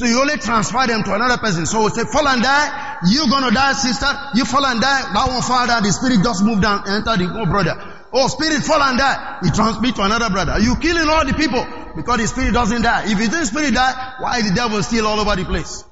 So 0.00 0.06
you 0.06 0.18
only 0.18 0.38
transfer 0.38 0.86
them 0.86 1.04
to 1.04 1.12
another 1.12 1.36
person. 1.36 1.66
So 1.66 1.84
we 1.84 1.90
say, 1.90 2.04
fall 2.04 2.26
and 2.26 2.42
die. 2.42 2.96
You're 3.04 3.28
gonna 3.28 3.50
die, 3.50 3.74
sister. 3.74 4.08
You 4.32 4.46
fall 4.46 4.64
and 4.64 4.80
die. 4.80 5.12
That 5.12 5.28
one 5.28 5.42
father, 5.42 5.76
the 5.86 5.92
spirit 5.92 6.24
just 6.24 6.42
moved 6.42 6.62
down, 6.62 6.88
enter 6.88 7.20
the 7.20 7.28
oh 7.28 7.44
brother. 7.44 7.76
Oh, 8.10 8.26
spirit 8.28 8.64
fall 8.64 8.80
and 8.80 8.96
die. 8.96 9.40
He 9.42 9.50
transmit 9.50 9.96
to 9.96 10.02
another 10.02 10.30
brother. 10.30 10.52
Are 10.52 10.60
you 10.60 10.76
killing 10.76 11.06
all 11.06 11.26
the 11.26 11.34
people 11.34 11.60
because 11.94 12.16
the 12.16 12.26
spirit 12.28 12.54
doesn't 12.54 12.80
die. 12.80 13.12
If 13.12 13.30
the 13.30 13.44
spirit 13.44 13.74
die, 13.74 14.14
why 14.20 14.40
the 14.40 14.54
devil 14.54 14.82
still 14.82 15.06
all 15.06 15.20
over 15.20 15.36
the 15.36 15.44
place? 15.44 15.84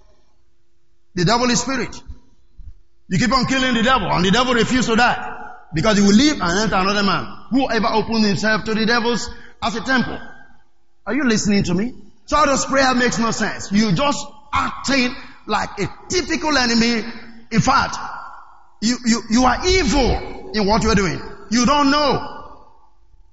The 1.15 1.27
devil 1.27 1.51
is 1.51 1.61
spirit. 1.61 1.95
You 3.11 3.19
keep 3.19 3.31
on 3.31 3.45
killing 3.45 3.75
the 3.75 3.83
devil 3.83 4.09
and 4.09 4.25
the 4.25 4.31
devil 4.31 4.55
refuses 4.55 4.87
to 4.87 4.97
die 4.97 5.21
because 5.75 5.99
he 5.99 6.03
will 6.03 6.17
leave 6.17 6.41
and 6.41 6.61
enter 6.65 6.77
another 6.77 7.03
man. 7.03 7.29
Whoever 7.51 7.89
opens 7.93 8.27
himself 8.27 8.65
to 8.65 8.73
the 8.73 8.87
devils 8.87 9.29
as 9.63 9.77
a 9.77 9.83
temple. 9.85 10.19
Are 11.05 11.15
you 11.15 11.29
listening 11.29 11.65
to 11.65 11.75
me? 11.75 12.08
All 12.33 12.59
prayer 12.69 12.95
makes 12.95 13.19
no 13.19 13.31
sense. 13.31 13.73
You 13.73 13.93
just 13.93 14.25
acting 14.53 15.15
like 15.47 15.71
a 15.79 15.89
typical 16.09 16.57
enemy. 16.57 17.03
In 17.51 17.61
fact, 17.61 17.97
you, 18.83 18.97
you, 19.05 19.23
you 19.31 19.45
are 19.45 19.67
evil 19.67 20.51
in 20.55 20.67
what 20.67 20.83
you 20.83 20.91
are 20.91 20.95
doing. 20.95 21.21
You 21.51 21.67
don't 21.67 21.91
know. 21.91 22.35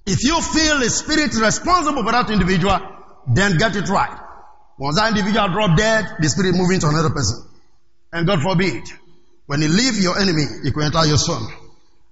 If 0.06 0.24
you 0.24 0.40
feel 0.42 0.80
the 0.80 0.90
spirit 0.90 1.34
responsible 1.36 2.04
for 2.04 2.12
that 2.12 2.30
individual, 2.30 2.80
then 3.28 3.58
get 3.58 3.76
it 3.76 3.90
right. 3.90 4.20
Once 4.78 4.98
that 4.98 5.10
individual 5.10 5.48
drop 5.50 5.78
dead, 5.78 6.06
the 6.20 6.30
spirit 6.30 6.56
move 6.56 6.72
into 6.72 6.88
another 6.88 7.10
person. 7.10 7.44
And 8.14 8.28
God 8.28 8.42
forbid, 8.42 8.84
when 9.48 9.62
you 9.62 9.68
leave 9.68 9.98
your 9.98 10.18
enemy, 10.20 10.44
he 10.64 10.72
will 10.72 10.84
enter 10.84 11.06
your 11.06 11.18
son. 11.18 11.42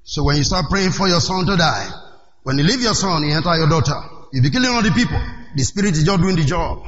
So 0.03 0.23
when 0.23 0.37
you 0.37 0.43
start 0.43 0.65
praying 0.69 0.91
for 0.91 1.07
your 1.07 1.21
son 1.21 1.45
to 1.45 1.55
die, 1.55 1.89
when 2.43 2.57
you 2.57 2.63
leave 2.63 2.81
your 2.81 2.93
son, 2.93 3.23
he 3.23 3.31
enter 3.31 3.55
your 3.55 3.69
daughter. 3.69 3.95
If 4.31 4.43
you're 4.43 4.51
killing 4.51 4.69
all 4.75 4.81
the 4.81 4.91
people, 4.91 5.21
the 5.55 5.63
spirit 5.63 5.93
is 5.93 6.03
just 6.03 6.21
doing 6.21 6.35
the 6.35 6.43
job. 6.43 6.83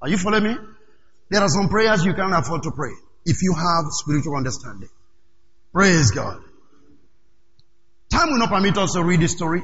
Are 0.00 0.08
you 0.08 0.18
following 0.18 0.44
me? 0.44 0.56
There 1.30 1.40
are 1.40 1.48
some 1.48 1.68
prayers 1.68 2.04
you 2.04 2.14
can't 2.14 2.34
afford 2.34 2.62
to 2.64 2.70
pray 2.72 2.92
if 3.24 3.42
you 3.42 3.54
have 3.54 3.84
spiritual 3.90 4.36
understanding. 4.36 4.88
Praise 5.72 6.10
God. 6.10 6.42
Time 8.10 8.28
will 8.30 8.38
not 8.38 8.50
permit 8.50 8.76
us 8.76 8.92
to 8.92 9.02
read 9.02 9.20
this 9.20 9.32
story. 9.32 9.62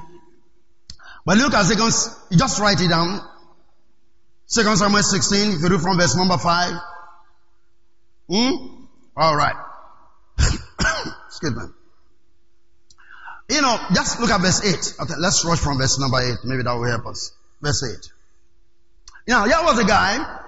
But 1.27 1.37
look 1.37 1.53
at 1.53 1.67
second, 1.67 1.93
you 2.31 2.39
just 2.39 2.59
write 2.59 2.81
it 2.81 2.89
down. 2.89 3.21
Second 4.47 4.77
Samuel 4.79 5.03
16, 5.03 5.53
if 5.53 5.61
you 5.61 5.69
read 5.69 5.81
from 5.81 5.99
verse 5.99 6.17
number 6.17 6.39
5. 6.39 6.73
Hmm? 8.31 8.51
Alright. 9.15 9.57
Excuse 10.39 11.55
me. 11.55 11.63
You 13.51 13.61
know, 13.61 13.79
just 13.95 14.21
look 14.21 14.31
at 14.31 14.41
verse 14.41 14.65
8. 14.65 15.03
Okay, 15.03 15.15
let's 15.19 15.45
rush 15.45 15.59
from 15.59 15.77
verse 15.77 15.99
number 15.99 16.19
8. 16.19 16.39
Maybe 16.45 16.63
that 16.63 16.73
will 16.73 16.89
help 16.89 17.07
us. 17.07 17.33
Verse 17.61 17.83
8. 17.83 18.13
You 19.27 19.35
know, 19.35 19.49
there 19.49 19.63
was 19.63 19.79
a 19.79 19.85
guy. 19.85 20.41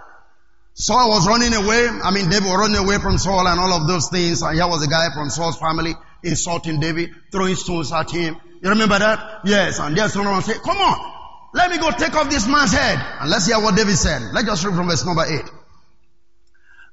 Saul 0.75 1.11
was 1.11 1.27
running 1.27 1.53
away. 1.53 1.89
I 1.89 2.11
mean, 2.11 2.31
David 2.31 2.49
was 2.49 2.59
running 2.59 2.79
away 2.79 2.99
from 2.99 3.19
Saul 3.19 3.47
and 3.47 3.61
all 3.61 3.73
of 3.73 3.87
those 3.87 4.09
things. 4.09 4.43
And 4.43 4.55
here 4.55 4.67
was 4.67 4.83
a 4.83 4.89
guy 4.89 5.09
from 5.13 5.29
Saul's 5.29 5.59
family 5.59 5.95
insulting 6.23 6.81
David, 6.81 7.11
throwing 7.31 7.57
stones 7.57 7.93
at 7.93 8.11
him. 8.11 8.37
You 8.63 8.71
remember 8.71 8.99
that? 8.99 9.41
Yes. 9.45 9.79
And 9.79 9.97
there's 9.97 10.13
someone 10.13 10.43
say, 10.43 10.55
come 10.65 10.79
on, 10.79 11.51
let 11.53 11.71
me 11.71 11.79
go 11.79 11.91
take 11.91 12.15
off 12.15 12.31
this 12.31 12.47
man's 12.47 12.73
head. 12.73 12.99
And 13.21 13.31
let's 13.31 13.47
hear 13.47 13.61
what 13.61 13.77
David 13.77 13.97
said. 13.97 14.23
Let's 14.33 14.47
just 14.47 14.65
read 14.65 14.75
from 14.75 14.89
verse 14.89 15.05
number 15.05 15.25
8. 15.25 15.43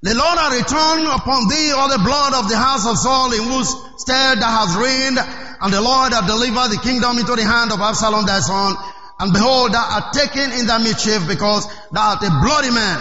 The 0.04 0.14
Lord 0.14 0.38
has 0.38 0.54
returned 0.62 1.08
upon 1.08 1.50
thee 1.50 1.72
all 1.74 1.90
the 1.90 1.98
blood 1.98 2.34
of 2.36 2.50
the 2.50 2.58
house 2.58 2.86
of 2.86 2.98
Saul 2.98 3.34
in 3.34 3.42
whose 3.42 3.74
stead 3.98 4.38
thou 4.38 4.52
hast 4.52 4.78
reigned, 4.78 5.18
and 5.18 5.74
the 5.74 5.82
Lord 5.82 6.14
hath 6.14 6.28
delivered 6.28 6.70
the 6.70 6.80
kingdom 6.84 7.18
into 7.18 7.34
the 7.34 7.44
hand 7.44 7.72
of 7.72 7.82
Absalom 7.82 8.26
thy 8.28 8.40
son. 8.40 8.76
And 9.20 9.34
behold, 9.34 9.74
thou 9.74 9.84
art 9.84 10.14
taken 10.14 10.52
in 10.52 10.68
thy 10.68 10.78
mischief 10.78 11.28
because 11.28 11.66
thou 11.92 12.16
art 12.16 12.24
a 12.24 12.30
bloody 12.30 12.72
man. 12.72 13.00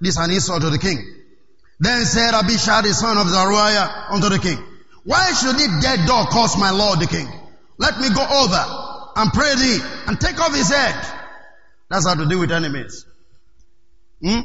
This 0.00 0.16
is 0.16 0.16
an 0.18 0.30
insult 0.30 0.62
to 0.62 0.70
the 0.70 0.78
king. 0.78 0.98
Then 1.78 2.04
said 2.04 2.34
Abishai 2.34 2.82
the 2.82 2.92
son 2.92 3.16
of 3.16 3.28
Zeruiah 3.28 4.06
unto 4.10 4.28
the 4.28 4.38
king, 4.38 4.58
why 5.04 5.32
should 5.32 5.56
this 5.56 5.82
dead 5.82 6.06
dog 6.06 6.28
cause 6.28 6.58
my 6.58 6.70
lord 6.70 7.00
the 7.00 7.06
king? 7.06 7.26
Let 7.78 7.98
me 7.98 8.10
go 8.10 8.20
over 8.20 8.64
and 9.16 9.32
pray 9.32 9.54
thee 9.56 9.78
and 10.06 10.20
take 10.20 10.38
off 10.38 10.54
his 10.54 10.68
head. 10.68 10.94
That's 11.88 12.06
how 12.06 12.14
to 12.14 12.26
deal 12.26 12.40
with 12.40 12.52
enemies. 12.52 13.06
Hmm? 14.22 14.40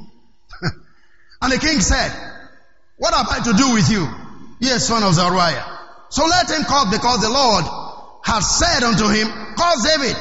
and 1.42 1.52
the 1.52 1.60
king 1.60 1.82
said, 1.82 2.12
what 2.98 3.14
have 3.14 3.28
I 3.30 3.44
to 3.44 3.54
do 3.54 3.74
with 3.74 3.90
you? 3.90 4.08
ye 4.60 4.70
son 4.80 5.04
of 5.04 5.14
Zeruiah. 5.14 5.80
So 6.10 6.26
let 6.26 6.50
him 6.50 6.64
call 6.64 6.90
because 6.90 7.22
the 7.22 7.30
Lord 7.30 7.66
has 8.24 8.58
said 8.58 8.84
unto 8.84 9.10
him, 9.10 9.28
call 9.56 9.76
David. 9.84 10.16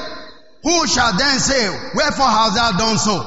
Who 0.65 0.87
shall 0.87 1.13
then 1.17 1.39
say, 1.39 1.69
wherefore 1.95 2.27
hast 2.27 2.57
thou 2.57 2.73
done 2.73 2.99
so? 2.99 3.21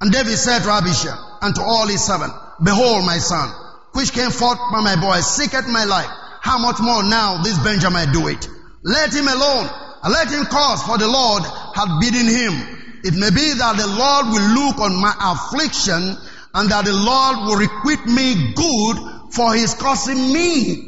And 0.00 0.12
David 0.12 0.38
said 0.38 0.62
to 0.62 0.70
Abishai 0.70 1.10
and 1.42 1.54
to 1.56 1.62
all 1.62 1.86
his 1.88 2.02
servants, 2.02 2.34
behold 2.62 3.04
my 3.04 3.18
son, 3.18 3.50
which 3.92 4.12
came 4.12 4.30
forth 4.30 4.58
by 4.70 4.80
my 4.80 4.94
boy, 4.94 5.20
seeketh 5.20 5.66
my 5.66 5.84
life. 5.84 6.08
How 6.40 6.58
much 6.58 6.78
more 6.80 7.02
now 7.02 7.42
this 7.42 7.58
Benjamin 7.58 8.12
do 8.12 8.28
it? 8.28 8.48
Let 8.84 9.12
him 9.12 9.26
alone 9.26 9.68
and 10.02 10.12
let 10.12 10.30
him 10.30 10.46
cause 10.46 10.82
for 10.84 10.96
the 10.96 11.08
Lord 11.08 11.42
hath 11.42 12.00
bidden 12.00 12.28
him. 12.28 13.02
It 13.02 13.14
may 13.14 13.30
be 13.30 13.52
that 13.54 13.76
the 13.76 13.86
Lord 13.88 14.26
will 14.28 14.48
look 14.54 14.78
on 14.78 14.94
my 14.94 15.12
affliction 15.18 16.16
and 16.54 16.70
that 16.70 16.84
the 16.84 16.92
Lord 16.92 17.36
will 17.46 17.56
requite 17.56 18.06
me 18.06 18.54
good 18.54 19.32
for 19.32 19.54
his 19.54 19.74
causing 19.74 20.32
me. 20.32 20.86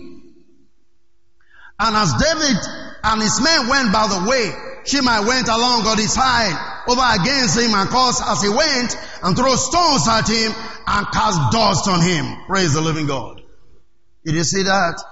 And 1.80 1.96
as 1.96 2.14
David 2.14 2.56
and 3.02 3.20
his 3.20 3.40
men 3.42 3.68
went 3.68 3.92
by 3.92 4.06
the 4.06 4.28
way, 4.30 4.71
Shimei 4.84 5.24
went 5.26 5.48
along 5.48 5.86
on 5.86 5.98
his 5.98 6.12
side 6.12 6.84
over 6.88 7.02
against 7.20 7.58
him 7.58 7.74
and 7.74 7.88
caused 7.88 8.22
as 8.26 8.42
he 8.42 8.48
went 8.48 8.96
and 9.22 9.36
threw 9.36 9.56
stones 9.56 10.08
at 10.08 10.28
him 10.28 10.52
and 10.86 11.06
cast 11.12 11.52
dust 11.52 11.88
on 11.88 12.00
him. 12.02 12.44
Praise 12.46 12.74
the 12.74 12.80
living 12.80 13.06
God. 13.06 13.42
Did 14.24 14.34
you 14.34 14.44
see 14.44 14.64
that? 14.64 15.02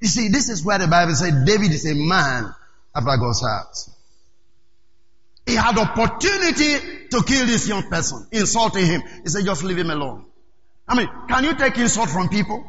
You 0.00 0.08
see, 0.08 0.28
this 0.28 0.48
is 0.48 0.64
where 0.64 0.78
the 0.78 0.88
Bible 0.88 1.14
said 1.14 1.44
David 1.44 1.72
is 1.72 1.84
a 1.86 1.94
man 1.94 2.54
after 2.94 3.16
God's 3.16 3.40
heart. 3.40 3.76
He 5.46 5.54
had 5.54 5.76
opportunity 5.76 7.08
to 7.10 7.22
kill 7.22 7.46
this 7.46 7.68
young 7.68 7.82
person, 7.90 8.26
insulting 8.32 8.86
him. 8.86 9.02
He 9.22 9.28
said, 9.28 9.44
just 9.44 9.62
leave 9.62 9.78
him 9.78 9.90
alone. 9.90 10.24
I 10.86 10.96
mean, 10.96 11.08
can 11.28 11.44
you 11.44 11.54
take 11.54 11.76
insult 11.78 12.08
from 12.08 12.28
people? 12.28 12.64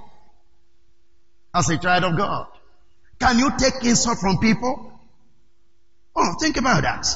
As 1.54 1.70
a 1.70 1.78
child 1.78 2.04
of 2.06 2.18
God. 2.18 2.48
Can 3.20 3.38
you 3.40 3.52
take 3.58 3.84
insult 3.84 4.20
from 4.20 4.40
people? 4.40 4.91
Oh, 6.16 6.36
think 6.40 6.58
about 6.58 6.84
that. 6.84 7.08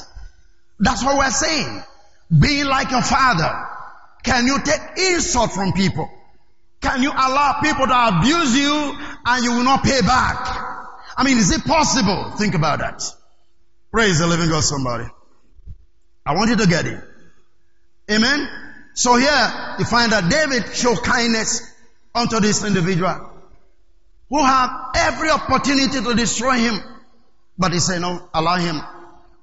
That's 0.78 1.04
what 1.04 1.18
we're 1.18 1.30
saying. 1.30 1.82
Being 2.38 2.66
like 2.66 2.90
your 2.90 3.02
father. 3.02 3.52
Can 4.22 4.46
you 4.46 4.58
take 4.62 4.80
insult 5.12 5.52
from 5.52 5.72
people? 5.72 6.10
Can 6.80 7.02
you 7.02 7.10
allow 7.10 7.60
people 7.62 7.86
to 7.86 8.08
abuse 8.08 8.56
you 8.56 8.96
and 9.24 9.44
you 9.44 9.52
will 9.52 9.64
not 9.64 9.82
pay 9.84 10.00
back? 10.00 10.36
I 11.16 11.24
mean, 11.24 11.38
is 11.38 11.50
it 11.52 11.64
possible? 11.64 12.32
Think 12.36 12.54
about 12.54 12.80
that. 12.80 13.02
Praise 13.90 14.18
the 14.18 14.26
living 14.26 14.48
God, 14.50 14.62
somebody. 14.62 15.06
I 16.24 16.34
want 16.34 16.50
you 16.50 16.56
to 16.56 16.66
get 16.66 16.86
it. 16.86 17.02
Amen. 18.10 18.48
So 18.94 19.16
here 19.16 19.76
you 19.78 19.84
find 19.84 20.12
that 20.12 20.30
David 20.30 20.74
showed 20.74 21.02
kindness 21.02 21.62
unto 22.14 22.40
this 22.40 22.64
individual 22.64 23.30
who 24.28 24.42
had 24.44 24.68
every 24.96 25.30
opportunity 25.30 26.00
to 26.02 26.14
destroy 26.14 26.54
him. 26.58 26.80
But 27.58 27.72
he 27.72 27.80
said, 27.80 28.00
no, 28.00 28.28
allow 28.34 28.56
him. 28.56 28.80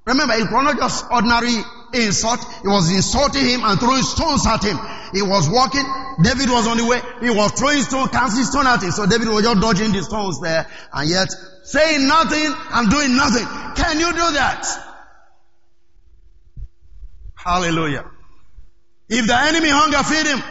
Remember, 0.05 0.34
it 0.34 0.51
was 0.51 0.64
not 0.64 0.78
just 0.78 1.05
ordinary 1.09 1.55
insult. 1.93 2.43
He 2.61 2.68
was 2.68 2.91
insulting 2.91 3.45
him 3.45 3.61
and 3.64 3.80
throwing 3.80 4.03
stones 4.03 4.45
at 4.45 4.64
him. 4.64 4.78
He 5.14 5.22
was 5.22 5.49
walking. 5.49 5.86
David 6.22 6.49
was 6.49 6.68
on 6.68 6.78
the 6.78 6.86
way. 6.86 6.99
He 7.22 7.30
was 7.30 7.51
throwing 7.53 7.82
stones, 7.82 8.09
casting 8.09 8.43
stones 8.43 8.68
at 8.68 8.84
him. 8.84 8.91
So 8.91 9.05
David 9.05 9.30
was 9.30 9.43
just 9.43 9.61
dodging 9.61 9.91
the 9.93 10.03
stones 10.03 10.41
there 10.41 10.68
and 10.91 11.09
yet 11.09 11.30
saying 11.64 12.07
nothing 12.07 12.53
and 12.72 12.89
doing 12.89 13.16
nothing. 13.16 13.47
Can 13.76 13.99
you 13.99 14.11
do 14.11 14.32
that? 14.34 14.68
Hallelujah. 17.36 18.05
If 19.09 19.28
the 19.28 19.36
enemy 19.36 19.70
hunger 19.70 20.03
feed 20.03 20.28
him, 20.28 20.41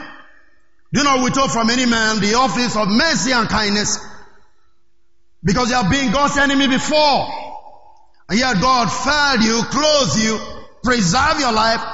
do 0.93 1.05
not 1.05 1.23
withhold 1.23 1.53
from 1.53 1.71
any 1.71 1.87
man 1.87 2.21
the 2.21 2.35
office 2.35 2.77
of 2.77 2.89
mercy 2.89 3.33
and 3.33 3.49
kindness 3.49 3.99
because 5.45 5.71
you 5.71 5.77
have 5.77 5.91
been 5.91 6.13
God's 6.13 6.37
enemy 6.39 6.69
before. 6.69 7.52
And 8.33 8.41
yet 8.41 8.63
God 8.63 8.89
fed 8.89 9.43
you, 9.45 9.61
clothed 9.65 10.17
you, 10.17 10.39
preserve 10.83 11.39
your 11.39 11.53
life, 11.53 11.85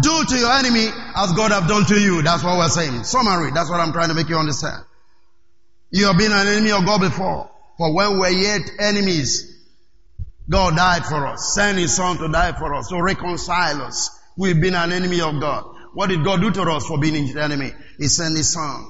do 0.00 0.24
to 0.26 0.36
your 0.38 0.52
enemy 0.52 0.86
as 1.16 1.32
God 1.32 1.50
have 1.50 1.66
done 1.66 1.86
to 1.86 1.98
you. 1.98 2.22
That's 2.22 2.44
what 2.44 2.56
we're 2.56 2.68
saying. 2.68 3.02
Summary. 3.02 3.50
That's 3.50 3.68
what 3.68 3.80
I'm 3.80 3.90
trying 3.92 4.10
to 4.10 4.14
make 4.14 4.28
you 4.28 4.36
understand. 4.36 4.84
You 5.90 6.06
have 6.06 6.16
been 6.16 6.30
an 6.30 6.46
enemy 6.46 6.70
of 6.70 6.86
God 6.86 7.00
before. 7.00 7.50
For 7.78 7.92
when 7.92 8.20
we're 8.20 8.28
yet 8.28 8.60
enemies, 8.78 9.56
God 10.48 10.76
died 10.76 11.04
for 11.04 11.26
us, 11.26 11.52
sent 11.52 11.78
His 11.78 11.96
Son 11.96 12.16
to 12.18 12.28
die 12.28 12.52
for 12.52 12.76
us, 12.76 12.90
to 12.90 13.02
reconcile 13.02 13.82
us. 13.82 14.16
We've 14.36 14.60
been 14.60 14.76
an 14.76 14.92
enemy 14.92 15.20
of 15.20 15.40
God. 15.40 15.64
What 15.94 16.10
did 16.10 16.22
God 16.22 16.40
do 16.40 16.52
to 16.52 16.62
us 16.62 16.86
for 16.86 17.00
being 17.00 17.16
an 17.28 17.38
enemy? 17.38 17.72
He 17.98 18.06
sent 18.06 18.36
His 18.36 18.52
Son. 18.52 18.86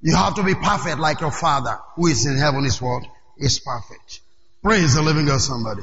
You 0.00 0.16
have 0.16 0.36
to 0.36 0.42
be 0.42 0.54
perfect 0.54 1.00
like 1.00 1.20
your 1.20 1.32
Father 1.32 1.76
who 1.96 2.06
is 2.06 2.24
in 2.24 2.38
heaven 2.38 2.64
is 2.64 2.80
what? 2.80 3.04
Is 3.36 3.58
perfect. 3.58 4.20
Praise 4.62 4.94
the 4.94 5.02
living 5.02 5.26
God 5.26 5.42
somebody. 5.42 5.82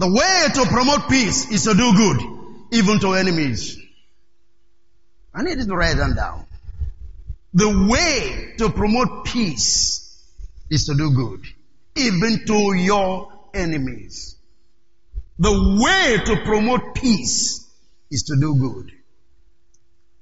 The 0.00 0.08
way 0.08 0.46
to 0.54 0.70
promote 0.70 1.10
peace 1.10 1.50
is 1.50 1.64
to 1.64 1.74
do 1.74 1.92
good, 1.92 2.22
even 2.72 3.00
to 3.00 3.12
enemies. 3.12 3.76
I 5.34 5.42
need 5.42 5.58
to 5.58 5.76
write 5.76 5.98
them 5.98 6.14
down. 6.14 6.46
The 7.52 7.86
way 7.86 8.54
to 8.56 8.70
promote 8.70 9.26
peace 9.26 10.24
is 10.70 10.86
to 10.86 10.94
do 10.94 11.12
good, 11.14 11.44
even 11.96 12.46
to 12.46 12.74
your 12.76 13.30
enemies. 13.52 14.36
The 15.38 15.52
way 15.84 16.16
to 16.24 16.44
promote 16.46 16.94
peace 16.94 17.68
is 18.10 18.22
to 18.22 18.36
do 18.40 18.54
good, 18.56 18.92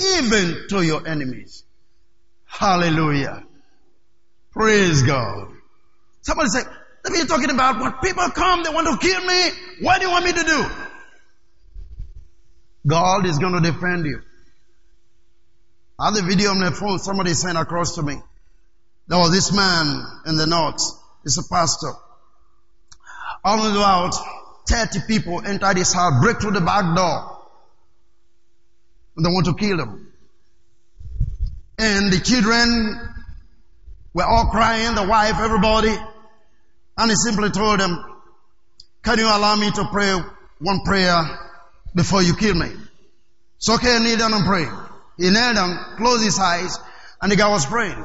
even 0.01 0.66
to 0.70 0.83
your 0.83 1.07
enemies. 1.07 1.62
Hallelujah. 2.47 3.45
Praise 4.51 5.03
God. 5.05 5.53
Somebody 6.22 6.49
say, 6.49 6.62
me 7.19 7.27
talking 7.27 7.51
about 7.51 7.81
what 7.81 8.03
people 8.03 8.29
come, 8.31 8.62
they 8.62 8.71
want 8.71 8.87
to 8.87 9.07
kill 9.07 9.21
me. 9.25 9.51
What 9.81 10.01
do 10.01 10.07
you 10.07 10.11
want 10.11 10.25
me 10.25 10.33
to 10.33 10.43
do? 10.43 10.66
God 12.87 13.27
is 13.27 13.39
going 13.39 13.61
to 13.61 13.61
defend 13.61 14.07
you. 14.07 14.23
I 15.99 16.07
have 16.07 16.14
the 16.14 16.23
video 16.23 16.51
on 16.51 16.61
my 16.61 16.71
phone 16.71 16.99
somebody 16.99 17.35
sent 17.35 17.59
across 17.59 17.97
to 17.97 18.03
me. 18.03 18.16
There 19.09 19.19
was 19.19 19.33
this 19.33 19.53
man 19.53 20.05
in 20.27 20.37
the 20.37 20.47
north. 20.47 20.81
He's 21.25 21.39
a 21.39 21.43
pastor. 21.43 21.93
All 23.45 23.66
about 23.66 24.14
30 24.69 25.01
people 25.07 25.43
entered 25.45 25.77
his 25.77 25.93
house, 25.93 26.23
break 26.23 26.41
through 26.41 26.53
the 26.53 26.61
back 26.61 26.95
door. 26.95 27.39
And 29.16 29.27
they 29.27 29.31
want 29.31 29.47
to 29.47 29.55
kill 29.55 29.81
him. 29.81 30.12
And 31.79 32.12
the 32.12 32.21
children 32.21 33.01
were 34.14 34.25
all 34.25 34.51
crying, 34.51 34.95
the 34.95 35.07
wife, 35.07 35.37
everybody. 35.39 35.97
And 36.99 37.11
he 37.11 37.16
simply 37.16 37.51
told 37.51 37.78
them, 37.78 37.96
can 39.05 39.18
you 39.18 39.26
allow 39.26 39.55
me 39.55 39.70
to 39.70 39.84
pray 39.90 40.20
one 40.59 40.80
prayer 40.84 41.22
before 41.94 42.22
you 42.22 42.34
kill 42.34 42.55
me? 42.55 42.70
So 43.59 43.74
okay, 43.74 43.99
kneel 44.01 44.18
down 44.18 44.34
and 44.34 44.44
pray. 44.44 44.66
He 45.16 45.30
knelt 45.30 45.55
down, 45.55 45.96
closed 45.96 46.24
his 46.24 46.38
eyes, 46.38 46.76
and 47.22 47.30
the 47.30 47.36
guy 47.36 47.49
was 47.49 47.66
praying. 47.66 48.05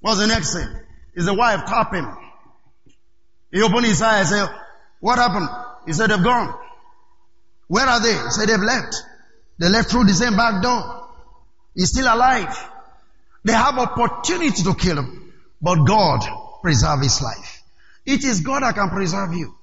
What's 0.00 0.20
the 0.20 0.26
next 0.26 0.52
thing? 0.52 0.68
Is 1.14 1.26
the 1.26 1.34
wife 1.34 1.60
tap 1.66 1.94
him. 1.94 2.06
He 3.52 3.62
opened 3.62 3.86
his 3.86 4.02
eyes 4.02 4.32
and 4.32 4.48
said, 4.48 4.56
what 5.00 5.18
happened? 5.18 5.48
He 5.86 5.92
said, 5.92 6.10
they've 6.10 6.22
gone. 6.22 6.54
Where 7.68 7.86
are 7.86 8.00
they? 8.00 8.12
He 8.14 8.30
said, 8.30 8.48
they've 8.48 8.60
left. 8.60 8.96
They 9.58 9.68
left 9.68 9.90
through 9.90 10.04
the 10.04 10.14
same 10.14 10.36
back 10.36 10.62
door. 10.62 11.08
He's 11.74 11.90
still 11.90 12.06
alive. 12.12 12.56
They 13.44 13.52
have 13.52 13.78
opportunity 13.78 14.62
to 14.62 14.74
kill 14.74 14.98
him, 14.98 15.32
but 15.60 15.84
God 15.84 16.20
preserve 16.62 17.00
his 17.00 17.20
life. 17.20 17.51
It 18.04 18.24
is 18.24 18.40
God 18.40 18.62
that 18.62 18.74
can 18.74 18.90
preserve 18.90 19.32
you. 19.34 19.54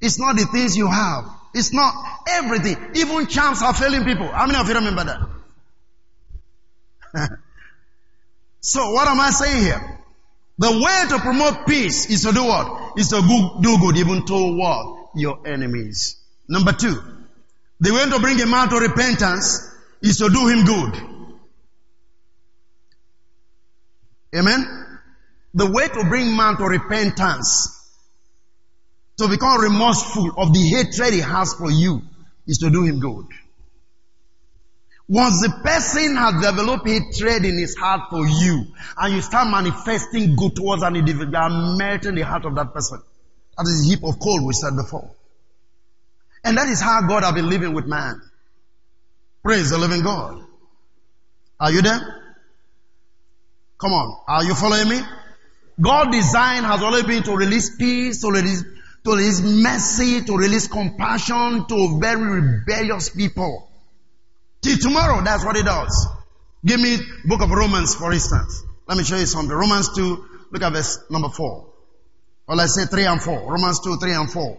It's 0.00 0.18
not 0.18 0.36
the 0.36 0.46
things 0.46 0.76
you 0.76 0.86
have. 0.88 1.24
It's 1.54 1.72
not 1.72 1.94
everything. 2.28 2.76
Even 2.94 3.26
charms 3.26 3.62
are 3.62 3.74
failing 3.74 4.04
people. 4.04 4.28
How 4.28 4.46
many 4.46 4.58
of 4.58 4.68
you 4.68 4.74
remember 4.74 5.04
that? 7.12 7.28
so 8.60 8.92
what 8.92 9.08
am 9.08 9.18
I 9.18 9.30
saying 9.30 9.62
here? 9.62 9.98
The 10.58 10.70
way 10.70 11.04
to 11.08 11.18
promote 11.20 11.66
peace 11.66 12.10
is 12.10 12.22
to 12.22 12.32
do 12.32 12.44
what? 12.44 12.98
Is 12.98 13.08
to 13.08 13.20
do 13.60 13.78
good 13.78 13.96
even 13.96 14.26
to 14.26 14.56
what? 14.56 15.10
Your 15.14 15.46
enemies. 15.46 16.16
Number 16.48 16.72
two, 16.72 17.00
the 17.80 17.92
way 17.92 18.10
to 18.10 18.18
bring 18.20 18.40
a 18.40 18.46
man 18.46 18.68
to 18.68 18.76
repentance 18.76 19.70
is 20.02 20.18
to 20.18 20.28
do 20.28 20.48
him 20.48 20.64
good. 20.64 21.00
Amen? 24.36 25.00
The 25.54 25.70
way 25.70 25.88
to 25.88 26.04
bring 26.08 26.36
man 26.36 26.56
to 26.56 26.64
repentance, 26.64 27.77
to 29.18 29.28
become 29.28 29.60
remorseful 29.60 30.32
of 30.36 30.52
the 30.52 30.62
hatred 30.62 31.14
he 31.14 31.20
has 31.20 31.54
for 31.54 31.70
you, 31.70 32.02
is 32.46 32.58
to 32.58 32.70
do 32.70 32.84
him 32.84 33.00
good. 33.00 33.26
Once 35.08 35.40
the 35.40 35.48
person 35.64 36.16
has 36.16 36.34
developed 36.34 36.86
hatred 36.86 37.44
in 37.44 37.58
his 37.58 37.74
heart 37.76 38.10
for 38.10 38.26
you, 38.26 38.66
and 38.98 39.14
you 39.14 39.22
start 39.22 39.48
manifesting 39.48 40.36
good 40.36 40.54
towards 40.54 40.82
an 40.82 40.96
individual, 40.96 41.30
you 41.30 41.38
are 41.38 41.76
melting 41.76 42.14
the 42.14 42.22
heart 42.22 42.44
of 42.44 42.54
that 42.54 42.72
person. 42.74 43.00
That 43.56 43.66
is 43.66 43.86
a 43.86 43.88
heap 43.88 44.04
of 44.04 44.20
coal 44.20 44.46
we 44.46 44.52
said 44.52 44.76
before. 44.76 45.10
And 46.44 46.56
that 46.56 46.68
is 46.68 46.80
how 46.80 47.00
God 47.08 47.24
has 47.24 47.32
been 47.32 47.48
living 47.48 47.72
with 47.74 47.86
man. 47.86 48.20
Praise 49.42 49.70
the 49.70 49.78
living 49.78 50.02
God. 50.02 50.44
Are 51.58 51.72
you 51.72 51.82
there? 51.82 52.00
Come 53.78 53.92
on. 53.92 54.20
Are 54.28 54.44
you 54.44 54.54
following 54.54 54.88
me? 54.88 55.00
God 55.80 56.12
design 56.12 56.64
has 56.64 56.82
always 56.82 57.04
been 57.04 57.22
to 57.24 57.36
release 57.36 57.76
peace, 57.76 58.20
to 58.20 58.30
release, 58.30 58.62
to 59.04 59.10
release 59.12 59.40
mercy, 59.40 60.22
to 60.24 60.36
release 60.36 60.68
compassion 60.68 61.66
to 61.68 61.98
very 62.00 62.40
rebellious 62.40 63.10
people. 63.10 63.70
Till 64.60 64.76
tomorrow, 64.78 65.22
that's 65.22 65.44
what 65.44 65.56
it 65.56 65.64
does. 65.64 66.08
Give 66.64 66.80
me 66.80 66.98
book 67.24 67.40
of 67.40 67.50
Romans, 67.50 67.94
for 67.94 68.12
instance. 68.12 68.64
Let 68.86 68.98
me 68.98 69.04
show 69.04 69.16
you 69.16 69.26
something. 69.26 69.54
Romans 69.54 69.94
2, 69.94 70.24
look 70.50 70.62
at 70.62 70.72
verse 70.72 70.98
number 71.10 71.28
4. 71.28 71.66
Or 72.48 72.56
let's 72.56 72.74
say 72.74 72.86
3 72.86 73.04
and 73.04 73.22
4. 73.22 73.52
Romans 73.52 73.80
2, 73.80 73.96
3 73.98 74.12
and 74.12 74.30
4. 74.30 74.58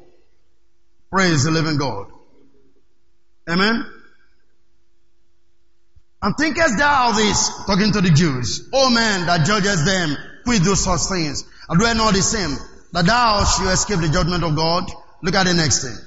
Praise 1.11 1.43
the 1.43 1.51
living 1.51 1.77
God. 1.77 2.11
Amen. 3.49 3.85
And 6.21 6.35
thinkest 6.37 6.77
thou 6.77 7.13
this, 7.13 7.49
talking 7.65 7.91
to 7.93 8.01
the 8.01 8.11
Jews, 8.11 8.69
O 8.73 8.89
man 8.89 9.25
that 9.25 9.45
judges 9.45 9.85
them, 9.85 10.15
quit 10.43 10.63
do 10.63 10.75
such 10.75 11.01
things, 11.09 11.45
and 11.67 11.79
do 11.79 11.93
not 11.93 12.13
the 12.13 12.21
same, 12.21 12.55
that 12.91 13.05
thou 13.05 13.43
shalt 13.45 13.73
escape 13.73 13.99
the 13.99 14.09
judgment 14.09 14.43
of 14.43 14.55
God? 14.55 14.89
Look 15.21 15.35
at 15.35 15.45
the 15.45 15.53
next 15.53 15.83
thing. 15.83 15.97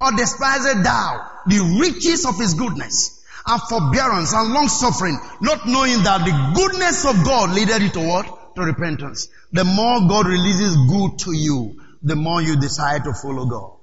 Or 0.00 0.12
despised 0.12 0.84
thou 0.84 1.30
the 1.46 1.78
riches 1.80 2.24
of 2.24 2.36
his 2.38 2.54
goodness 2.54 3.24
and 3.46 3.60
forbearance 3.62 4.32
and 4.32 4.52
long 4.52 4.68
suffering, 4.68 5.18
not 5.40 5.66
knowing 5.66 6.02
that 6.02 6.24
the 6.24 6.52
goodness 6.54 7.04
of 7.04 7.24
God 7.24 7.50
leadeth 7.54 7.82
you 7.82 7.88
to 7.90 8.06
what? 8.06 8.54
To 8.56 8.62
repentance. 8.62 9.28
The 9.52 9.64
more 9.64 10.06
God 10.08 10.26
releases 10.26 10.76
good 10.76 11.18
to 11.20 11.32
you, 11.32 11.80
the 12.02 12.16
more 12.16 12.42
you 12.42 12.56
decide 12.56 13.04
to 13.04 13.14
follow 13.14 13.46
God. 13.46 13.77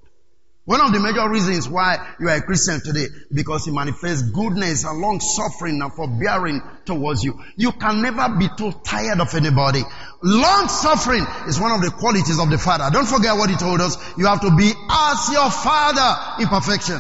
One 0.65 0.81
of 0.81 0.91
the 0.91 0.99
major 0.99 1.29
reasons 1.29 1.69
why 1.69 2.15
you 2.19 2.27
are 2.27 2.37
a 2.37 2.41
Christian 2.41 2.81
today, 2.81 3.05
because 3.31 3.65
He 3.65 3.71
manifests 3.71 4.23
goodness 4.31 4.83
and 4.83 4.99
long 4.99 5.19
suffering 5.19 5.79
and 5.79 5.93
forbearing 5.93 6.59
towards 6.85 7.23
you. 7.23 7.39
You 7.55 7.71
can 7.71 8.01
never 8.01 8.35
be 8.35 8.49
too 8.57 8.71
tired 8.83 9.19
of 9.19 9.33
anybody. 9.35 9.83
Long 10.23 10.67
suffering 10.67 11.23
is 11.47 11.59
one 11.59 11.71
of 11.71 11.81
the 11.81 11.91
qualities 11.91 12.39
of 12.39 12.49
the 12.49 12.57
Father. 12.57 12.89
Don't 12.91 13.07
forget 13.07 13.37
what 13.37 13.51
He 13.51 13.55
told 13.57 13.79
us. 13.79 13.95
You 14.17 14.25
have 14.25 14.41
to 14.41 14.55
be 14.57 14.71
as 14.89 15.29
your 15.31 15.51
Father 15.51 16.41
in 16.41 16.47
perfection. 16.47 16.99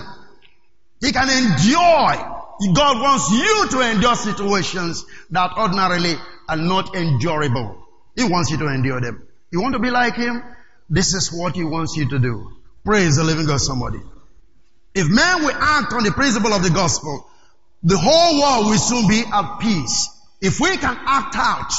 He 1.01 1.11
can 1.11 1.27
endure. 1.27 2.33
God 2.73 3.01
wants 3.01 3.31
you 3.31 3.67
to 3.71 3.91
endure 3.91 4.15
situations 4.15 5.05
that 5.31 5.57
ordinarily 5.57 6.13
are 6.47 6.55
not 6.55 6.95
endurable. 6.95 7.83
He 8.15 8.23
wants 8.25 8.51
you 8.51 8.57
to 8.57 8.67
endure 8.67 9.01
them. 9.01 9.27
You 9.51 9.61
want 9.61 9.73
to 9.73 9.79
be 9.79 9.89
like 9.89 10.15
Him? 10.15 10.43
This 10.87 11.15
is 11.15 11.33
what 11.33 11.55
He 11.55 11.63
wants 11.63 11.97
you 11.97 12.07
to 12.09 12.19
do. 12.19 12.51
Praise 12.85 13.15
the 13.15 13.23
living 13.23 13.47
God, 13.47 13.59
somebody. 13.59 13.99
If 14.93 15.09
men 15.09 15.43
will 15.43 15.55
act 15.59 15.91
on 15.93 16.03
the 16.03 16.11
principle 16.11 16.53
of 16.53 16.61
the 16.61 16.69
gospel, 16.69 17.27
the 17.81 17.97
whole 17.97 18.39
world 18.39 18.67
will 18.67 18.77
soon 18.77 19.07
be 19.07 19.21
at 19.21 19.59
peace. 19.59 20.09
If 20.39 20.59
we 20.59 20.77
can 20.77 20.95
act 21.05 21.35
out 21.35 21.71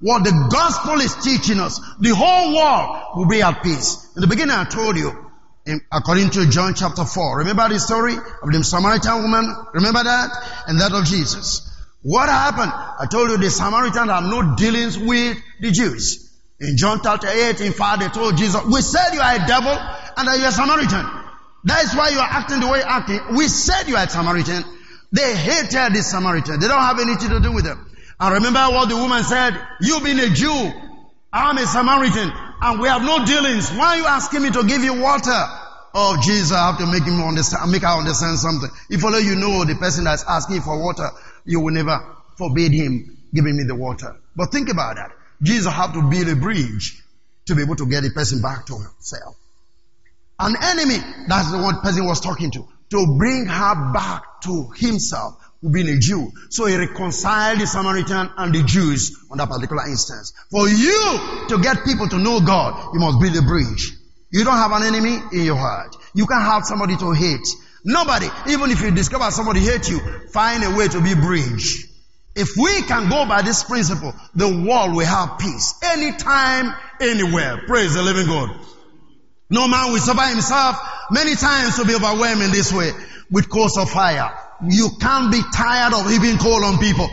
what 0.00 0.22
the 0.22 0.48
gospel 0.50 1.00
is 1.00 1.14
teaching 1.16 1.58
us, 1.58 1.80
the 1.98 2.14
whole 2.14 2.54
world 2.54 3.16
will 3.16 3.28
be 3.28 3.42
at 3.42 3.64
peace. 3.64 4.12
In 4.14 4.22
the 4.22 4.28
beginning 4.28 4.54
I 4.54 4.64
told 4.64 4.96
you, 4.96 5.10
in, 5.66 5.80
according 5.92 6.30
to 6.30 6.48
John 6.48 6.74
chapter 6.74 7.04
4, 7.04 7.38
remember 7.38 7.68
the 7.68 7.80
story 7.80 8.14
of 8.14 8.52
the 8.52 8.62
Samaritan 8.62 9.22
woman? 9.22 9.54
Remember 9.74 10.04
that? 10.04 10.30
And 10.68 10.80
that 10.80 10.92
of 10.92 11.04
Jesus. 11.04 11.68
What 12.02 12.28
happened? 12.28 12.72
I 12.72 13.06
told 13.10 13.30
you 13.30 13.38
the 13.38 13.50
Samaritans 13.50 14.08
had 14.08 14.24
no 14.24 14.54
dealings 14.54 14.96
with 14.96 15.36
the 15.60 15.72
Jews. 15.72 16.27
In 16.60 16.76
John 16.76 17.00
chapter 17.02 17.28
8, 17.28 17.60
in 17.60 17.72
fact, 17.72 18.00
they 18.00 18.08
told 18.08 18.36
Jesus, 18.36 18.64
we 18.64 18.82
said 18.82 19.14
you 19.14 19.20
are 19.20 19.36
a 19.36 19.46
devil 19.46 19.70
and 19.70 20.26
that 20.26 20.38
you're 20.38 20.48
a 20.48 20.52
Samaritan. 20.52 21.06
That 21.64 21.84
is 21.84 21.94
why 21.94 22.08
you 22.10 22.18
are 22.18 22.28
acting 22.28 22.60
the 22.60 22.66
way 22.66 22.78
you're 22.78 22.88
acting. 22.88 23.20
We 23.36 23.46
said 23.46 23.86
you 23.86 23.96
are 23.96 24.04
a 24.04 24.08
Samaritan. 24.08 24.64
They 25.12 25.36
hated 25.36 25.94
this 25.94 26.10
Samaritan. 26.10 26.58
They 26.58 26.66
don't 26.66 26.80
have 26.80 26.98
anything 26.98 27.30
to 27.30 27.40
do 27.40 27.52
with 27.52 27.64
them. 27.64 27.86
And 28.18 28.34
remember 28.34 28.60
what 28.74 28.88
the 28.88 28.96
woman 28.96 29.22
said, 29.22 29.54
you 29.80 30.00
being 30.00 30.18
a 30.18 30.30
Jew, 30.30 30.72
I'm 31.32 31.56
a 31.58 31.66
Samaritan, 31.66 32.32
and 32.60 32.80
we 32.80 32.88
have 32.88 33.02
no 33.02 33.24
dealings. 33.24 33.70
Why 33.70 33.94
are 33.94 33.96
you 33.98 34.06
asking 34.06 34.42
me 34.42 34.50
to 34.50 34.64
give 34.64 34.82
you 34.82 35.00
water? 35.00 35.38
Oh, 35.94 36.18
Jesus, 36.20 36.52
I 36.52 36.70
have 36.70 36.78
to 36.78 36.86
make 36.86 37.04
him 37.04 37.22
understand, 37.22 37.70
make 37.70 37.82
her 37.82 37.88
understand 37.88 38.38
something. 38.38 38.68
If 38.90 39.04
only 39.04 39.22
you 39.22 39.36
know 39.36 39.64
the 39.64 39.76
person 39.76 40.04
that's 40.04 40.24
asking 40.28 40.62
for 40.62 40.82
water, 40.82 41.08
you 41.44 41.60
will 41.60 41.72
never 41.72 41.98
forbid 42.36 42.72
him 42.72 43.16
giving 43.32 43.56
me 43.56 43.62
the 43.64 43.76
water. 43.76 44.16
But 44.34 44.50
think 44.50 44.68
about 44.68 44.96
that. 44.96 45.12
Jesus 45.42 45.72
had 45.72 45.92
to 45.92 46.02
build 46.02 46.28
a 46.28 46.36
bridge 46.36 47.02
to 47.46 47.54
be 47.54 47.62
able 47.62 47.76
to 47.76 47.86
get 47.86 48.02
the 48.02 48.10
person 48.10 48.42
back 48.42 48.66
to 48.66 48.74
himself. 48.74 49.36
An 50.38 50.54
enemy, 50.62 50.98
that's 51.26 51.50
the 51.50 51.58
one 51.58 51.80
person 51.80 52.04
was 52.06 52.20
talking 52.20 52.50
to, 52.52 52.66
to 52.90 53.16
bring 53.18 53.46
her 53.46 53.92
back 53.92 54.40
to 54.42 54.70
himself, 54.76 55.34
being 55.68 55.88
a 55.88 55.98
Jew. 55.98 56.30
So 56.50 56.66
he 56.66 56.76
reconciled 56.76 57.60
the 57.60 57.66
Samaritan 57.66 58.30
and 58.36 58.54
the 58.54 58.62
Jews 58.62 59.16
on 59.30 59.38
that 59.38 59.48
particular 59.48 59.86
instance. 59.88 60.32
For 60.50 60.68
you 60.68 61.46
to 61.48 61.58
get 61.60 61.84
people 61.84 62.08
to 62.08 62.18
know 62.18 62.40
God, 62.40 62.94
you 62.94 63.00
must 63.00 63.20
build 63.20 63.36
a 63.36 63.42
bridge. 63.42 63.94
You 64.30 64.44
don't 64.44 64.56
have 64.56 64.72
an 64.72 64.82
enemy 64.82 65.18
in 65.32 65.44
your 65.44 65.56
heart. 65.56 65.96
You 66.14 66.26
can't 66.26 66.42
have 66.42 66.64
somebody 66.64 66.96
to 66.96 67.12
hate. 67.12 67.46
Nobody, 67.84 68.28
even 68.48 68.70
if 68.70 68.80
you 68.82 68.90
discover 68.90 69.30
somebody 69.30 69.60
hate 69.60 69.88
you, 69.88 69.98
find 70.28 70.62
a 70.62 70.76
way 70.76 70.88
to 70.88 71.00
be 71.00 71.14
bridge. 71.14 71.86
If 72.38 72.56
we 72.56 72.82
can 72.82 73.10
go 73.10 73.26
by 73.26 73.42
this 73.42 73.64
principle, 73.64 74.14
the 74.36 74.46
world 74.46 74.94
will 74.94 75.04
have 75.04 75.38
peace. 75.38 75.74
Anytime, 75.82 76.72
anywhere. 77.00 77.62
Praise 77.66 77.94
the 77.94 78.02
living 78.02 78.26
God. 78.26 78.50
No 79.50 79.66
man 79.66 79.92
will 79.92 79.98
survive 79.98 80.34
himself 80.34 80.78
many 81.10 81.34
times 81.34 81.76
to 81.78 81.84
be 81.84 81.96
overwhelmed 81.96 82.42
in 82.42 82.52
this 82.52 82.72
way 82.72 82.92
with 83.28 83.48
coals 83.48 83.76
of 83.76 83.90
fire. 83.90 84.30
You 84.68 84.90
can't 85.00 85.32
be 85.32 85.42
tired 85.52 85.92
of 85.94 86.08
heaping 86.08 86.38
coal 86.38 86.64
on 86.64 86.78
people. 86.78 87.08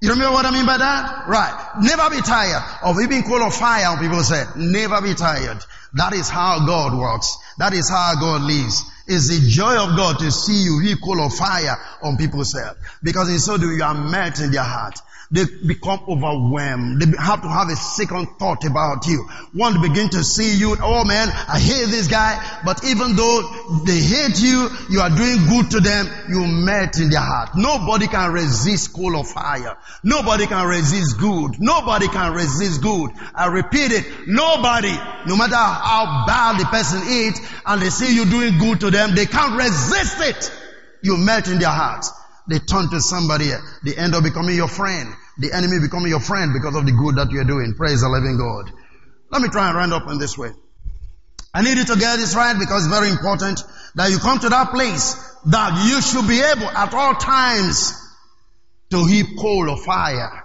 You 0.00 0.10
remember 0.10 0.32
what 0.32 0.46
I 0.46 0.50
mean 0.50 0.64
by 0.64 0.78
that? 0.78 1.28
Right. 1.28 1.72
Never 1.82 2.08
be 2.08 2.22
tired 2.22 2.62
of 2.82 2.98
heaping 2.98 3.24
coal 3.24 3.42
of 3.42 3.54
fire 3.54 3.88
on 3.88 3.98
people 3.98 4.22
say. 4.22 4.42
Never 4.56 5.02
be 5.02 5.14
tired. 5.14 5.58
That 5.94 6.14
is 6.14 6.30
how 6.30 6.64
God 6.66 6.96
works. 6.96 7.36
That 7.58 7.74
is 7.74 7.90
how 7.90 8.14
God 8.18 8.40
lives. 8.40 8.84
It's 9.08 9.28
the 9.28 9.48
joy 9.48 9.76
of 9.76 9.96
God 9.96 10.18
to 10.18 10.30
see 10.32 10.64
you 10.64 10.80
coal 10.96 11.24
of 11.24 11.32
fire 11.34 11.76
on 12.02 12.16
people's 12.16 12.52
head. 12.52 12.74
Because 13.02 13.30
in 13.30 13.38
so 13.38 13.56
doing 13.56 13.78
you 13.78 13.84
are 13.84 13.94
met 13.94 14.40
in 14.40 14.50
their 14.50 14.64
heart 14.64 14.98
they 15.30 15.44
become 15.66 16.00
overwhelmed. 16.08 17.02
They 17.02 17.06
have 17.18 17.42
to 17.42 17.48
have 17.48 17.68
a 17.68 17.76
second 17.76 18.38
thought 18.38 18.64
about 18.64 19.06
you. 19.06 19.28
One 19.52 19.80
begin 19.82 20.08
to 20.10 20.22
see 20.22 20.56
you, 20.56 20.76
oh 20.80 21.04
man, 21.04 21.28
I 21.28 21.58
hate 21.58 21.86
this 21.86 22.08
guy, 22.08 22.60
but 22.64 22.84
even 22.84 23.16
though 23.16 23.82
they 23.84 23.98
hate 23.98 24.40
you, 24.40 24.68
you 24.88 25.00
are 25.00 25.10
doing 25.10 25.46
good 25.48 25.70
to 25.72 25.80
them, 25.80 26.08
you 26.28 26.46
met 26.46 26.98
in 26.98 27.10
their 27.10 27.20
heart. 27.20 27.50
Nobody 27.56 28.06
can 28.06 28.32
resist 28.32 28.92
coal 28.92 29.18
of 29.18 29.28
fire. 29.28 29.76
Nobody 30.04 30.46
can 30.46 30.66
resist 30.66 31.18
good. 31.18 31.56
Nobody 31.58 32.08
can 32.08 32.32
resist 32.32 32.82
good. 32.82 33.10
I 33.34 33.46
repeat 33.46 33.92
it, 33.92 34.28
nobody, 34.28 34.94
no 35.26 35.36
matter 35.36 35.56
how 35.56 36.24
bad 36.26 36.60
the 36.60 36.66
person 36.66 37.02
is, 37.04 37.40
and 37.66 37.82
they 37.82 37.90
see 37.90 38.14
you 38.14 38.26
doing 38.26 38.58
good 38.58 38.80
to 38.80 38.90
them, 38.90 39.14
they 39.14 39.26
can't 39.26 39.56
resist 39.58 40.20
it. 40.20 40.52
You 41.02 41.16
met 41.16 41.48
in 41.48 41.58
their 41.58 41.70
hearts. 41.70 42.12
They 42.48 42.58
turn 42.58 42.88
to 42.90 43.00
somebody. 43.00 43.50
They 43.84 43.94
end 43.96 44.14
up 44.14 44.22
becoming 44.22 44.56
your 44.56 44.68
friend. 44.68 45.12
The 45.38 45.52
enemy 45.52 45.80
becoming 45.80 46.08
your 46.08 46.20
friend 46.20 46.52
because 46.52 46.76
of 46.76 46.86
the 46.86 46.92
good 46.92 47.16
that 47.16 47.30
you're 47.30 47.44
doing. 47.44 47.74
Praise 47.74 48.00
the 48.00 48.08
living 48.08 48.38
God. 48.38 48.72
Let 49.30 49.42
me 49.42 49.48
try 49.48 49.68
and 49.68 49.76
round 49.76 49.92
up 49.92 50.08
in 50.08 50.18
this 50.18 50.38
way. 50.38 50.50
I 51.52 51.62
need 51.62 51.78
you 51.78 51.84
to 51.84 51.96
get 51.96 52.16
this 52.16 52.36
right 52.36 52.56
because 52.58 52.86
it's 52.86 52.94
very 52.94 53.10
important 53.10 53.60
that 53.94 54.10
you 54.10 54.18
come 54.18 54.38
to 54.40 54.48
that 54.48 54.70
place 54.70 55.14
that 55.46 55.88
you 55.88 56.02
should 56.02 56.28
be 56.28 56.40
able 56.40 56.68
at 56.68 56.92
all 56.92 57.14
times 57.14 57.94
to 58.90 59.04
heap 59.06 59.26
coal 59.38 59.70
of 59.70 59.80
fire 59.80 60.44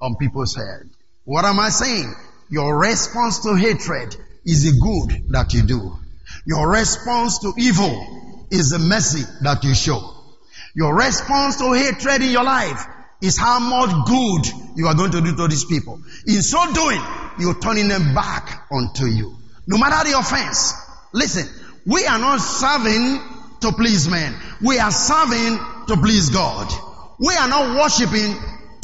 on 0.00 0.16
people's 0.16 0.54
head. 0.54 0.88
What 1.24 1.44
am 1.44 1.58
I 1.60 1.68
saying? 1.68 2.14
Your 2.48 2.78
response 2.78 3.40
to 3.40 3.54
hatred 3.54 4.16
is 4.44 4.64
the 4.64 4.78
good 4.80 5.32
that 5.32 5.52
you 5.52 5.62
do. 5.62 5.96
Your 6.46 6.70
response 6.70 7.40
to 7.40 7.52
evil 7.58 8.46
is 8.50 8.70
the 8.70 8.78
mercy 8.78 9.24
that 9.42 9.64
you 9.64 9.74
show. 9.74 10.15
Your 10.76 10.94
response 10.94 11.56
to 11.56 11.72
hatred 11.72 12.20
in 12.20 12.30
your 12.30 12.44
life 12.44 12.86
is 13.22 13.38
how 13.38 13.58
much 13.58 14.06
good 14.06 14.76
you 14.76 14.86
are 14.86 14.94
going 14.94 15.10
to 15.12 15.22
do 15.22 15.34
to 15.34 15.48
these 15.48 15.64
people. 15.64 15.98
In 16.26 16.42
so 16.42 16.70
doing, 16.72 17.00
you're 17.38 17.58
turning 17.58 17.88
them 17.88 18.14
back 18.14 18.66
onto 18.70 19.06
you. 19.06 19.38
No 19.66 19.78
matter 19.78 20.10
the 20.10 20.18
offense. 20.18 20.74
Listen, 21.14 21.48
we 21.86 22.04
are 22.06 22.18
not 22.18 22.40
serving 22.40 23.20
to 23.62 23.72
please 23.72 24.06
men. 24.06 24.34
We 24.62 24.78
are 24.78 24.90
serving 24.90 25.58
to 25.86 25.96
please 25.96 26.28
God. 26.28 26.70
We 27.18 27.34
are 27.34 27.48
not 27.48 27.80
worshiping 27.80 28.36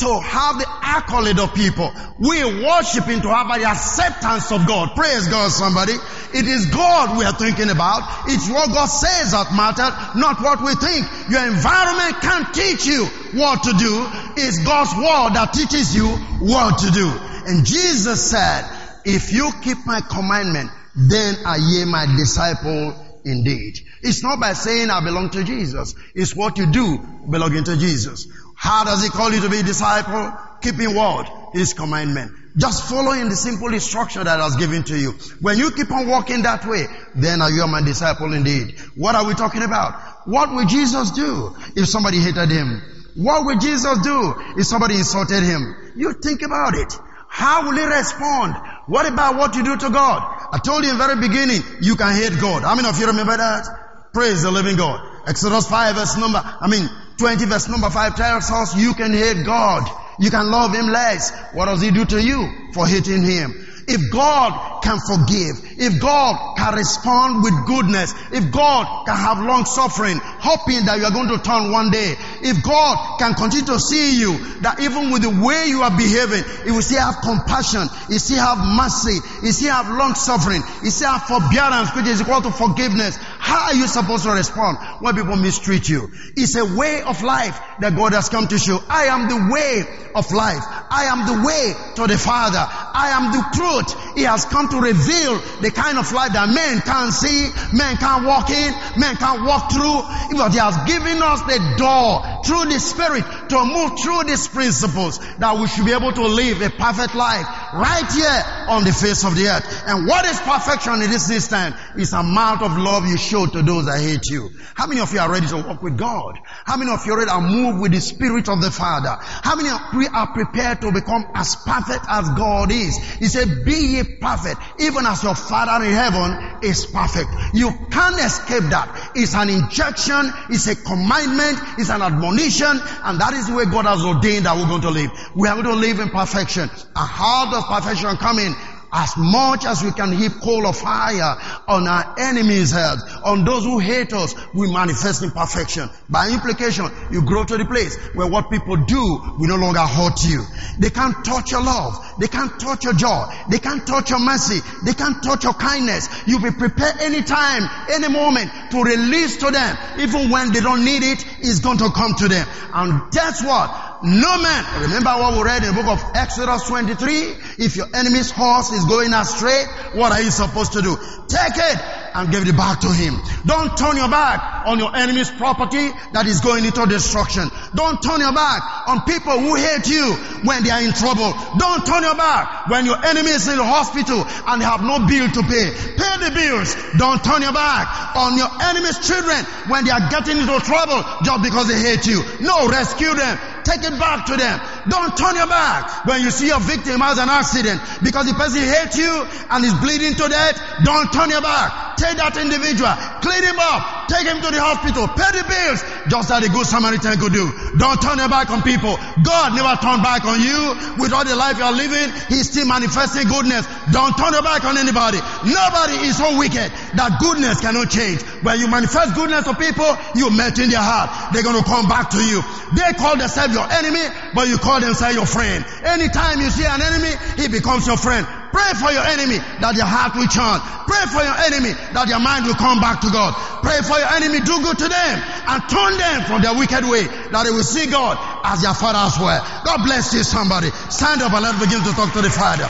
to 0.02 0.20
have 0.20 0.58
the 0.58 0.66
accolade 0.82 1.38
of 1.38 1.54
people. 1.54 1.86
We 2.18 2.42
worshiping 2.42 3.22
to 3.22 3.30
have 3.30 3.46
the 3.54 3.64
acceptance 3.64 4.50
of 4.50 4.66
God. 4.66 4.96
Praise 4.96 5.28
God, 5.28 5.52
somebody. 5.52 5.94
It 6.34 6.46
is 6.46 6.66
God 6.66 7.16
we 7.16 7.24
are 7.24 7.32
thinking 7.32 7.70
about. 7.70 8.02
It's 8.26 8.50
what 8.50 8.70
God 8.70 8.86
says 8.86 9.30
that 9.30 9.54
matters, 9.54 9.94
not 10.18 10.42
what 10.42 10.58
we 10.60 10.74
think. 10.74 11.06
Your 11.30 11.46
environment 11.46 12.18
can't 12.20 12.50
teach 12.52 12.84
you 12.84 13.06
what 13.38 13.62
to 13.62 13.72
do. 13.78 13.94
It's 14.42 14.58
God's 14.66 14.90
word 14.98 15.38
that 15.38 15.52
teaches 15.54 15.94
you 15.94 16.08
what 16.42 16.78
to 16.78 16.90
do. 16.90 17.06
And 17.46 17.64
Jesus 17.64 18.28
said, 18.28 18.66
if 19.04 19.32
you 19.32 19.52
keep 19.62 19.86
my 19.86 20.00
commandment, 20.00 20.70
then 20.96 21.36
are 21.46 21.58
ye 21.58 21.84
my 21.84 22.06
disciple 22.06 22.94
indeed. 23.24 23.78
It's 24.02 24.22
not 24.24 24.40
by 24.40 24.52
saying 24.52 24.90
I 24.90 25.04
belong 25.04 25.30
to 25.30 25.44
Jesus. 25.44 25.94
It's 26.14 26.34
what 26.34 26.58
you 26.58 26.66
do 26.66 26.98
belonging 27.30 27.64
to 27.64 27.76
Jesus. 27.76 28.26
How 28.62 28.84
does 28.84 29.02
he 29.02 29.10
call 29.10 29.32
you 29.32 29.40
to 29.40 29.50
be 29.50 29.58
a 29.58 29.62
disciple? 29.64 30.32
Keeping 30.60 30.94
what? 30.94 31.28
His 31.52 31.74
commandment. 31.74 32.30
Just 32.56 32.88
following 32.88 33.28
the 33.28 33.34
simple 33.34 33.74
instruction 33.74 34.22
that 34.22 34.38
I 34.38 34.44
was 34.44 34.54
given 34.54 34.84
to 34.84 34.96
you. 34.96 35.18
When 35.40 35.58
you 35.58 35.72
keep 35.72 35.90
on 35.90 36.06
walking 36.06 36.42
that 36.42 36.64
way, 36.64 36.86
then 37.16 37.42
are 37.42 37.50
you 37.50 37.66
my 37.66 37.82
disciple 37.82 38.32
indeed. 38.32 38.78
What 38.94 39.16
are 39.16 39.26
we 39.26 39.34
talking 39.34 39.64
about? 39.64 40.28
What 40.28 40.54
would 40.54 40.68
Jesus 40.68 41.10
do 41.10 41.56
if 41.74 41.88
somebody 41.88 42.20
hated 42.20 42.50
him? 42.52 42.80
What 43.16 43.46
would 43.46 43.60
Jesus 43.60 43.98
do 44.04 44.32
if 44.56 44.64
somebody 44.64 44.94
insulted 44.94 45.42
him? 45.42 45.92
You 45.96 46.12
think 46.12 46.42
about 46.42 46.76
it. 46.76 46.96
How 47.26 47.64
will 47.64 47.76
he 47.76 47.84
respond? 47.84 48.54
What 48.86 49.10
about 49.10 49.38
what 49.38 49.56
you 49.56 49.64
do 49.64 49.76
to 49.76 49.90
God? 49.90 50.22
I 50.52 50.58
told 50.58 50.84
you 50.84 50.92
in 50.92 50.98
the 50.98 51.04
very 51.04 51.18
beginning, 51.20 51.62
you 51.80 51.96
can 51.96 52.14
hate 52.14 52.40
God. 52.40 52.62
How 52.62 52.76
many 52.76 52.86
of 52.86 52.96
you 53.00 53.08
remember 53.08 53.36
that? 53.36 53.66
Praise 54.12 54.42
the 54.42 54.52
living 54.52 54.76
God. 54.76 55.00
Exodus 55.26 55.68
5 55.68 55.96
verse 55.96 56.16
number, 56.16 56.40
I 56.44 56.68
mean, 56.68 56.88
20 57.18 57.44
verse 57.46 57.68
number 57.68 57.90
5 57.90 58.16
tells 58.16 58.50
us 58.50 58.76
you 58.76 58.94
can 58.94 59.12
hate 59.12 59.44
God. 59.44 59.88
You 60.18 60.30
can 60.30 60.50
love 60.50 60.74
Him 60.74 60.86
less. 60.86 61.32
What 61.52 61.66
does 61.66 61.80
He 61.80 61.90
do 61.90 62.04
to 62.04 62.22
you 62.22 62.61
for 62.72 62.86
hating 62.86 63.22
Him? 63.22 63.68
If 63.88 64.12
God 64.12 64.82
can 64.82 64.98
forgive, 65.00 65.58
if 65.78 66.00
God 66.00 66.56
can 66.56 66.74
respond 66.74 67.42
with 67.42 67.66
goodness, 67.66 68.14
if 68.32 68.52
God 68.52 69.06
can 69.06 69.16
have 69.16 69.38
long 69.38 69.64
suffering, 69.64 70.18
hoping 70.22 70.86
that 70.86 70.98
you 70.98 71.04
are 71.04 71.10
going 71.10 71.28
to 71.28 71.38
turn 71.42 71.72
one 71.72 71.90
day, 71.90 72.14
if 72.42 72.62
God 72.62 73.18
can 73.18 73.34
continue 73.34 73.66
to 73.66 73.80
see 73.80 74.18
you, 74.20 74.38
that 74.62 74.80
even 74.80 75.10
with 75.10 75.22
the 75.22 75.30
way 75.30 75.66
you 75.66 75.82
are 75.82 75.90
behaving, 75.90 76.44
He 76.64 76.70
will 76.70 76.82
still 76.82 77.00
have 77.00 77.22
compassion, 77.22 77.88
He 78.08 78.18
still 78.18 78.38
have 78.38 78.58
mercy, 78.62 79.18
He 79.42 79.52
still 79.52 79.74
have 79.74 79.90
long 79.90 80.14
suffering, 80.14 80.62
He 80.82 80.90
still 80.90 81.10
have 81.10 81.26
forbearance, 81.26 81.90
which 81.96 82.06
is 82.06 82.20
equal 82.20 82.42
to 82.42 82.50
forgiveness. 82.50 83.16
How 83.16 83.66
are 83.66 83.74
you 83.74 83.86
supposed 83.88 84.24
to 84.24 84.30
respond 84.30 84.78
when 85.00 85.14
people 85.16 85.36
mistreat 85.36 85.88
you? 85.88 86.10
It's 86.36 86.54
a 86.54 86.64
way 86.64 87.02
of 87.02 87.22
life 87.22 87.58
that 87.80 87.96
God 87.96 88.12
has 88.12 88.28
come 88.28 88.46
to 88.48 88.58
show. 88.58 88.78
I 88.88 89.06
am 89.06 89.28
the 89.28 89.50
way 89.52 89.84
of 90.14 90.30
life. 90.32 90.62
I 90.92 91.04
am 91.04 91.24
the 91.24 91.46
way 91.46 91.74
to 91.96 92.06
the 92.06 92.18
Father. 92.18 92.60
I 92.60 93.16
am 93.16 93.32
the 93.32 93.42
truth. 93.56 94.14
He 94.14 94.24
has 94.24 94.44
come 94.44 94.68
to 94.68 94.78
reveal 94.78 95.40
the 95.64 95.70
kind 95.70 95.96
of 95.96 96.12
life 96.12 96.34
that 96.34 96.50
men 96.52 96.82
can't 96.82 97.12
see, 97.12 97.48
men 97.72 97.96
can't 97.96 98.26
walk 98.26 98.50
in, 98.50 98.74
men 99.00 99.16
can't 99.16 99.42
walk 99.42 99.72
through. 99.72 100.04
But 100.36 100.52
He 100.52 100.58
has 100.58 100.76
given 100.84 101.22
us 101.22 101.40
the 101.48 101.58
door 101.80 102.20
through 102.44 102.68
the 102.68 102.78
Spirit 102.78 103.24
to 103.52 103.64
move 103.64 104.00
through 104.00 104.24
these 104.24 104.48
principles 104.48 105.18
that 105.36 105.58
we 105.58 105.68
should 105.68 105.84
be 105.84 105.92
able 105.92 106.12
to 106.12 106.26
live 106.26 106.60
a 106.62 106.70
perfect 106.70 107.14
life 107.14 107.46
right 107.74 108.08
here 108.12 108.42
on 108.68 108.84
the 108.84 108.92
face 108.92 109.24
of 109.24 109.36
the 109.36 109.48
earth. 109.48 109.64
And 109.86 110.06
what 110.06 110.24
is 110.24 110.40
perfection 110.40 111.02
in 111.02 111.10
this 111.10 111.30
instant 111.30 111.76
is 111.96 112.12
amount 112.12 112.62
of 112.62 112.76
love 112.76 113.06
you 113.06 113.16
show 113.16 113.46
to 113.46 113.62
those 113.62 113.86
that 113.86 114.00
hate 114.00 114.24
you. 114.30 114.50
How 114.74 114.86
many 114.86 115.00
of 115.00 115.12
you 115.12 115.20
are 115.20 115.30
ready 115.30 115.46
to 115.48 115.56
walk 115.56 115.82
with 115.82 115.98
God? 115.98 116.38
How 116.64 116.76
many 116.76 116.90
of 116.90 117.04
you 117.06 117.12
are 117.12 117.40
moved 117.40 117.80
with 117.80 117.92
the 117.92 118.00
Spirit 118.00 118.48
of 118.48 118.60
the 118.62 118.70
Father? 118.70 119.16
How 119.20 119.54
many 119.54 119.68
of 119.68 119.80
you 119.92 120.08
are 120.12 120.32
prepared 120.32 120.80
to 120.80 120.92
become 120.92 121.26
as 121.34 121.56
perfect 121.56 122.04
as 122.08 122.28
God 122.30 122.72
is? 122.72 122.96
He 123.18 123.26
said, 123.26 123.64
be 123.64 124.00
ye 124.00 124.02
perfect, 124.20 124.60
even 124.80 125.04
as 125.04 125.22
your 125.22 125.34
Father 125.34 125.84
in 125.84 125.92
heaven 125.92 126.60
is 126.62 126.86
perfect. 126.86 127.28
You 127.52 127.70
can't 127.90 128.18
escape 128.18 128.64
that. 128.70 129.12
It's 129.14 129.34
an 129.34 129.50
injection, 129.50 130.32
it's 130.48 130.66
a 130.68 130.76
commandment, 130.76 131.58
it's 131.78 131.90
an 131.90 132.00
admonition, 132.00 132.80
and 133.04 133.20
that 133.20 133.34
is 133.34 133.41
the 133.46 133.54
way 133.54 133.64
God 133.64 133.86
has 133.86 134.04
ordained 134.04 134.46
that 134.46 134.56
we're 134.56 134.68
going 134.68 134.82
to 134.82 134.90
live. 134.90 135.10
We 135.34 135.48
are 135.48 135.54
going 135.54 135.66
to 135.66 135.74
live 135.74 136.00
in 136.00 136.10
perfection. 136.10 136.68
And 136.70 137.08
how 137.08 137.50
does 137.50 137.64
perfection 137.64 138.16
come 138.16 138.38
in? 138.38 138.54
As 138.92 139.16
much 139.16 139.64
as 139.64 139.82
we 139.82 139.90
can 139.92 140.12
heap 140.12 140.32
coal 140.42 140.66
of 140.66 140.76
fire 140.76 141.36
on 141.66 141.88
our 141.88 142.14
enemies' 142.18 142.72
heads, 142.72 143.02
on 143.24 143.44
those 143.44 143.64
who 143.64 143.78
hate 143.78 144.12
us, 144.12 144.34
we 144.54 144.70
manifest 144.70 145.22
imperfection. 145.22 145.88
By 146.10 146.28
implication, 146.30 146.90
you 147.10 147.22
grow 147.22 147.44
to 147.44 147.56
the 147.56 147.64
place 147.64 147.96
where 148.14 148.26
what 148.26 148.50
people 148.50 148.76
do 148.76 149.02
will 149.38 149.48
no 149.48 149.56
longer 149.56 149.80
hurt 149.80 150.22
you. 150.24 150.44
They 150.78 150.90
can't 150.90 151.24
touch 151.24 151.52
your 151.52 151.62
love. 151.62 151.94
They 152.20 152.28
can't 152.28 152.60
touch 152.60 152.84
your 152.84 152.92
joy. 152.92 153.24
They 153.50 153.58
can't 153.58 153.86
touch 153.86 154.10
your 154.10 154.20
mercy. 154.20 154.60
They 154.84 154.92
can't 154.92 155.22
touch 155.22 155.44
your 155.44 155.54
kindness. 155.54 156.08
You'll 156.26 156.42
be 156.42 156.50
prepared 156.50 157.00
anytime, 157.00 157.68
any 157.90 158.08
moment 158.08 158.50
to 158.72 158.82
release 158.82 159.38
to 159.38 159.50
them. 159.50 159.78
Even 160.00 160.30
when 160.30 160.52
they 160.52 160.60
don't 160.60 160.84
need 160.84 161.02
it, 161.02 161.24
it's 161.40 161.60
going 161.60 161.78
to 161.78 161.90
come 161.90 162.14
to 162.16 162.28
them. 162.28 162.46
And 162.74 163.12
that's 163.12 163.42
what 163.42 163.91
No 164.04 164.42
man. 164.42 164.82
Remember 164.82 165.10
what 165.10 165.36
we 165.36 165.42
read 165.44 165.62
in 165.62 165.74
the 165.74 165.82
book 165.82 165.86
of 165.86 166.02
Exodus 166.16 166.66
23? 166.66 167.36
If 167.58 167.76
your 167.76 167.86
enemy's 167.94 168.30
horse 168.30 168.72
is 168.72 168.84
going 168.84 169.12
astray, 169.12 169.64
what 169.94 170.12
are 170.12 170.22
you 170.22 170.30
supposed 170.30 170.72
to 170.72 170.82
do? 170.82 170.96
Take 171.28 171.56
it 171.56 172.01
and 172.14 172.30
give 172.30 172.46
it 172.46 172.56
back 172.56 172.80
to 172.80 172.88
him. 172.88 173.16
Don't 173.46 173.76
turn 173.76 173.96
your 173.96 174.08
back 174.08 174.66
on 174.66 174.78
your 174.78 174.94
enemy's 174.94 175.30
property 175.30 175.90
that 176.12 176.26
is 176.26 176.40
going 176.40 176.64
into 176.64 176.84
destruction. 176.86 177.48
Don't 177.74 178.02
turn 178.02 178.20
your 178.20 178.32
back 178.32 178.62
on 178.88 179.02
people 179.02 179.38
who 179.40 179.56
hate 179.56 179.88
you 179.88 180.14
when 180.44 180.62
they 180.62 180.70
are 180.70 180.82
in 180.82 180.92
trouble. 180.92 181.32
Don't 181.58 181.84
turn 181.86 182.02
your 182.02 182.16
back 182.16 182.68
when 182.68 182.86
your 182.86 182.98
enemy 183.04 183.30
is 183.30 183.48
in 183.48 183.56
the 183.56 183.64
hospital 183.64 184.22
and 184.22 184.62
have 184.62 184.82
no 184.82 185.06
bill 185.06 185.28
to 185.28 185.42
pay. 185.42 185.66
Pay 185.96 186.14
the 186.22 186.30
bills. 186.34 186.76
Don't 186.98 187.22
turn 187.24 187.42
your 187.42 187.52
back 187.52 188.16
on 188.16 188.36
your 188.36 188.50
enemy's 188.70 189.00
children 189.00 189.40
when 189.68 189.84
they 189.84 189.90
are 189.90 190.06
getting 190.10 190.38
into 190.38 190.58
trouble 190.60 191.00
just 191.24 191.40
because 191.42 191.68
they 191.68 191.80
hate 191.80 192.06
you. 192.06 192.22
No, 192.40 192.68
rescue 192.68 193.14
them. 193.14 193.38
Take 193.64 193.84
it 193.86 193.94
back 193.98 194.26
to 194.26 194.36
them. 194.36 194.60
Don't 194.88 195.16
turn 195.16 195.36
your 195.36 195.46
back 195.46 196.04
when 196.06 196.20
you 196.22 196.30
see 196.30 196.50
a 196.50 196.58
victim 196.58 197.00
has 197.00 197.18
an 197.18 197.28
accident 197.28 197.80
because 198.02 198.26
the 198.26 198.34
person 198.34 198.60
hates 198.62 198.98
you 198.98 199.26
and 199.50 199.64
is 199.64 199.74
bleeding 199.74 200.14
to 200.14 200.28
death. 200.28 200.58
Don't 200.84 201.12
turn 201.12 201.30
your 201.30 201.42
back. 201.42 201.96
Take 202.02 202.18
that 202.18 202.34
individual, 202.34 202.90
clean 203.22 203.46
him 203.46 203.62
up, 203.62 204.10
take 204.10 204.26
him 204.26 204.42
to 204.42 204.50
the 204.50 204.58
hospital, 204.58 205.06
pay 205.06 205.30
the 205.38 205.46
bills, 205.46 205.86
just 206.10 206.34
as 206.34 206.42
the 206.42 206.50
good 206.50 206.66
Samaritan 206.66 207.14
could 207.14 207.30
do. 207.30 207.46
Don't 207.78 207.94
turn 208.02 208.18
your 208.18 208.26
back 208.26 208.50
on 208.50 208.58
people. 208.66 208.98
God 209.22 209.54
never 209.54 209.70
turned 209.78 210.02
back 210.02 210.26
on 210.26 210.42
you. 210.42 210.74
With 210.98 211.14
all 211.14 211.22
the 211.22 211.38
life 211.38 211.62
you 211.62 211.66
are 211.70 211.70
living, 211.70 212.10
He's 212.26 212.50
still 212.50 212.66
manifesting 212.66 213.30
goodness. 213.30 213.70
Don't 213.94 214.18
turn 214.18 214.34
your 214.34 214.42
back 214.42 214.66
on 214.66 214.74
anybody. 214.82 215.22
Nobody 215.46 216.10
is 216.10 216.18
so 216.18 216.34
wicked 216.42 216.74
that 216.98 217.22
goodness 217.22 217.62
cannot 217.62 217.86
change. 217.86 218.18
When 218.42 218.58
you 218.58 218.66
manifest 218.66 219.14
goodness 219.14 219.46
to 219.46 219.54
people, 219.54 219.86
you 220.18 220.34
melt 220.34 220.58
in 220.58 220.74
their 220.74 220.82
heart. 220.82 221.30
They're 221.30 221.46
going 221.46 221.62
to 221.62 221.62
come 221.62 221.86
back 221.86 222.10
to 222.18 222.18
you. 222.18 222.42
They 222.74 222.98
call 222.98 223.14
themselves 223.14 223.54
your 223.54 223.70
enemy, 223.70 224.02
but 224.34 224.50
you 224.50 224.58
call 224.58 224.82
themselves 224.82 225.14
your 225.14 225.30
friend. 225.30 225.62
Anytime 225.86 226.42
you 226.42 226.50
see 226.50 226.66
an 226.66 226.82
enemy, 226.82 227.14
he 227.38 227.46
becomes 227.46 227.86
your 227.86 227.94
friend. 227.94 228.26
Pray 228.52 228.70
for 228.76 228.92
your 228.92 229.02
enemy 229.08 229.40
that 229.64 229.72
your 229.74 229.88
heart 229.88 230.12
will 230.12 230.28
turn. 230.28 230.60
Pray 230.84 231.04
for 231.08 231.24
your 231.24 231.38
enemy 231.48 231.72
that 231.96 232.06
your 232.06 232.20
mind 232.20 232.44
will 232.44 232.58
come 232.60 232.84
back 232.84 233.00
to 233.00 233.08
God. 233.08 233.32
Pray 233.64 233.80
for 233.80 233.96
your 233.96 234.12
enemy, 234.12 234.44
do 234.44 234.60
good 234.60 234.76
to 234.76 234.88
them 234.92 235.16
and 235.48 235.58
turn 235.72 235.96
them 235.96 236.18
from 236.28 236.44
their 236.44 236.52
wicked 236.52 236.84
way 236.84 237.08
that 237.32 237.42
they 237.48 237.50
will 237.50 237.64
see 237.64 237.88
God 237.88 238.20
as 238.44 238.60
their 238.60 238.76
father 238.76 239.00
as 239.08 239.16
well. 239.16 239.40
God 239.64 239.80
bless 239.88 240.12
you 240.12 240.22
somebody. 240.22 240.68
Stand 240.92 241.24
up 241.24 241.32
and 241.32 241.42
let's 241.42 241.58
begin 241.58 241.80
to 241.80 241.92
talk 241.96 242.12
to 242.12 242.20
the 242.20 242.30
Father. 242.30 242.68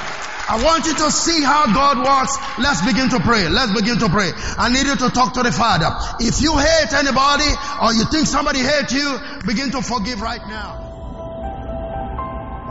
I 0.48 0.62
want 0.62 0.86
you 0.86 0.94
to 0.94 1.10
see 1.10 1.42
how 1.42 1.66
God 1.66 1.98
works. 1.98 2.36
Let's 2.58 2.82
begin 2.84 3.10
to 3.10 3.20
pray. 3.20 3.48
Let's 3.48 3.72
begin 3.72 3.98
to 3.98 4.08
pray. 4.08 4.30
I 4.58 4.70
need 4.70 4.86
you 4.86 4.96
to 4.96 5.08
talk 5.10 5.34
to 5.34 5.42
the 5.42 5.52
Father. 5.52 5.88
If 6.20 6.42
you 6.42 6.58
hate 6.58 6.92
anybody 6.92 7.50
or 7.82 7.94
you 7.94 8.04
think 8.10 8.26
somebody 8.26 8.58
hates 8.60 8.92
you, 8.92 9.18
begin 9.46 9.70
to 9.70 9.82
forgive 9.82 10.20
right 10.20 10.42
now. 10.46 10.81